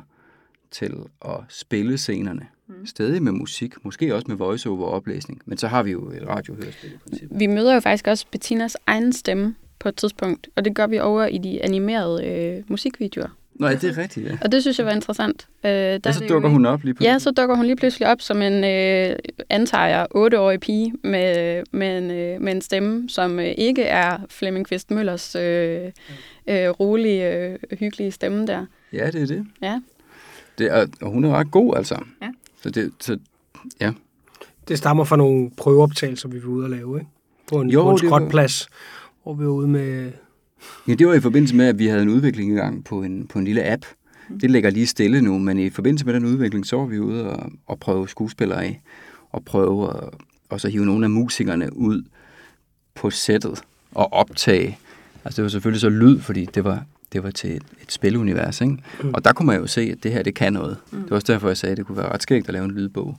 til 0.70 0.94
at 1.24 1.36
spille 1.48 1.98
scenerne. 1.98 2.46
Mm. 2.66 2.86
Stadig 2.86 3.22
med 3.22 3.32
musik, 3.32 3.84
måske 3.84 4.14
også 4.14 4.24
med 4.28 4.36
voiceover 4.36 4.86
oplæsning, 4.86 5.42
men 5.44 5.58
så 5.58 5.68
har 5.68 5.82
vi 5.82 5.90
jo 5.90 6.10
et 6.10 6.28
radiohørespil. 6.28 6.98
Vi 7.30 7.46
møder 7.46 7.74
jo 7.74 7.80
faktisk 7.80 8.06
også 8.06 8.26
Bettinas 8.30 8.76
egen 8.86 9.12
stemme 9.12 9.54
på 9.80 9.88
et 9.88 9.96
tidspunkt, 9.96 10.48
og 10.56 10.64
det 10.64 10.74
gør 10.74 10.86
vi 10.86 10.98
over 10.98 11.26
i 11.26 11.38
de 11.38 11.62
animerede 11.64 12.26
øh, 12.26 12.62
musikvideoer. 12.68 13.28
Nej, 13.54 13.74
det 13.74 13.84
er 13.84 14.02
rigtigt, 14.02 14.26
ja. 14.26 14.38
Og 14.44 14.52
det 14.52 14.62
synes 14.62 14.78
jeg 14.78 14.86
var 14.86 14.92
interessant. 14.92 15.48
Øh, 15.64 15.70
der 15.70 15.94
Og 15.94 16.00
er 16.04 16.12
så 16.12 16.24
jo 16.24 16.28
dukker 16.28 16.48
ikke- 16.48 16.52
hun 16.52 16.66
op 16.66 16.82
lige 16.84 16.94
på 16.94 17.02
Ja, 17.04 17.18
så 17.18 17.30
dukker 17.30 17.56
hun 17.56 17.66
lige 17.66 17.76
pludselig 17.76 18.08
op 18.08 18.20
som 18.20 18.42
en, 18.42 18.64
øh, 18.64 19.16
antager 19.50 19.86
jeg, 19.86 20.06
otteårig 20.10 20.60
pige 20.60 20.92
med, 21.04 21.62
med, 21.72 21.98
en, 21.98 22.10
øh, 22.10 22.40
med 22.40 22.52
en 22.52 22.60
stemme, 22.60 23.08
som 23.08 23.38
øh, 23.40 23.46
ikke 23.58 23.82
er 23.82 24.18
Flemming 24.30 24.66
Kvist 24.66 24.90
Møllers 24.90 25.34
øh, 25.36 25.80
øh, 26.46 26.68
rolige, 26.68 27.36
øh, 27.36 27.58
hyggelige 27.78 28.10
stemme 28.12 28.46
der. 28.46 28.66
Ja, 28.92 29.06
det 29.10 29.22
er 29.22 29.26
det. 29.26 29.46
Ja. 29.62 29.80
det 30.58 30.66
er, 30.72 30.86
og 31.02 31.10
hun 31.10 31.24
er 31.24 31.30
ret 31.32 31.50
god, 31.50 31.76
altså. 31.76 31.98
Ja. 32.22 32.28
Så 32.62 32.70
det, 32.70 32.92
så, 33.00 33.18
ja. 33.80 33.92
Det 34.68 34.78
stammer 34.78 35.04
fra 35.04 35.16
nogle 35.16 35.50
prøveoptagelser, 35.56 36.28
vi 36.28 36.42
var 36.42 36.48
ude 36.48 36.64
at 36.64 36.70
lave, 36.70 36.98
ikke? 36.98 37.10
På 37.48 37.60
en, 37.60 37.70
Jo, 37.70 37.82
på 37.82 37.90
en 37.90 37.96
det 37.98 38.10
var- 38.10 38.18
skrotplads, 38.18 38.68
hvor 39.34 39.42
vi 39.42 39.46
var 39.46 39.52
ude 39.52 39.68
med... 39.68 40.12
ja, 40.88 40.94
det 40.94 41.06
var 41.06 41.14
i 41.14 41.20
forbindelse 41.20 41.56
med, 41.56 41.66
at 41.66 41.78
vi 41.78 41.86
havde 41.86 42.02
en 42.02 42.08
udvikling 42.08 42.52
i 42.52 42.54
gang 42.54 42.84
på 42.84 43.02
en, 43.02 43.26
på 43.26 43.38
en 43.38 43.44
lille 43.44 43.72
app. 43.72 43.84
Det 44.40 44.50
ligger 44.50 44.70
lige 44.70 44.86
stille 44.86 45.22
nu, 45.22 45.38
men 45.38 45.58
i 45.58 45.70
forbindelse 45.70 46.06
med 46.06 46.14
den 46.14 46.24
udvikling, 46.24 46.66
så 46.66 46.76
var 46.76 46.84
vi 46.84 46.98
ude 46.98 47.30
og, 47.30 47.50
og 47.66 47.78
prøve 47.78 48.08
skuespillere 48.08 48.64
af, 48.64 48.82
og 49.30 49.44
prøve 49.44 49.88
at, 49.88 50.08
og 50.48 50.60
så 50.60 50.68
hive 50.68 50.86
nogle 50.86 51.06
af 51.06 51.10
musikerne 51.10 51.76
ud 51.76 52.02
på 52.94 53.10
sættet 53.10 53.62
og 53.94 54.12
optage. 54.12 54.78
Altså 55.24 55.36
det 55.36 55.42
var 55.42 55.48
selvfølgelig 55.48 55.80
så 55.80 55.88
lyd, 55.88 56.20
fordi 56.20 56.44
det 56.44 56.64
var, 56.64 56.84
det 57.12 57.22
var 57.22 57.30
til 57.30 57.50
et, 57.50 57.62
et 57.82 57.92
spilunivers, 57.92 58.60
ikke? 58.60 58.76
Mm. 59.02 59.10
Og 59.14 59.24
der 59.24 59.32
kunne 59.32 59.46
man 59.46 59.60
jo 59.60 59.66
se, 59.66 59.80
at 59.80 60.02
det 60.02 60.12
her, 60.12 60.22
det 60.22 60.34
kan 60.34 60.52
noget. 60.52 60.76
Mm. 60.92 61.00
Det 61.02 61.10
var 61.10 61.16
også 61.16 61.32
derfor, 61.32 61.48
jeg 61.48 61.56
sagde, 61.56 61.70
at 61.70 61.78
det 61.78 61.86
kunne 61.86 61.98
være 61.98 62.12
ret 62.12 62.22
skægt 62.22 62.48
at 62.48 62.52
lave 62.52 62.64
en 62.64 62.70
lydbog. 62.70 63.18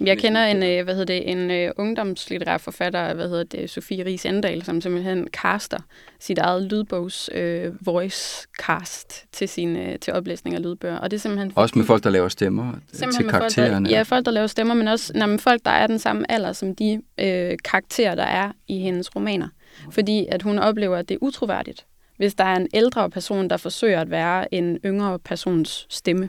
Jeg 0.00 0.18
kender 0.18 0.44
en, 0.44 0.62
øh, 0.62 0.84
hvad 0.84 0.94
hedder 0.94 1.14
det, 1.14 1.30
en 1.30 1.50
øh, 1.50 1.70
ungdomslitterær 1.76 2.58
forfatter, 2.58 3.14
hvad 3.14 3.28
hedder 3.28 3.44
det, 3.44 3.70
Sofie 3.70 4.04
Ries 4.04 4.26
Endal, 4.26 4.64
som 4.64 4.80
simpelthen 4.80 5.28
caster 5.32 5.78
sit 6.20 6.38
eget 6.38 6.62
lydbogs 6.62 7.30
øh, 7.34 7.86
voice 7.86 8.46
cast 8.60 9.24
til, 9.32 9.48
sin, 9.48 9.76
øh, 9.76 9.98
til 9.98 10.12
oplæsning 10.12 10.56
af 10.56 10.62
lydbøger. 10.62 10.98
Og 10.98 11.10
det 11.10 11.16
er 11.16 11.20
simpelthen 11.20 11.52
Også 11.54 11.78
med 11.78 11.86
folk, 11.86 12.04
der 12.04 12.10
laver 12.10 12.28
stemmer 12.28 12.72
til 12.92 13.06
med 13.06 13.14
folk, 13.14 13.30
karaktererne. 13.30 13.88
der, 13.88 13.96
ja, 13.96 14.02
folk, 14.02 14.24
der 14.26 14.32
laver 14.32 14.46
stemmer, 14.46 14.74
men 14.74 14.88
også 14.88 15.12
nej, 15.14 15.26
men 15.26 15.38
folk, 15.38 15.60
der 15.64 15.70
er 15.70 15.86
den 15.86 15.98
samme 15.98 16.30
alder 16.30 16.52
som 16.52 16.74
de 16.74 17.02
øh, 17.20 17.56
karakterer, 17.64 18.14
der 18.14 18.22
er 18.22 18.52
i 18.68 18.78
hendes 18.78 19.16
romaner. 19.16 19.48
Fordi 19.90 20.26
at 20.30 20.42
hun 20.42 20.58
oplever, 20.58 20.96
at 20.96 21.08
det 21.08 21.14
er 21.14 21.18
utroværdigt, 21.20 21.86
hvis 22.16 22.34
der 22.34 22.44
er 22.44 22.56
en 22.56 22.68
ældre 22.74 23.10
person, 23.10 23.50
der 23.50 23.56
forsøger 23.56 24.00
at 24.00 24.10
være 24.10 24.54
en 24.54 24.78
yngre 24.84 25.18
persons 25.18 25.86
stemme. 25.90 26.28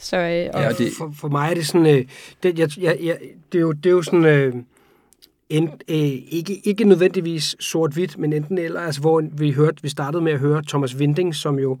Så, 0.00 0.16
øh, 0.16 0.22
og, 0.54 0.60
Ja, 0.62 0.68
og 0.68 0.78
det- 0.78 0.92
for, 0.98 1.12
for 1.16 1.28
mig 1.28 1.50
er 1.50 1.54
det 1.54 1.66
sådan... 1.66 1.86
Øh, 1.86 2.04
det, 2.42 2.58
jeg, 2.58 2.68
jeg, 2.80 2.98
jeg, 3.02 3.18
det, 3.52 3.58
er 3.58 3.62
jo, 3.62 3.72
det 3.72 3.86
er 3.86 3.90
jo 3.90 4.02
sådan... 4.02 4.24
Øh, 4.24 4.54
en, 5.48 5.68
øh, 5.68 5.96
ikke, 6.28 6.60
ikke 6.64 6.84
nødvendigvis 6.84 7.56
sort-hvidt, 7.60 8.18
men 8.18 8.32
enten 8.32 8.58
eller, 8.58 8.80
altså 8.80 9.00
hvor 9.00 9.22
vi 9.32 9.52
hørte, 9.52 9.82
vi 9.82 9.88
startede 9.88 10.22
med 10.22 10.32
at 10.32 10.38
høre 10.38 10.62
Thomas 10.68 10.96
Winding, 10.96 11.34
som 11.34 11.58
jo 11.58 11.78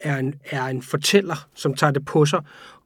er 0.00 0.16
en, 0.16 0.34
er 0.50 0.66
en 0.66 0.82
fortæller, 0.82 1.46
som 1.54 1.74
tager 1.74 1.90
det 1.90 2.04
på 2.04 2.26
sig, 2.26 2.40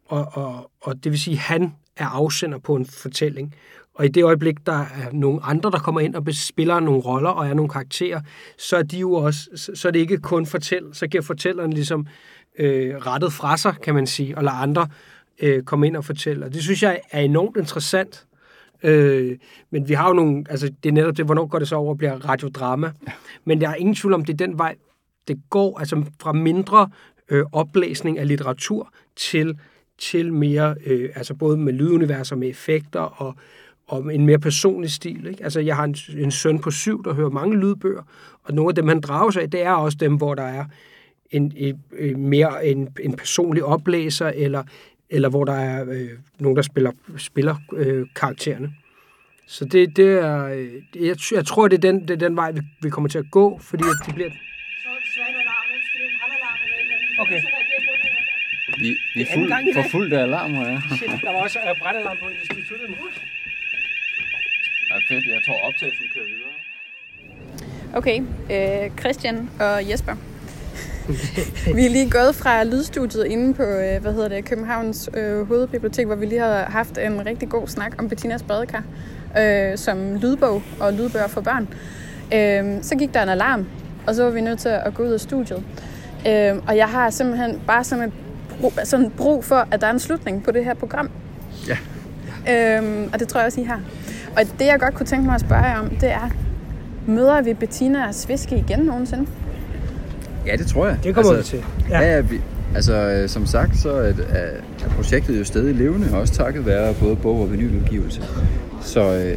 og, 0.06 0.28
og, 0.32 0.70
og 0.80 1.04
det 1.04 1.12
vil 1.12 1.20
sige, 1.20 1.34
at 1.34 1.38
han 1.40 1.74
er 1.96 2.06
afsender 2.06 2.58
på 2.58 2.74
en 2.74 2.86
fortælling. 2.86 3.54
Og 3.94 4.04
i 4.04 4.08
det 4.08 4.24
øjeblik, 4.24 4.66
der 4.66 4.72
er 4.80 5.12
nogle 5.12 5.42
andre, 5.42 5.70
der 5.70 5.78
kommer 5.78 6.00
ind 6.00 6.14
og 6.14 6.24
spiller 6.32 6.80
nogle 6.80 7.00
roller 7.00 7.30
og 7.30 7.46
er 7.46 7.54
nogle 7.54 7.68
karakterer, 7.70 8.20
så 8.58 8.76
er 8.76 8.82
de 8.82 8.98
jo 8.98 9.12
også, 9.12 9.48
så, 9.56 9.72
så 9.74 9.88
er 9.88 9.92
det 9.92 9.98
ikke 9.98 10.18
kun 10.18 10.46
fortæl, 10.46 10.82
så 10.92 11.06
giver 11.06 11.22
fortælleren 11.22 11.72
ligesom 11.72 12.06
øh, 12.58 12.96
rettet 12.96 13.32
fra 13.32 13.56
sig, 13.56 13.74
kan 13.82 13.94
man 13.94 14.06
sige, 14.06 14.36
og 14.36 14.44
lader 14.44 14.56
andre 14.56 14.88
øh, 15.42 15.62
komme 15.62 15.86
ind 15.86 15.96
og 15.96 16.04
fortælle. 16.04 16.44
Og 16.44 16.54
det 16.54 16.62
synes 16.62 16.82
jeg 16.82 17.00
er 17.10 17.20
enormt 17.20 17.56
interessant, 17.56 18.26
Øh, 18.84 19.36
men 19.70 19.88
vi 19.88 19.94
har 19.94 20.08
jo 20.08 20.14
nogle, 20.14 20.44
altså 20.50 20.70
det 20.82 20.88
er 20.88 20.92
netop 20.92 21.16
det, 21.16 21.24
hvornår 21.24 21.46
går 21.46 21.58
det 21.58 21.68
så 21.68 21.76
over 21.76 21.90
og 21.90 21.98
bliver 21.98 22.28
radiodrama. 22.28 22.92
Men 23.44 23.62
jeg 23.62 23.70
er 23.70 23.74
ingen 23.74 23.94
tvivl 23.94 24.14
om, 24.14 24.24
det 24.24 24.32
er 24.32 24.46
den 24.46 24.58
vej, 24.58 24.74
det 25.28 25.40
går, 25.50 25.78
altså 25.78 26.04
fra 26.20 26.32
mindre 26.32 26.90
øh, 27.30 27.44
oplæsning 27.52 28.18
af 28.18 28.28
litteratur 28.28 28.92
til, 29.16 29.58
til 29.98 30.32
mere, 30.32 30.74
øh, 30.86 31.10
altså 31.14 31.34
både 31.34 31.56
med 31.56 31.72
lyduniverser, 31.72 32.36
med 32.36 32.48
effekter 32.48 33.00
og, 33.00 33.34
og 33.86 34.14
en 34.14 34.26
mere 34.26 34.38
personlig 34.38 34.90
stil. 34.90 35.26
Ikke? 35.26 35.44
Altså 35.44 35.60
jeg 35.60 35.76
har 35.76 35.84
en, 35.84 35.96
en 36.16 36.30
søn 36.30 36.58
på 36.58 36.70
syv, 36.70 37.04
der 37.04 37.14
hører 37.14 37.30
mange 37.30 37.56
lydbøger, 37.56 38.02
og 38.42 38.54
nogle 38.54 38.68
af 38.68 38.74
dem, 38.74 38.88
han 38.88 39.00
drager 39.00 39.30
sig 39.30 39.42
af, 39.42 39.50
det 39.50 39.62
er 39.62 39.72
også 39.72 39.98
dem, 40.00 40.16
hvor 40.16 40.34
der 40.34 40.42
er 40.42 40.64
en, 41.30 41.52
en, 41.56 42.20
mere 42.28 42.66
en, 42.66 42.88
en 43.00 43.16
personlig 43.16 43.64
oplæser, 43.64 44.28
eller, 44.28 44.62
eller 45.10 45.28
hvor 45.28 45.44
der 45.44 45.52
er 45.52 45.84
øh, 45.88 46.08
nogen, 46.38 46.56
der 46.56 46.62
spiller, 46.62 46.92
spiller 47.18 47.56
øh, 47.72 48.06
karaktererne. 48.16 48.72
Så 49.46 49.64
det, 49.64 49.96
det 49.96 50.08
er, 50.08 50.44
øh, 50.44 50.74
jeg, 51.06 51.16
jeg 51.32 51.46
tror, 51.46 51.68
det 51.68 51.76
er 51.76 51.80
den, 51.92 52.00
det 52.02 52.10
er 52.10 52.28
den 52.28 52.36
vej, 52.36 52.52
vi, 52.52 52.60
vi 52.82 52.90
kommer 52.90 53.08
til 53.08 53.18
at 53.18 53.30
gå, 53.30 53.58
fordi 53.58 53.84
at 53.84 54.06
det 54.06 54.14
bliver... 54.14 54.30
Okay. 57.18 57.40
Vi, 58.78 58.96
vi 59.14 59.20
er 59.22 59.26
fuld, 59.34 59.74
for 59.74 59.82
fuldt 59.90 60.12
af 60.12 60.22
alarm 60.22 60.50
her. 60.50 60.70
Ja. 60.70 60.80
Shit, 60.96 61.10
der 61.22 61.32
var 61.32 61.42
også 61.42 61.58
uh, 61.58 61.78
brændalarm 61.78 62.16
på 62.22 62.28
instituttet 62.28 62.90
nu. 62.90 62.96
Ja, 64.90 65.14
fedt. 65.14 65.26
Jeg 65.26 65.42
tror 65.46 65.60
optagelsen 65.68 66.06
kører 66.14 66.24
videre. 66.24 66.52
Okay, 67.94 68.20
øh, 68.50 68.98
Christian 68.98 69.50
og 69.60 69.90
Jesper. 69.90 70.16
vi 71.76 71.86
er 71.86 71.90
lige 71.90 72.10
gået 72.10 72.34
fra 72.34 72.64
lydstudiet 72.64 73.24
inde 73.26 73.54
på 73.54 73.62
øh, 73.62 74.02
hvad 74.02 74.12
hedder 74.12 74.28
det, 74.28 74.44
Københavns 74.44 75.10
øh, 75.14 75.48
Hovedbibliotek, 75.48 76.06
hvor 76.06 76.14
vi 76.14 76.26
lige 76.26 76.40
har 76.40 76.64
haft 76.64 76.98
en 76.98 77.26
rigtig 77.26 77.48
god 77.48 77.68
snak 77.68 77.94
om 77.98 78.08
Bettinas 78.08 78.42
badekar 78.42 78.82
øh, 79.38 79.78
som 79.78 80.14
lydbog 80.14 80.62
og 80.80 80.92
lydbøger 80.92 81.28
for 81.28 81.40
børn. 81.40 81.68
Øh, 82.34 82.82
så 82.82 82.96
gik 82.96 83.14
der 83.14 83.22
en 83.22 83.28
alarm, 83.28 83.66
og 84.06 84.14
så 84.14 84.24
var 84.24 84.30
vi 84.30 84.40
nødt 84.40 84.58
til 84.58 84.68
at 84.68 84.94
gå 84.94 85.02
ud 85.02 85.12
af 85.12 85.20
studiet. 85.20 85.62
Øh, 86.28 86.54
og 86.66 86.76
jeg 86.76 86.88
har 86.88 87.10
simpelthen 87.10 87.60
bare 87.66 87.84
sådan 87.84 88.04
et 88.04 88.12
brug, 88.60 88.72
sådan 88.84 89.10
brug 89.10 89.44
for, 89.44 89.68
at 89.70 89.80
der 89.80 89.86
er 89.86 89.92
en 89.92 89.98
slutning 89.98 90.44
på 90.44 90.50
det 90.50 90.64
her 90.64 90.74
program. 90.74 91.10
Ja. 91.68 91.76
Øhm, 92.78 93.10
og 93.12 93.20
det 93.20 93.28
tror 93.28 93.40
jeg 93.40 93.46
også, 93.46 93.60
I 93.60 93.64
har. 93.64 93.80
Og 94.36 94.42
det, 94.58 94.66
jeg 94.66 94.80
godt 94.80 94.94
kunne 94.94 95.06
tænke 95.06 95.26
mig 95.26 95.34
at 95.34 95.40
spørge 95.40 95.64
jer 95.64 95.78
om, 95.78 95.90
det 95.90 96.10
er, 96.10 96.30
møder 97.06 97.40
vi 97.40 97.54
Bettina 97.54 98.08
og 98.08 98.14
Sviske 98.14 98.56
igen 98.56 98.78
nogensinde? 98.78 99.26
Ja, 100.46 100.56
det 100.56 100.66
tror 100.66 100.86
jeg. 100.86 100.98
Det 101.04 101.14
kommer 101.14 101.32
altså, 101.32 101.56
vi 101.56 101.62
til. 101.62 101.90
Ja, 101.90 102.00
ja 102.00 102.20
vi, 102.20 102.40
altså 102.74 102.94
øh, 102.94 103.28
som 103.28 103.46
sagt, 103.46 103.78
så 103.78 103.90
er, 103.90 104.02
er, 104.02 104.12
er 104.84 104.90
projektet 104.96 105.38
jo 105.38 105.44
stadig 105.44 105.74
levende, 105.74 106.08
også 106.12 106.34
takket 106.34 106.66
være 106.66 106.94
både 106.94 107.16
bog- 107.16 107.40
og 107.40 107.52
vinyludgivelse. 107.52 108.22
Så, 108.80 109.14
øh, 109.14 109.36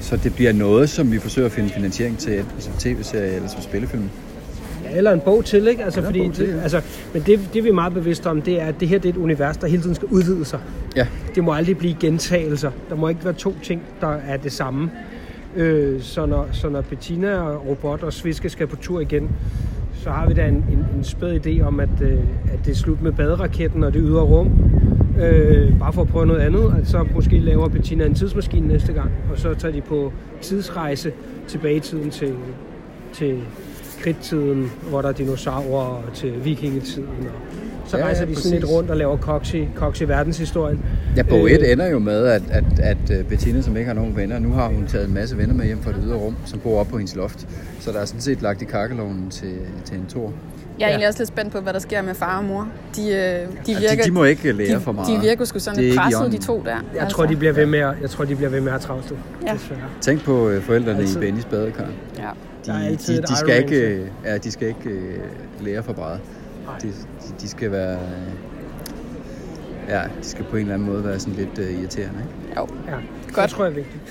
så 0.00 0.16
det 0.16 0.34
bliver 0.34 0.52
noget, 0.52 0.90
som 0.90 1.12
vi 1.12 1.18
forsøger 1.18 1.46
at 1.46 1.52
finde 1.52 1.68
finansiering 1.70 2.18
til, 2.18 2.38
enten 2.38 2.60
som 2.60 2.72
tv-serie 2.78 3.34
eller 3.34 3.48
som 3.48 3.62
spillefilm. 3.62 4.10
Ja, 4.84 4.96
eller 4.96 5.12
en 5.12 5.20
bog 5.20 5.44
til, 5.44 5.68
ikke? 5.68 5.84
Altså, 5.84 6.00
Eller 6.00 6.08
fordi 6.08 6.30
til, 6.34 6.48
ja. 6.48 6.60
altså, 6.60 6.80
men 7.12 7.22
det, 7.22 7.40
det, 7.54 7.64
vi 7.64 7.68
er 7.68 7.72
meget 7.72 7.94
bevidste 7.94 8.26
om, 8.26 8.42
det 8.42 8.60
er, 8.60 8.66
at 8.66 8.80
det 8.80 8.88
her 8.88 8.98
det 8.98 9.08
er 9.08 9.12
et 9.12 9.18
univers, 9.18 9.56
der 9.56 9.66
hele 9.66 9.82
tiden 9.82 9.94
skal 9.94 10.08
udvide 10.08 10.44
sig. 10.44 10.60
Ja. 10.96 11.06
Det 11.34 11.44
må 11.44 11.52
aldrig 11.52 11.78
blive 11.78 11.96
gentagelser. 12.00 12.70
Der 12.88 12.96
må 12.96 13.08
ikke 13.08 13.24
være 13.24 13.34
to 13.34 13.54
ting, 13.62 13.82
der 14.00 14.16
er 14.28 14.36
det 14.36 14.52
samme. 14.52 14.90
Øh, 15.56 16.02
så, 16.02 16.26
når, 16.26 16.48
så 16.52 16.68
når 16.68 16.80
Bettina 16.80 17.38
og 17.38 17.66
Robot 17.66 18.02
og 18.02 18.12
Sviske 18.12 18.48
skal 18.48 18.66
på 18.66 18.76
tur 18.76 19.00
igen, 19.00 19.30
så 20.00 20.10
har 20.10 20.28
vi 20.28 20.34
da 20.34 20.46
en, 20.46 20.54
en, 20.54 20.86
en 20.96 21.04
spæd 21.04 21.46
idé 21.46 21.62
om, 21.62 21.80
at, 21.80 22.00
øh, 22.02 22.18
at 22.52 22.64
det 22.64 22.70
er 22.70 22.74
slut 22.74 23.02
med 23.02 23.12
baderaketten 23.12 23.84
og 23.84 23.94
det 23.94 24.02
ydre 24.04 24.22
rum. 24.22 24.50
Øh, 25.20 25.78
bare 25.78 25.92
for 25.92 26.02
at 26.02 26.08
prøve 26.08 26.26
noget 26.26 26.40
andet. 26.40 26.80
Så 26.84 27.06
måske 27.14 27.38
laver 27.38 27.68
Bettina 27.68 28.06
en 28.06 28.14
tidsmaskine 28.14 28.68
næste 28.68 28.92
gang, 28.92 29.10
og 29.32 29.38
så 29.38 29.54
tager 29.54 29.72
de 29.72 29.80
på 29.80 30.12
tidsrejse 30.40 31.12
tilbage 31.48 31.76
i 31.76 31.80
tiden 31.80 32.10
til, 32.10 32.34
til 33.12 33.42
kridttiden, 34.02 34.70
hvor 34.88 35.02
der 35.02 35.08
er 35.08 35.12
dinosaurer, 35.12 35.86
og 35.86 36.12
til 36.14 36.44
vikingetiden. 36.44 37.08
Og 37.08 37.69
så 37.90 37.96
Ja, 37.96 38.02
ja, 38.02 38.08
ja, 38.08 38.12
rejser 38.14 38.26
de 38.26 38.36
sådan 38.36 38.58
lidt 38.58 38.70
rundt 38.70 38.90
og 38.90 38.96
laver 38.96 39.16
koks 39.16 39.54
i, 39.54 39.68
koks 39.74 40.00
i 40.00 40.08
verdenshistorien. 40.08 40.84
Ja, 41.16 41.22
bog 41.22 41.44
Øh, 41.46 41.52
1 41.52 41.72
ender 41.72 41.86
jo 41.86 41.98
med, 41.98 42.26
at, 42.26 42.42
at, 42.50 42.64
at 42.82 43.18
øh, 43.18 43.24
Bettina, 43.24 43.62
som 43.62 43.76
ikke 43.76 43.86
har 43.86 43.94
nogen 43.94 44.16
venner, 44.16 44.38
nu 44.38 44.52
har 44.52 44.68
hun 44.68 44.86
taget 44.86 45.08
en 45.08 45.14
masse 45.14 45.38
venner 45.38 45.54
med 45.54 45.66
hjem 45.66 45.82
fra 45.82 45.92
det 45.92 46.00
ydre 46.06 46.16
rum, 46.16 46.36
som 46.44 46.58
bor 46.58 46.80
op 46.80 46.88
på 46.88 46.96
hendes 46.98 47.16
loft. 47.16 47.46
Så 47.80 47.92
der 47.92 48.00
er 48.00 48.04
sådan 48.04 48.20
set 48.20 48.42
lagt 48.42 48.62
i 48.62 48.64
kakkeloven 48.64 49.26
til, 49.30 49.54
til 49.84 49.96
en 49.96 50.06
tor. 50.08 50.32
Jeg 50.78 50.84
er 50.84 50.88
Ja. 50.88 50.92
egentlig 50.92 51.08
også 51.08 51.20
lidt 51.20 51.28
spændt 51.28 51.52
på, 51.52 51.60
hvad 51.60 51.72
der 51.72 51.78
sker 51.78 52.02
med 52.02 52.14
far 52.14 52.38
og 52.38 52.44
mor. 52.44 52.68
De, 52.96 53.02
øh, 53.02 53.08
de, 53.08 53.16
Ja, 53.18 53.78
virker, 53.80 53.96
de, 53.96 54.02
de 54.04 54.10
må 54.10 54.24
ikke 54.24 54.52
lære 54.52 54.74
de, 54.76 54.80
for 54.80 54.92
meget. 54.92 55.08
De 55.22 55.26
virker 55.28 55.44
sgu 55.44 55.58
sådan 55.58 55.82
lidt 55.82 55.96
presset, 55.98 56.32
de 56.32 56.38
to 56.38 56.62
der. 56.64 56.70
Altså, 56.74 56.84
Jeg 57.00 57.08
tror, 57.08 57.26
de 57.26 57.36
bliver 57.36 57.52
ved 57.52 57.66
med 57.66 57.78
at, 57.78 57.94
jeg 58.02 58.10
tror, 58.10 58.24
de 58.24 58.36
bliver 58.36 58.50
ved 58.50 58.60
med 58.60 58.68
at 58.68 58.72
have 58.72 58.80
travlt. 58.80 59.14
Ja. 59.46 59.52
Desværre. 59.54 59.80
Tænk 60.00 60.24
på 60.24 60.48
øh, 60.48 60.62
forældrene 60.62 60.98
Altid. 60.98 61.16
i 61.16 61.20
Bennys 61.20 61.44
badekar. 61.44 61.88
Ja. 62.18 62.28
De, 62.66 62.96
de, 63.06 63.22
de, 63.22 63.36
skal 63.36 63.62
ikke, 63.62 64.06
ja, 64.24 64.36
de 64.38 64.50
skal 64.50 64.68
ikke 64.68 65.00
lære 65.60 65.82
for 65.82 65.94
meget. 65.98 66.20
De, 66.82 66.88
de, 66.88 67.34
de 67.40 67.48
skal 67.48 67.72
være... 67.72 67.98
Ja, 69.88 70.02
de 70.02 70.28
skal 70.28 70.44
på 70.44 70.56
en 70.56 70.62
eller 70.62 70.74
anden 70.74 70.88
måde 70.88 71.04
være 71.04 71.18
sådan 71.18 71.34
lidt 71.34 71.58
øh, 71.58 71.80
irriterende. 71.80 72.18
Ikke? 72.20 72.60
Jo. 72.60 72.66
Ja, 72.86 72.94
Godt. 73.32 73.42
det 73.42 73.50
tror 73.50 73.64
jeg 73.64 73.70
er 73.70 73.74
vigtigt. 73.74 74.02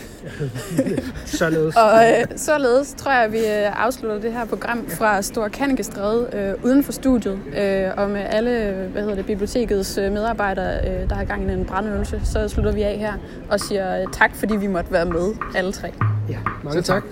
Således. 1.39 1.76
Og 1.76 2.10
øh, 2.10 2.26
således 2.38 2.93
tror 2.97 3.12
jeg, 3.12 3.24
at 3.24 3.32
vi 3.32 3.38
øh, 3.38 3.86
afslutter 3.86 4.20
det 4.20 4.34
her 4.34 4.45
program 4.45 4.89
fra 4.89 5.22
Stor 5.22 5.47
Kannegestræde 5.47 6.30
øh, 6.34 6.66
uden 6.66 6.84
for 6.84 6.91
studiet. 6.91 7.39
Øh, 7.57 7.88
og 7.97 8.10
med 8.10 8.22
alle 8.30 8.74
hvad 8.91 9.01
hedder 9.01 9.16
det, 9.16 9.26
bibliotekets 9.26 9.97
øh, 9.97 10.12
medarbejdere, 10.12 10.88
øh, 10.89 11.10
der 11.10 11.16
har 11.16 11.24
gang 11.24 11.49
i 11.49 11.53
en 11.53 11.66
brandøvelse, 11.66 12.22
så 12.24 12.47
slutter 12.47 12.72
vi 12.72 12.82
af 12.82 12.97
her 12.97 13.14
og 13.49 13.60
siger 13.60 14.01
øh, 14.01 14.07
tak, 14.14 14.36
fordi 14.36 14.55
vi 14.55 14.68
måtte 14.68 14.91
være 14.91 15.05
med 15.05 15.34
alle 15.55 15.72
tre. 15.72 15.93
Ja, 16.30 16.38
mange 16.64 16.84
Så 16.84 16.88
tak. 16.93 17.03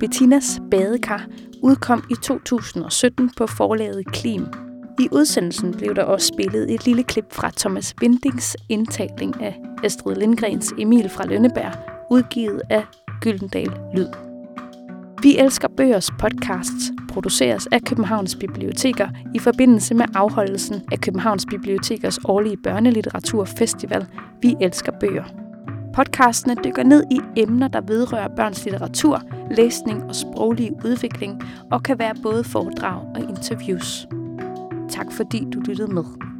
Bettinas 0.00 0.60
badekar 0.70 1.26
udkom 1.64 2.04
i 2.10 2.14
2017 2.14 3.30
på 3.36 3.46
forlaget 3.46 4.06
Klim. 4.06 4.46
I 4.98 5.08
udsendelsen 5.12 5.72
blev 5.72 5.94
der 5.94 6.02
også 6.02 6.26
spillet 6.26 6.74
et 6.74 6.86
lille 6.86 7.02
klip 7.02 7.32
fra 7.32 7.50
Thomas 7.56 7.94
Windings 8.02 8.56
indtaling 8.68 9.42
af 9.42 9.60
Astrid 9.84 10.16
Lindgrens 10.16 10.72
Emil 10.78 11.08
fra 11.08 11.26
Lønneberg, 11.26 11.72
udgivet 12.10 12.62
af 12.70 12.84
Gyldendal 13.20 13.72
Lyd. 13.94 14.08
Vi 15.22 15.38
elsker 15.38 15.68
bøgers 15.76 16.10
podcasts 16.10 16.92
produceres 17.12 17.66
af 17.66 17.82
Københavns 17.82 18.36
Biblioteker 18.36 19.08
i 19.34 19.38
forbindelse 19.38 19.94
med 19.94 20.04
afholdelsen 20.14 20.82
af 20.92 21.00
Københavns 21.00 21.46
Bibliotekers 21.50 22.18
årlige 22.24 22.56
børnelitteraturfestival 22.56 24.06
Vi 24.42 24.56
elsker 24.60 24.92
bøger. 25.00 25.43
Podcastene 25.94 26.54
dykker 26.64 26.82
ned 26.82 27.04
i 27.10 27.20
emner, 27.36 27.68
der 27.68 27.80
vedrører 27.80 28.28
børns 28.36 28.64
litteratur, 28.64 29.22
læsning 29.50 30.04
og 30.04 30.14
sproglig 30.14 30.70
udvikling, 30.84 31.42
og 31.70 31.82
kan 31.82 31.98
være 31.98 32.14
både 32.22 32.44
foredrag 32.44 33.00
og 33.14 33.20
interviews. 33.20 34.08
Tak 34.90 35.12
fordi 35.12 35.46
du 35.54 35.60
lyttede 35.60 35.94
med. 35.94 36.33